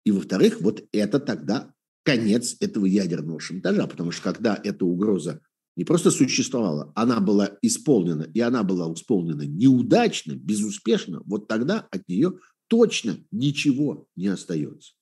[0.06, 5.42] И, во-вторых, вот это тогда конец этого ядерного шантажа, потому что когда эта угроза
[5.76, 12.08] не просто существовала, она была исполнена, и она была исполнена неудачно, безуспешно, вот тогда от
[12.08, 12.38] нее
[12.70, 14.94] точно ничего не остается.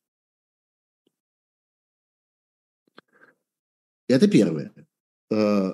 [4.09, 4.73] Это первое.
[5.31, 5.73] Э,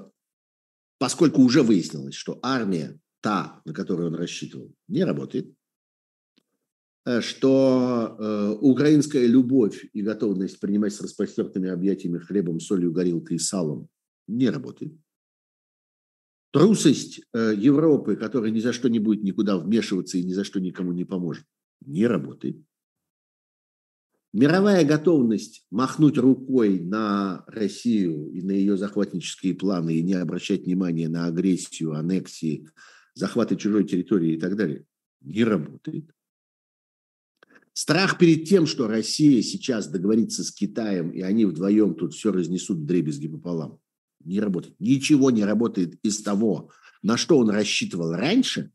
[0.99, 5.55] поскольку уже выяснилось, что армия, та, на которую он рассчитывал, не работает,
[7.07, 13.41] э, что э, украинская любовь и готовность принимать с распростертыми объятиями хлебом, солью, горилкой и
[13.41, 13.89] салом
[14.27, 14.95] не работает.
[16.51, 20.93] Трусость Европы, которая ни за что не будет никуда вмешиваться и ни за что никому
[20.93, 21.45] не поможет,
[21.87, 22.57] не работает.
[24.35, 31.09] Мировая готовность махнуть рукой на Россию и на ее захватнические планы и не обращать внимания
[31.09, 32.69] на агрессию, аннексии,
[33.15, 34.87] захваты чужой территории и так далее,
[35.21, 36.11] не работает.
[37.75, 42.87] Страх перед тем, что Россия сейчас договорится с Китаем, и они вдвоем тут все разнесут
[42.87, 43.79] дребезги пополам,
[44.25, 44.75] не работает.
[44.81, 48.73] Ничего не работает из того, на что он рассчитывал раньше.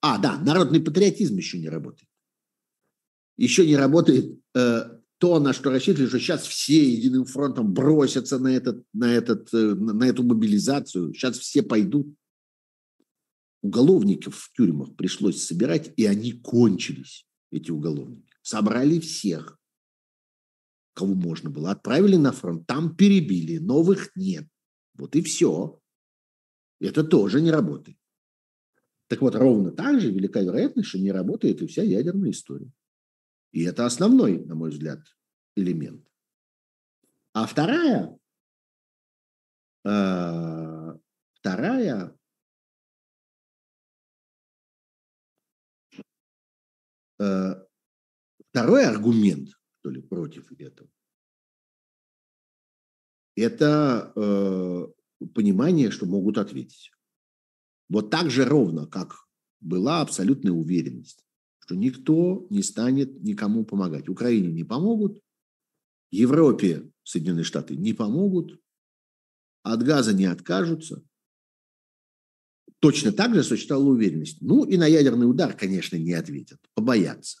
[0.00, 2.09] А, да, народный патриотизм еще не работает
[3.44, 8.48] еще не работает э, то, на что рассчитывали, что сейчас все единым фронтом бросятся на,
[8.48, 12.14] этот, на, этот, э, на эту мобилизацию, сейчас все пойдут.
[13.62, 18.30] Уголовников в тюрьмах пришлось собирать, и они кончились, эти уголовники.
[18.42, 19.58] Собрали всех,
[20.94, 24.46] кого можно было, отправили на фронт, там перебили, новых нет.
[24.94, 25.80] Вот и все.
[26.78, 27.96] Это тоже не работает.
[29.08, 32.70] Так вот, ровно так же велика вероятность, что не работает и вся ядерная история.
[33.52, 35.00] И это основной, на мой взгляд,
[35.56, 36.06] элемент.
[37.32, 38.18] А вторая,
[39.84, 40.98] э,
[41.32, 42.18] вторая
[47.18, 47.66] э,
[48.50, 49.50] второй аргумент,
[49.80, 50.90] что ли, против этого,
[53.36, 54.86] это э,
[55.34, 56.92] понимание, что могут ответить.
[57.88, 59.26] Вот так же ровно, как
[59.60, 61.24] была абсолютная уверенность
[61.70, 64.08] что никто не станет никому помогать.
[64.08, 65.22] Украине не помогут,
[66.10, 68.60] Европе Соединенные Штаты не помогут,
[69.62, 71.04] от газа не откажутся.
[72.80, 74.38] Точно так же существовала уверенность.
[74.40, 77.40] Ну и на ядерный удар, конечно, не ответят, побоятся.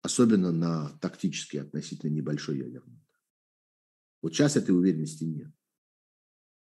[0.00, 3.20] Особенно на тактически относительно небольшой ядерный удар.
[4.22, 5.52] Вот сейчас этой уверенности нет.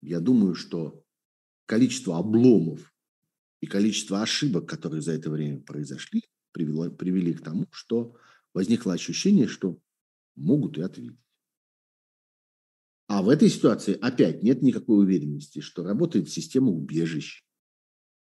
[0.02, 1.04] Я думаю, что
[1.68, 2.92] количество обломов
[3.62, 8.16] и количество ошибок, которые за это время произошли, привело, привели к тому, что
[8.54, 9.80] возникло ощущение, что
[10.36, 11.20] могут и ответить.
[13.08, 17.44] А в этой ситуации опять нет никакой уверенности, что работает система убежищ,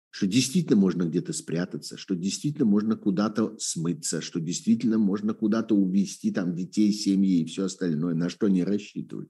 [0.10, 6.32] что действительно можно где-то спрятаться, что действительно можно куда-то смыться, что действительно можно куда-то увезти
[6.32, 9.30] там детей, семьи и все остальное, на что не рассчитывать.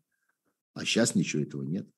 [0.74, 1.90] А сейчас ничего этого нет.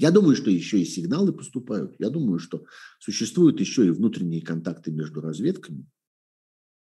[0.00, 1.94] Я думаю, что еще и сигналы поступают.
[1.98, 2.64] Я думаю, что
[3.00, 5.84] существуют еще и внутренние контакты между разведками.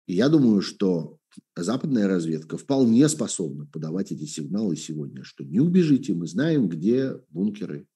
[0.07, 1.19] И я думаю, что
[1.55, 7.87] западная разведка вполне способна подавать эти сигналы сегодня, что не убежите, мы знаем, где бункеры,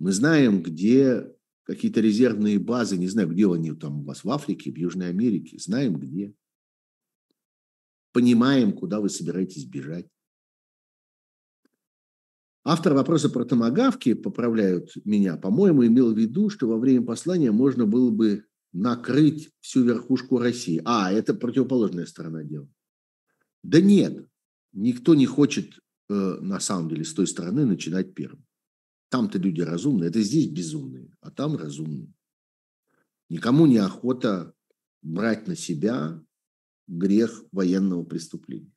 [0.00, 1.32] мы знаем, где
[1.62, 5.56] какие-то резервные базы, не знаю, где они там у вас в Африке, в Южной Америке,
[5.60, 6.34] знаем где.
[8.10, 10.08] Понимаем, куда вы собираетесь бежать.
[12.68, 17.86] Автор вопроса про томогавки, поправляют меня, по-моему, имел в виду, что во время послания можно
[17.86, 20.82] было бы накрыть всю верхушку России.
[20.84, 22.68] А, это противоположная сторона дела.
[23.62, 24.28] Да нет,
[24.72, 25.78] никто не хочет
[26.08, 28.44] э, на самом деле с той стороны начинать первым.
[29.10, 32.12] Там-то люди разумные, это здесь безумные, а там разумные.
[33.28, 34.54] Никому не охота
[35.02, 36.20] брать на себя
[36.88, 38.74] грех военного преступления.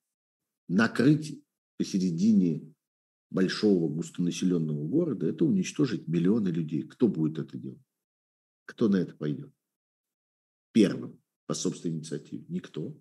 [0.68, 1.44] Накрыть
[1.78, 2.72] посередине
[3.30, 6.84] большого густонаселенного города, это уничтожить миллионы людей.
[6.84, 7.81] Кто будет это делать?
[8.65, 9.51] Кто на это пойдет?
[10.72, 12.45] Первым по собственной инициативе?
[12.47, 12.95] Никто.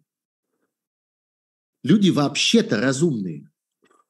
[1.82, 3.50] Люди вообще-то разумные,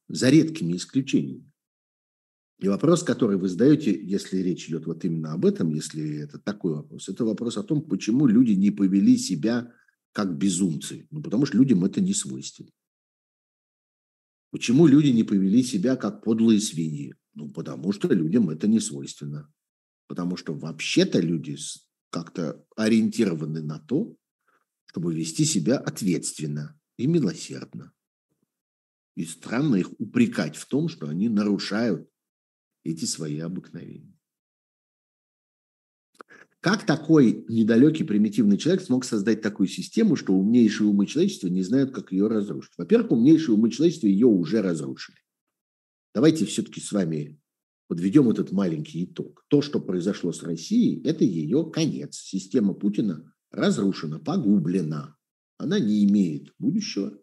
[0.08, 1.52] за редкими исключениями.
[2.58, 6.74] И вопрос, который вы задаете, если речь идет вот именно об этом, если это такой
[6.74, 9.72] вопрос, это вопрос о том, почему люди не повели себя
[10.12, 11.06] как безумцы.
[11.10, 12.70] Ну, потому что людям это не свойственно.
[14.50, 17.14] Почему люди не повели себя как подлые свиньи?
[17.34, 19.52] Ну, потому что людям это не свойственно.
[20.06, 21.56] Потому что вообще-то люди
[22.10, 24.16] как-то ориентированы на то,
[24.86, 27.92] чтобы вести себя ответственно и милосердно.
[29.14, 32.08] И странно их упрекать в том, что они нарушают
[32.84, 34.17] эти свои обыкновения.
[36.68, 41.92] Как такой недалекий примитивный человек смог создать такую систему, что умнейшие умы человечества не знают,
[41.92, 42.74] как ее разрушить?
[42.76, 45.16] Во-первых, умнейшие умы человечества ее уже разрушили.
[46.14, 47.40] Давайте все-таки с вами
[47.86, 49.46] подведем этот маленький итог.
[49.48, 52.18] То, что произошло с Россией, это ее конец.
[52.18, 55.16] Система Путина разрушена, погублена.
[55.56, 57.18] Она не имеет будущего.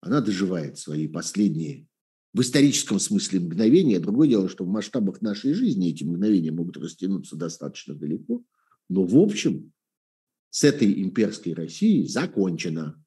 [0.00, 1.88] Она доживает свои последние
[2.32, 4.00] в историческом смысле мгновения.
[4.00, 8.42] Другое дело, что в масштабах нашей жизни эти мгновения могут растянуться достаточно далеко.
[8.88, 9.72] Но в общем
[10.50, 13.02] с этой имперской Россией закончено.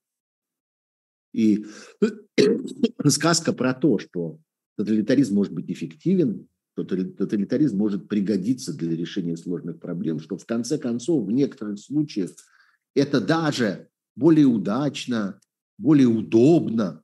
[1.33, 1.65] И
[3.07, 4.39] сказка про то, что
[4.77, 10.77] тоталитаризм может быть эффективен, что тоталитаризм может пригодиться для решения сложных проблем, что в конце
[10.77, 12.31] концов в некоторых случаях
[12.95, 15.39] это даже более удачно,
[15.77, 17.03] более удобно,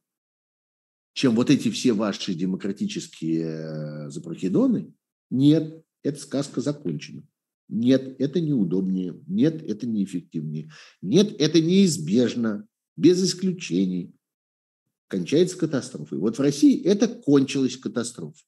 [1.13, 4.93] чем вот эти все ваши демократические э, запрохидоны.
[5.29, 7.23] Нет, эта сказка закончена.
[7.69, 9.19] Нет, это неудобнее.
[9.27, 10.71] Нет, это неэффективнее.
[11.01, 14.13] Нет, это неизбежно, без исключений.
[15.07, 16.17] Кончается катастрофой.
[16.17, 18.45] Вот в России это кончилось катастрофой.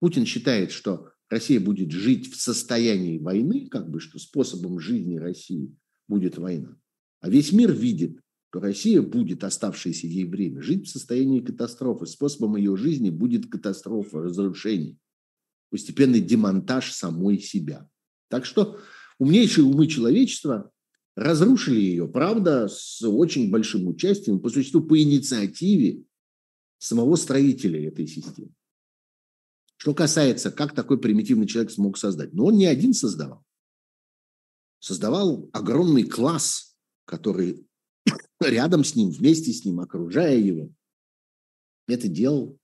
[0.00, 5.74] Путин считает, что Россия будет жить в состоянии войны, как бы, что способом жизни России
[6.08, 6.76] будет война.
[7.20, 8.20] А весь мир видит,
[8.50, 12.06] что Россия будет, оставшееся ей время, жить в состоянии катастрофы.
[12.06, 14.96] Способом ее жизни будет катастрофа, разрушение,
[15.70, 17.88] постепенный демонтаж самой себя.
[18.28, 18.80] Так что
[19.18, 20.70] умнейшие умы человечества
[21.14, 26.04] разрушили ее, правда, с очень большим участием, по существу, по инициативе
[26.78, 28.52] самого строителя этой системы.
[29.78, 32.32] Что касается, как такой примитивный человек смог создать.
[32.32, 33.44] Но он не один создавал.
[34.78, 37.66] Создавал огромный класс, который
[38.40, 40.70] рядом с ним, вместе с ним, окружая его,
[41.88, 42.58] это делал,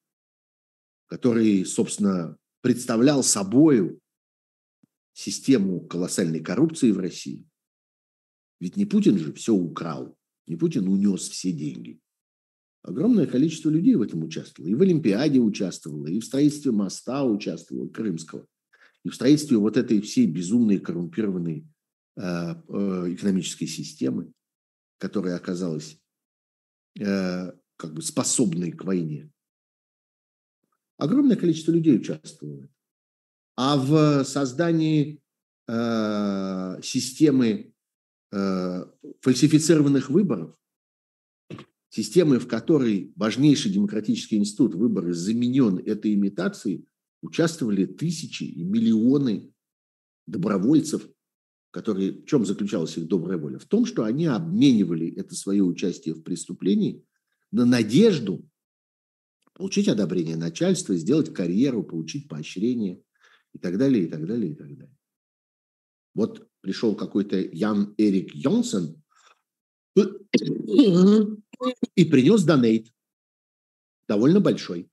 [1.06, 4.01] который, собственно, представлял собою
[5.12, 7.46] систему колоссальной коррупции в России.
[8.60, 10.16] Ведь не Путин же все украл,
[10.46, 12.00] не Путин унес все деньги.
[12.82, 14.68] Огромное количество людей в этом участвовало.
[14.68, 18.46] И в Олимпиаде участвовало, и в строительстве моста участвовало, Крымского,
[19.04, 21.66] и в строительстве вот этой всей безумной коррумпированной
[22.16, 22.54] э, э,
[23.14, 24.32] экономической системы,
[24.98, 25.98] которая оказалась
[26.98, 29.30] э, как бы способной к войне.
[30.98, 32.68] Огромное количество людей участвовало.
[33.56, 35.20] А в создании
[35.68, 37.74] э, системы
[38.32, 38.84] э,
[39.20, 40.56] фальсифицированных выборов
[41.92, 46.86] системы, в которой важнейший демократический институт выборы заменен этой имитацией,
[47.20, 49.52] участвовали тысячи и миллионы
[50.26, 51.06] добровольцев,
[51.70, 53.58] которые, в чем заключалась их добрая воля?
[53.58, 57.04] В том, что они обменивали это свое участие в преступлении
[57.50, 58.48] на надежду
[59.52, 63.02] получить одобрение начальства, сделать карьеру, получить поощрение
[63.52, 64.96] и так далее, и так далее, и так далее.
[66.14, 69.02] Вот пришел какой-то Ян Эрик Йонсен,
[71.94, 72.92] и принес донейт,
[74.08, 74.90] довольно большой,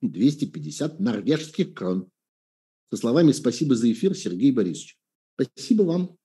[0.00, 2.10] 250 норвежских крон.
[2.90, 4.98] Со словами «Спасибо за эфир, Сергей Борисович».
[5.34, 6.16] Спасибо вам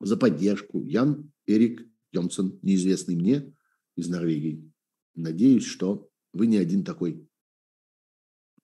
[0.00, 0.82] за поддержку.
[0.84, 3.52] Ян Эрик Йонсон, неизвестный мне,
[3.96, 4.70] из Норвегии.
[5.14, 7.28] Надеюсь, что вы не один такой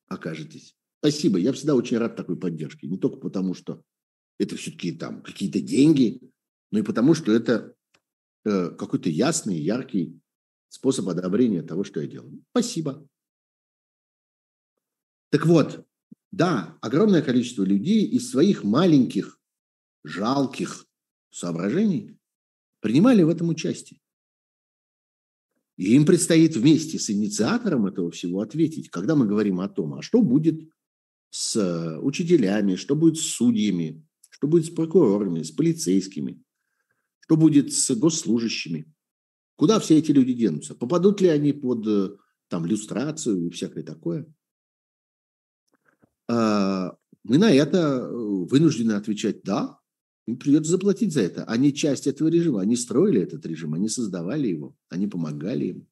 [0.07, 0.77] окажетесь.
[1.05, 1.39] Спасибо.
[1.39, 2.87] Я всегда очень рад такой поддержке.
[2.87, 3.83] Не только потому, что
[4.39, 6.21] это все-таки там какие-то деньги,
[6.71, 7.75] но и потому, что это
[8.47, 10.21] Э, какой-то ясный, яркий
[10.69, 12.45] способ одобрения того, что я делаю.
[12.51, 13.09] Спасибо.
[15.31, 15.87] Так вот,
[16.31, 19.41] да, огромное количество людей из своих маленьких,
[20.05, 20.87] жалких
[21.31, 22.19] соображений
[22.81, 23.99] принимали в этом участие.
[25.79, 30.03] И им предстоит вместе с инициатором этого всего ответить, когда мы говорим о том, а
[30.03, 30.71] что будет
[31.35, 36.41] с учителями, что будет с судьями, что будет с прокурорами, с полицейскими,
[37.19, 38.87] что будет с госслужащими?
[39.57, 40.77] Куда все эти люди денутся?
[40.77, 42.11] Попадут ли они под э,
[42.47, 44.33] там, люстрацию и всякое такое?
[46.29, 49.81] А, мы на это э, вынуждены отвечать «да».
[50.29, 51.45] Им придется заплатить за это.
[51.47, 52.61] Они часть этого режима.
[52.61, 55.89] Они строили этот режим, они создавали его, они помогали им.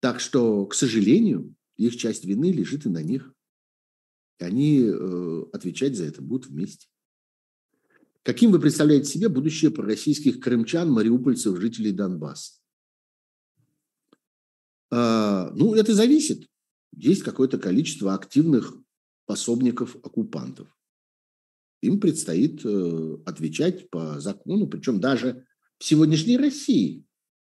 [0.00, 3.35] Так что, к сожалению, их часть вины лежит и на них.
[4.38, 6.88] Они э, отвечать за это будут вместе.
[8.22, 12.54] Каким вы представляете себе будущее пророссийских крымчан, мариупольцев, жителей Донбасса?
[14.90, 16.46] А, ну, это зависит.
[16.96, 18.76] Есть какое-то количество активных
[19.26, 20.68] пособников оккупантов.
[21.82, 25.46] Им предстоит э, отвечать по закону, причем даже
[25.78, 27.04] в сегодняшней России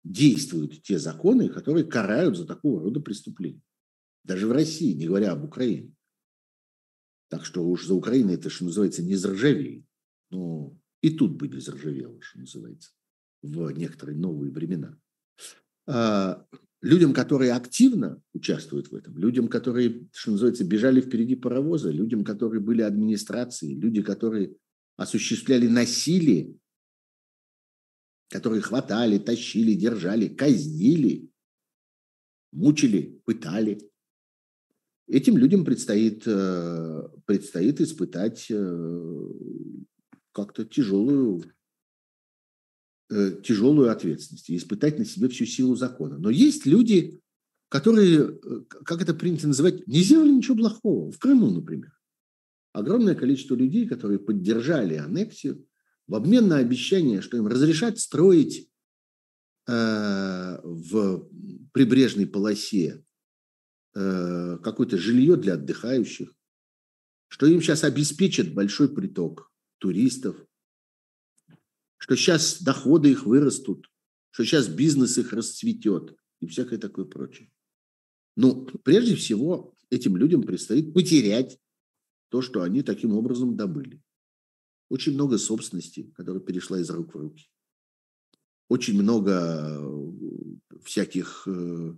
[0.02, 3.62] действуют те законы, которые карают за такого рода преступления.
[4.23, 5.93] Даже в России, не говоря об Украине.
[7.28, 9.84] Так что уж за Украиной это, что называется, не заржавеет.
[10.30, 12.90] Ну, и тут были заржавело, что называется,
[13.42, 14.98] в некоторые новые времена.
[15.86, 16.46] А,
[16.80, 22.60] людям, которые активно участвуют в этом, людям, которые, что называется, бежали впереди паровоза, людям, которые
[22.60, 24.56] были администрацией, люди, которые
[24.96, 26.59] осуществляли насилие
[28.34, 31.30] которые хватали, тащили, держали, казнили,
[32.51, 33.78] мучили, пытали.
[35.06, 39.28] Этим людям предстоит, э, предстоит испытать э,
[40.32, 41.44] как-то тяжелую,
[43.10, 46.16] э, тяжелую ответственность испытать на себе всю силу закона.
[46.16, 47.20] Но есть люди,
[47.68, 48.39] которые,
[48.85, 51.12] как это принято называть, не сделали ничего плохого.
[51.12, 51.93] В Крыму, например.
[52.72, 55.66] Огромное количество людей, которые поддержали аннексию
[56.06, 58.70] в обмен на обещание, что им разрешат строить
[59.68, 61.28] э, в
[61.72, 63.03] прибрежной полосе
[63.95, 66.35] э, какое-то жилье для отдыхающих,
[67.29, 70.37] что им сейчас обеспечат большой приток туристов,
[71.97, 73.91] что сейчас доходы их вырастут,
[74.31, 77.51] что сейчас бизнес их расцветет и всякое такое прочее.
[78.37, 81.59] Ну, прежде всего, этим людям предстоит потерять
[82.29, 84.03] то, что они таким образом добыли.
[84.89, 87.49] Очень много собственности, которая перешла из рук в руки.
[88.69, 91.95] Очень много э, всяких э,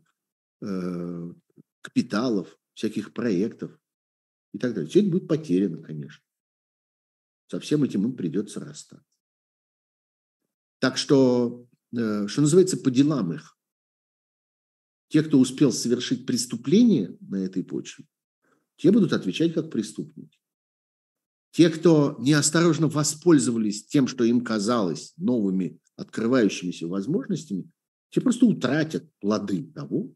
[1.87, 3.79] капиталов, всяких проектов
[4.53, 4.91] и так далее.
[4.91, 6.25] Все это будет потеряно, конечно.
[7.47, 9.07] Со всем этим им придется расстаться.
[10.81, 13.57] Так что, э, что называется, по делам их.
[15.09, 18.05] Те, кто успел совершить преступление на этой почве,
[18.75, 20.41] те будут отвечать как преступники.
[21.53, 27.71] Те, кто неосторожно воспользовались тем, что им казалось новыми открывающимися возможностями,
[28.11, 30.16] те просто утратят плоды того,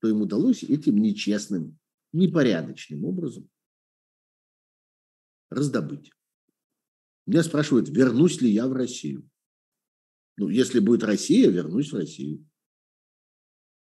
[0.00, 1.78] что им удалось этим нечестным,
[2.12, 3.50] непорядочным образом
[5.50, 6.10] раздобыть.
[7.26, 9.28] Меня спрашивают, вернусь ли я в Россию.
[10.38, 12.48] Ну, если будет Россия, вернусь в Россию.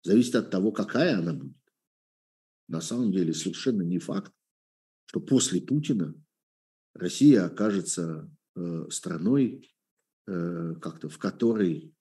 [0.03, 1.57] Зависит от того, какая она будет.
[2.69, 4.31] На самом деле совершенно не факт,
[5.07, 6.15] что после Путина
[6.93, 9.69] Россия окажется э, страной,
[10.27, 11.93] э, как-то в которой,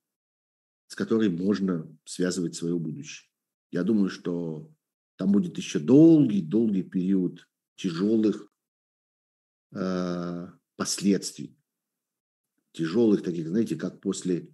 [0.87, 3.34] с которой можно связывать свое будущее.
[3.75, 4.73] Я думаю, что
[5.17, 8.49] там будет еще долгий-долгий период тяжелых
[9.75, 11.59] э, последствий.
[12.71, 14.49] Тяжелых таких, знаете, как после,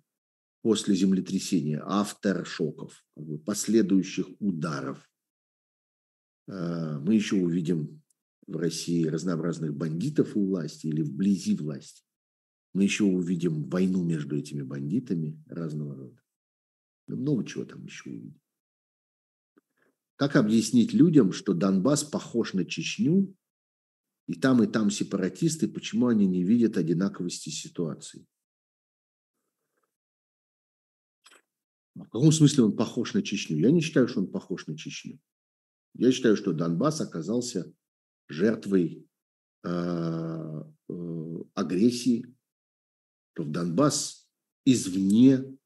[0.62, 5.06] после землетрясения, авторшоков, как бы последующих ударов.
[6.48, 8.02] Э, мы еще увидим
[8.46, 12.04] в России разнообразных бандитов у власти или вблизи власти.
[12.72, 16.22] Мы еще увидим войну между этими бандитами разного рода.
[17.06, 18.40] Много чего там еще увидим.
[20.20, 23.34] Как объяснить людям, что Донбасс похож на Чечню,
[24.28, 28.26] и там, и там сепаратисты, почему они не видят одинаковости ситуации?
[31.94, 33.56] В каком смысле он похож на Чечню?
[33.56, 35.18] Я не считаю, что он похож на Чечню.
[35.94, 37.72] Я считаю, что Донбасс оказался
[38.28, 39.08] жертвой
[39.64, 42.26] э, э, агрессии,
[43.32, 44.28] то в Донбасс
[44.66, 45.56] извне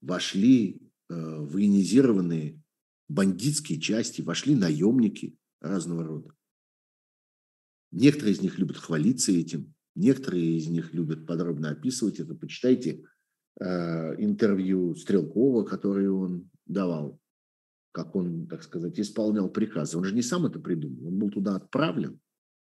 [0.00, 2.62] вошли э, военизированные
[3.08, 6.34] бандитские части, вошли наемники разного рода.
[7.92, 12.34] Некоторые из них любят хвалиться этим, некоторые из них любят подробно описывать это.
[12.34, 13.04] Почитайте
[13.60, 13.64] э,
[14.22, 17.20] интервью Стрелкова, которое он давал
[17.96, 19.96] как он, так сказать, исполнял приказы.
[19.96, 22.20] Он же не сам это придумал, он был туда отправлен,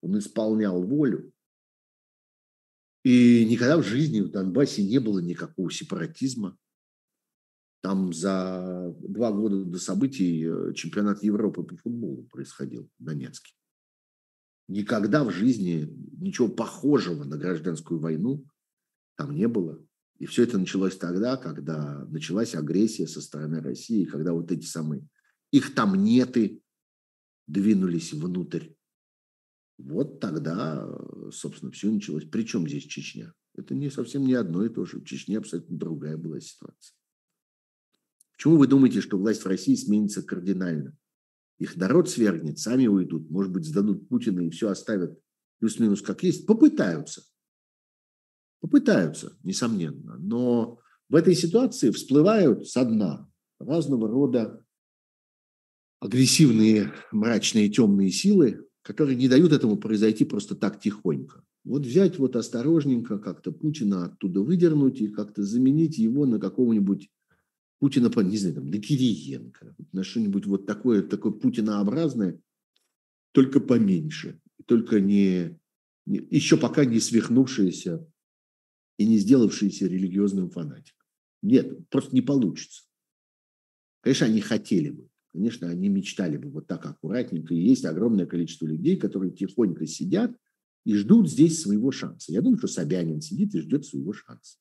[0.01, 1.33] он исполнял волю.
[3.03, 6.57] И никогда в жизни в Донбассе не было никакого сепаратизма.
[7.81, 13.55] Там за два года до событий э, чемпионат Европы по футболу происходил в Донецке.
[14.67, 15.89] Никогда в жизни
[16.19, 18.45] ничего похожего на гражданскую войну
[19.17, 19.81] там не было.
[20.19, 25.07] И все это началось тогда, когда началась агрессия со стороны России, когда вот эти самые
[25.53, 26.61] их там неты
[27.47, 28.71] двинулись внутрь.
[29.79, 30.89] Вот тогда,
[31.31, 32.25] собственно, все началось.
[32.25, 33.33] Причем здесь Чечня?
[33.55, 34.99] Это не совсем не одно и то же.
[34.99, 36.98] В Чечне абсолютно другая была ситуация.
[38.39, 40.97] Почему вы думаете, что власть в России сменится кардинально?
[41.59, 45.19] Их народ свергнет, сами уйдут, может быть, сдадут Путина и все оставят
[45.59, 46.47] плюс-минус как есть.
[46.47, 47.24] Попытаются.
[48.60, 50.19] Попытаются, несомненно.
[50.19, 50.78] Но
[51.09, 53.28] в этой ситуации всплывают со дна
[53.59, 54.65] разного рода
[55.98, 61.43] агрессивные, мрачные, темные силы, которые не дают этому произойти просто так тихонько.
[61.65, 67.10] Вот взять вот осторожненько как-то Путина оттуда выдернуть и как-то заменить его на какого-нибудь
[67.79, 72.41] Путина, не знаю, там, на Кириенко, на что-нибудь вот такое, такое путинообразное,
[73.33, 75.59] только поменьше, только не,
[76.07, 78.07] не еще пока не свихнувшееся
[78.99, 81.07] и не сделавшийся религиозным фанатиком.
[81.43, 82.83] Нет, просто не получится.
[84.01, 85.09] Конечно, они хотели бы.
[85.33, 87.55] Конечно, они мечтали бы вот так аккуратненько.
[87.55, 90.37] И есть огромное количество людей, которые тихонько сидят
[90.85, 92.33] и ждут здесь своего шанса.
[92.33, 94.59] Я думаю, что Собянин сидит и ждет своего шанса.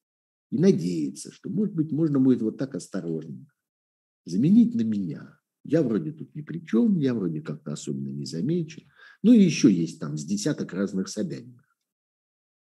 [0.51, 3.45] И надеется, что, может быть, можно будет вот так осторожно
[4.25, 5.39] заменить на меня.
[5.63, 8.89] Я вроде тут ни при чем, я вроде как-то особенно не замечен.
[9.23, 11.67] Ну и еще есть там с десяток разных Собяниных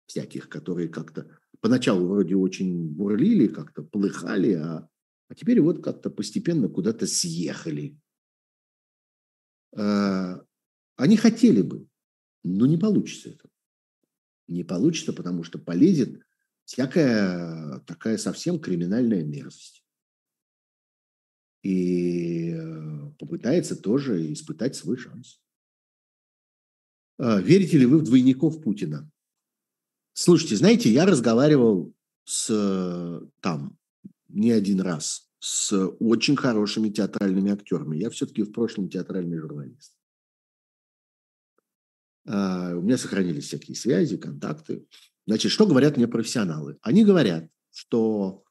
[0.07, 4.89] всяких, которые как-то поначалу вроде очень бурлили, как-то полыхали, а,
[5.29, 7.99] а теперь вот как-то постепенно куда-то съехали.
[9.75, 10.45] А,
[10.97, 11.89] они хотели бы,
[12.45, 13.49] но не получится это.
[14.49, 16.23] Не получится, потому что полезет
[16.65, 19.85] всякая такая совсем криминальная мерзость.
[21.63, 25.41] И э, попытается тоже испытать свой шанс.
[27.19, 29.09] А, верите ли вы в двойников Путина?
[30.13, 31.95] Слушайте, знаете, я разговаривал
[32.25, 33.79] с там
[34.29, 37.97] не один раз с очень хорошими театральными актерами.
[37.97, 39.97] Я все-таки в прошлом театральный журналист.
[42.25, 44.87] Uh, у меня сохранились всякие связи, контакты.
[45.27, 46.79] Значит, что говорят мне профессионалы?
[46.83, 48.45] Они говорят, что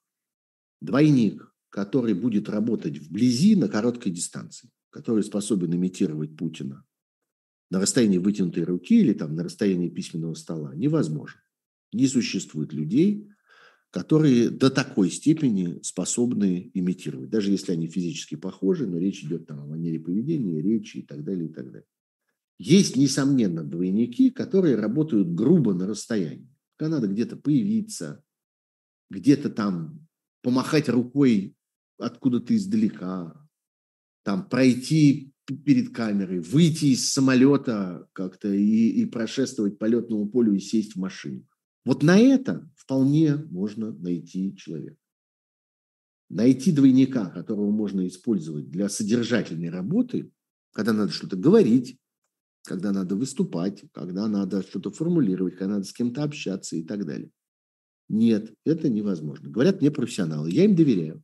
[0.79, 6.85] двойник, который будет работать вблизи на короткой дистанции, который способен имитировать Путина
[7.69, 11.41] на расстоянии вытянутой руки или там на расстоянии письменного стола, невозможно
[11.93, 13.29] не существует людей,
[13.89, 19.59] которые до такой степени способны имитировать, даже если они физически похожи, но речь идет там
[19.59, 21.87] о манере поведения, речи и так далее, и так далее.
[22.57, 26.50] Есть, несомненно, двойники, которые работают грубо на расстоянии.
[26.81, 28.23] Когда надо где-то появиться,
[29.11, 30.07] где-то там
[30.41, 31.55] помахать рукой
[31.99, 33.47] откуда-то издалека,
[34.23, 40.59] там пройти перед камерой, выйти из самолета как-то и, и прошествовать по летному полю и
[40.59, 41.47] сесть в машину.
[41.85, 44.97] Вот на это вполне можно найти человека.
[46.29, 50.31] Найти двойника, которого можно использовать для содержательной работы,
[50.73, 52.00] когда надо что-то говорить,
[52.63, 57.31] когда надо выступать, когда надо что-то формулировать, когда надо с кем-то общаться и так далее.
[58.09, 59.49] Нет, это невозможно.
[59.49, 61.23] Говорят мне профессионалы, я им доверяю.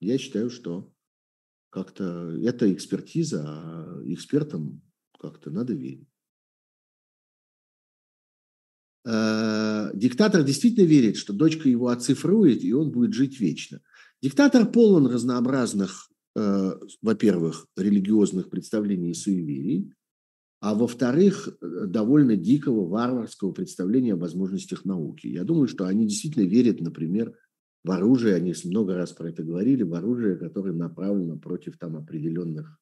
[0.00, 0.92] Я считаю, что
[1.70, 4.82] как-то это экспертиза, а экспертам
[5.18, 6.08] как-то надо верить.
[9.04, 13.80] Э, диктатор действительно верит, что дочка его оцифрует, и он будет жить вечно.
[14.22, 16.72] Диктатор полон разнообразных, э,
[17.02, 19.92] во-первых, религиозных представлений и суеверий,
[20.60, 25.26] а во-вторых, э, довольно дикого, варварского представления о возможностях науки.
[25.26, 27.34] Я думаю, что они действительно верят, например,
[27.84, 32.80] в оружие, они много раз про это говорили, в оружие, которое направлено против там определенных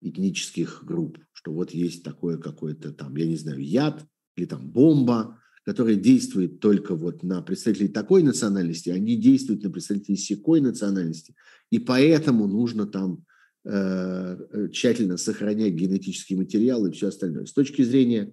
[0.00, 4.06] этнических групп, что вот есть такое какое-то там, я не знаю, яд
[4.36, 10.16] или там бомба, которая действует только вот на представителей такой национальности, они действуют на представителей
[10.16, 11.34] секой национальности,
[11.70, 13.24] и поэтому нужно там
[13.66, 17.46] тщательно сохранять генетический материал и все остальное.
[17.46, 18.32] С точки зрения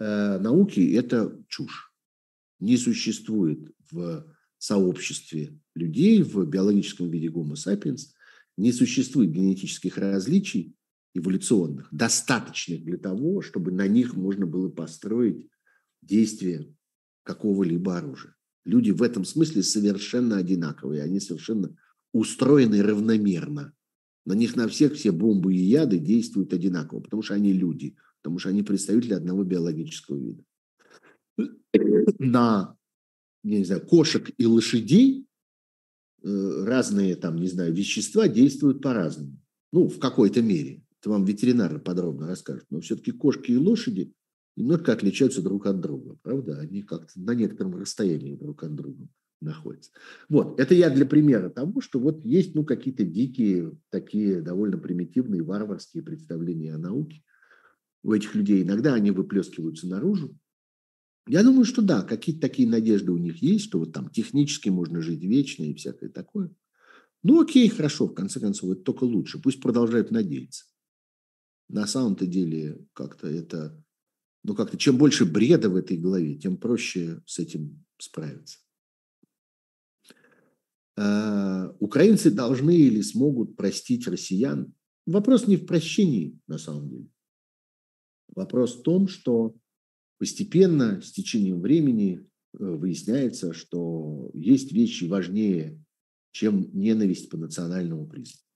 [0.00, 1.92] э, науки это чушь.
[2.58, 4.26] Не существует в
[4.58, 8.08] сообществе людей в биологическом виде Homo sapiens,
[8.56, 10.74] не существует генетических различий
[11.14, 15.48] эволюционных, достаточных для того, чтобы на них можно было построить
[16.00, 16.66] действия
[17.22, 18.34] какого-либо оружия.
[18.64, 21.76] Люди в этом смысле совершенно одинаковые, они совершенно
[22.12, 23.74] устроены равномерно.
[24.24, 28.38] На них на всех все бомбы и яды действуют одинаково, потому что они люди, потому
[28.38, 30.44] что они представители одного биологического вида.
[32.18, 32.76] На,
[33.42, 35.26] я не знаю, кошек и лошадей
[36.22, 39.36] э, разные там, не знаю, вещества действуют по-разному.
[39.72, 40.82] Ну, в какой-то мере.
[41.00, 42.66] Это вам ветеринары подробно расскажут.
[42.70, 44.12] Но все-таки кошки и лошади
[44.54, 46.60] немножко отличаются друг от друга, правда?
[46.60, 49.08] Они как-то на некотором расстоянии друг от друга
[49.42, 49.90] находятся.
[50.28, 55.42] Вот, это я для примера того, что вот есть ну, какие-то дикие, такие довольно примитивные,
[55.42, 57.22] варварские представления о науке
[58.02, 58.62] у этих людей.
[58.62, 60.36] Иногда они выплескиваются наружу.
[61.28, 65.00] Я думаю, что да, какие-то такие надежды у них есть, что вот там технически можно
[65.00, 66.50] жить вечно и всякое такое.
[67.22, 69.40] Ну окей, хорошо, в конце концов, это только лучше.
[69.40, 70.64] Пусть продолжают надеяться.
[71.68, 73.82] На самом-то деле как-то это
[74.42, 78.58] ну как-то чем больше бреда в этой голове, тем проще с этим справиться.
[80.96, 84.72] А, украинцы должны или смогут простить россиян.
[85.06, 87.08] Вопрос не в прощении, на самом деле.
[88.34, 89.54] Вопрос в том, что
[90.18, 95.82] постепенно, с течением времени, э, выясняется, что есть вещи важнее,
[96.32, 98.46] чем ненависть по национальному признаку.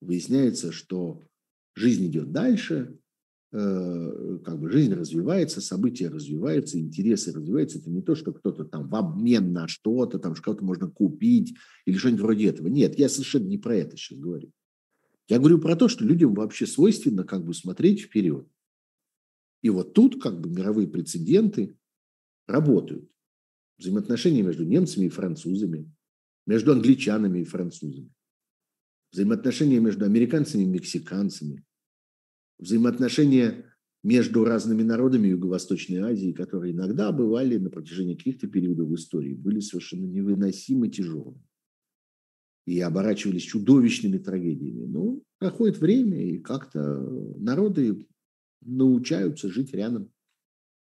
[0.00, 1.26] Выясняется, что
[1.74, 2.98] жизнь идет дальше,
[3.58, 7.78] как бы жизнь развивается, события развиваются, интересы развиваются.
[7.78, 11.54] Это не то, что кто-то там в обмен на что-то, там что-то можно купить
[11.86, 12.68] или что-нибудь вроде этого.
[12.68, 14.50] Нет, я совершенно не про это сейчас говорю.
[15.28, 18.46] Я говорю про то, что людям вообще свойственно как бы смотреть вперед.
[19.62, 21.76] И вот тут как бы мировые прецеденты
[22.46, 23.10] работают.
[23.78, 25.90] взаимоотношения между немцами и французами,
[26.46, 28.10] между англичанами и французами,
[29.12, 31.64] взаимоотношения между американцами и мексиканцами,
[32.58, 33.64] взаимоотношения
[34.02, 40.06] между разными народами Юго-Восточной Азии, которые иногда бывали на протяжении каких-то периодов истории, были совершенно
[40.06, 41.42] невыносимо тяжелыми
[42.66, 44.84] и оборачивались чудовищными трагедиями.
[44.86, 47.00] Но проходит время, и как-то
[47.38, 48.06] народы
[48.60, 50.12] научаются жить рядом,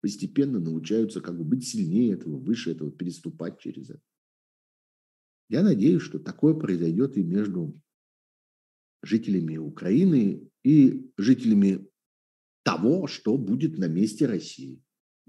[0.02, 4.02] постепенно научаются как бы быть сильнее этого, выше этого, переступать через это.
[5.50, 7.80] Я надеюсь, что такое произойдет и между
[9.04, 11.88] жителями Украины и жителями
[12.64, 14.84] того, что будет на месте России.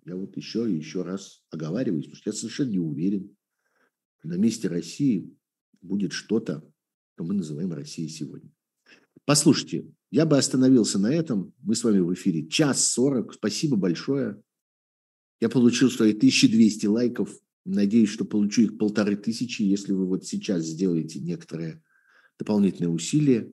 [0.05, 3.37] Я вот еще и еще раз оговариваюсь, потому что я совершенно не уверен,
[4.25, 5.33] на месте России
[5.81, 6.69] будет что-то,
[7.15, 8.51] что мы называем Россией сегодня.
[9.25, 11.55] Послушайте, я бы остановился на этом.
[11.59, 13.35] Мы с вами в эфире час сорок.
[13.35, 14.43] Спасибо большое.
[15.41, 17.31] Я получил свои 1200 лайков.
[17.65, 21.81] Надеюсь, что получу их полторы тысячи, если вы вот сейчас сделаете некоторые
[22.41, 23.53] дополнительные усилия.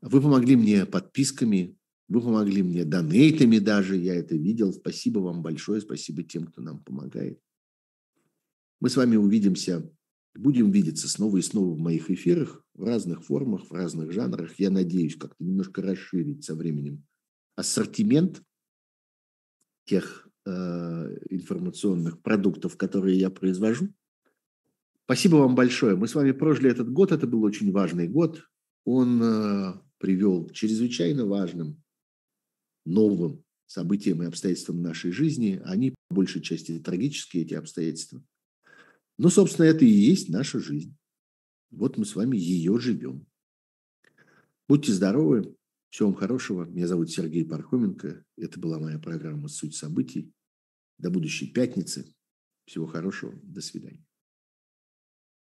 [0.00, 1.76] Вы помогли мне подписками,
[2.08, 4.72] вы помогли мне донейтами даже, я это видел.
[4.72, 7.40] Спасибо вам большое, спасибо тем, кто нам помогает.
[8.80, 9.88] Мы с вами увидимся,
[10.34, 14.58] будем видеться снова и снова в моих эфирах, в разных формах, в разных жанрах.
[14.58, 17.04] Я надеюсь как-то немножко расширить со временем
[17.56, 18.42] ассортимент
[19.84, 20.50] тех э,
[21.30, 23.88] информационных продуктов, которые я произвожу.
[25.04, 25.96] Спасибо вам большое.
[25.96, 27.12] Мы с вами прожили этот год.
[27.12, 28.48] Это был очень важный год.
[28.84, 31.80] Он э, привел к чрезвычайно важным
[32.84, 35.60] новым событиям и обстоятельствам нашей жизни.
[35.64, 38.24] Они, по большей части, трагические, эти обстоятельства.
[39.18, 40.96] Но, собственно, это и есть наша жизнь.
[41.70, 43.26] Вот мы с вами ее живем.
[44.66, 45.54] Будьте здоровы.
[45.90, 46.64] Всего вам хорошего.
[46.64, 48.24] Меня зовут Сергей Пархоменко.
[48.36, 50.32] Это была моя программа «Суть событий».
[50.98, 52.12] До будущей пятницы.
[52.64, 53.38] Всего хорошего.
[53.42, 54.04] До свидания.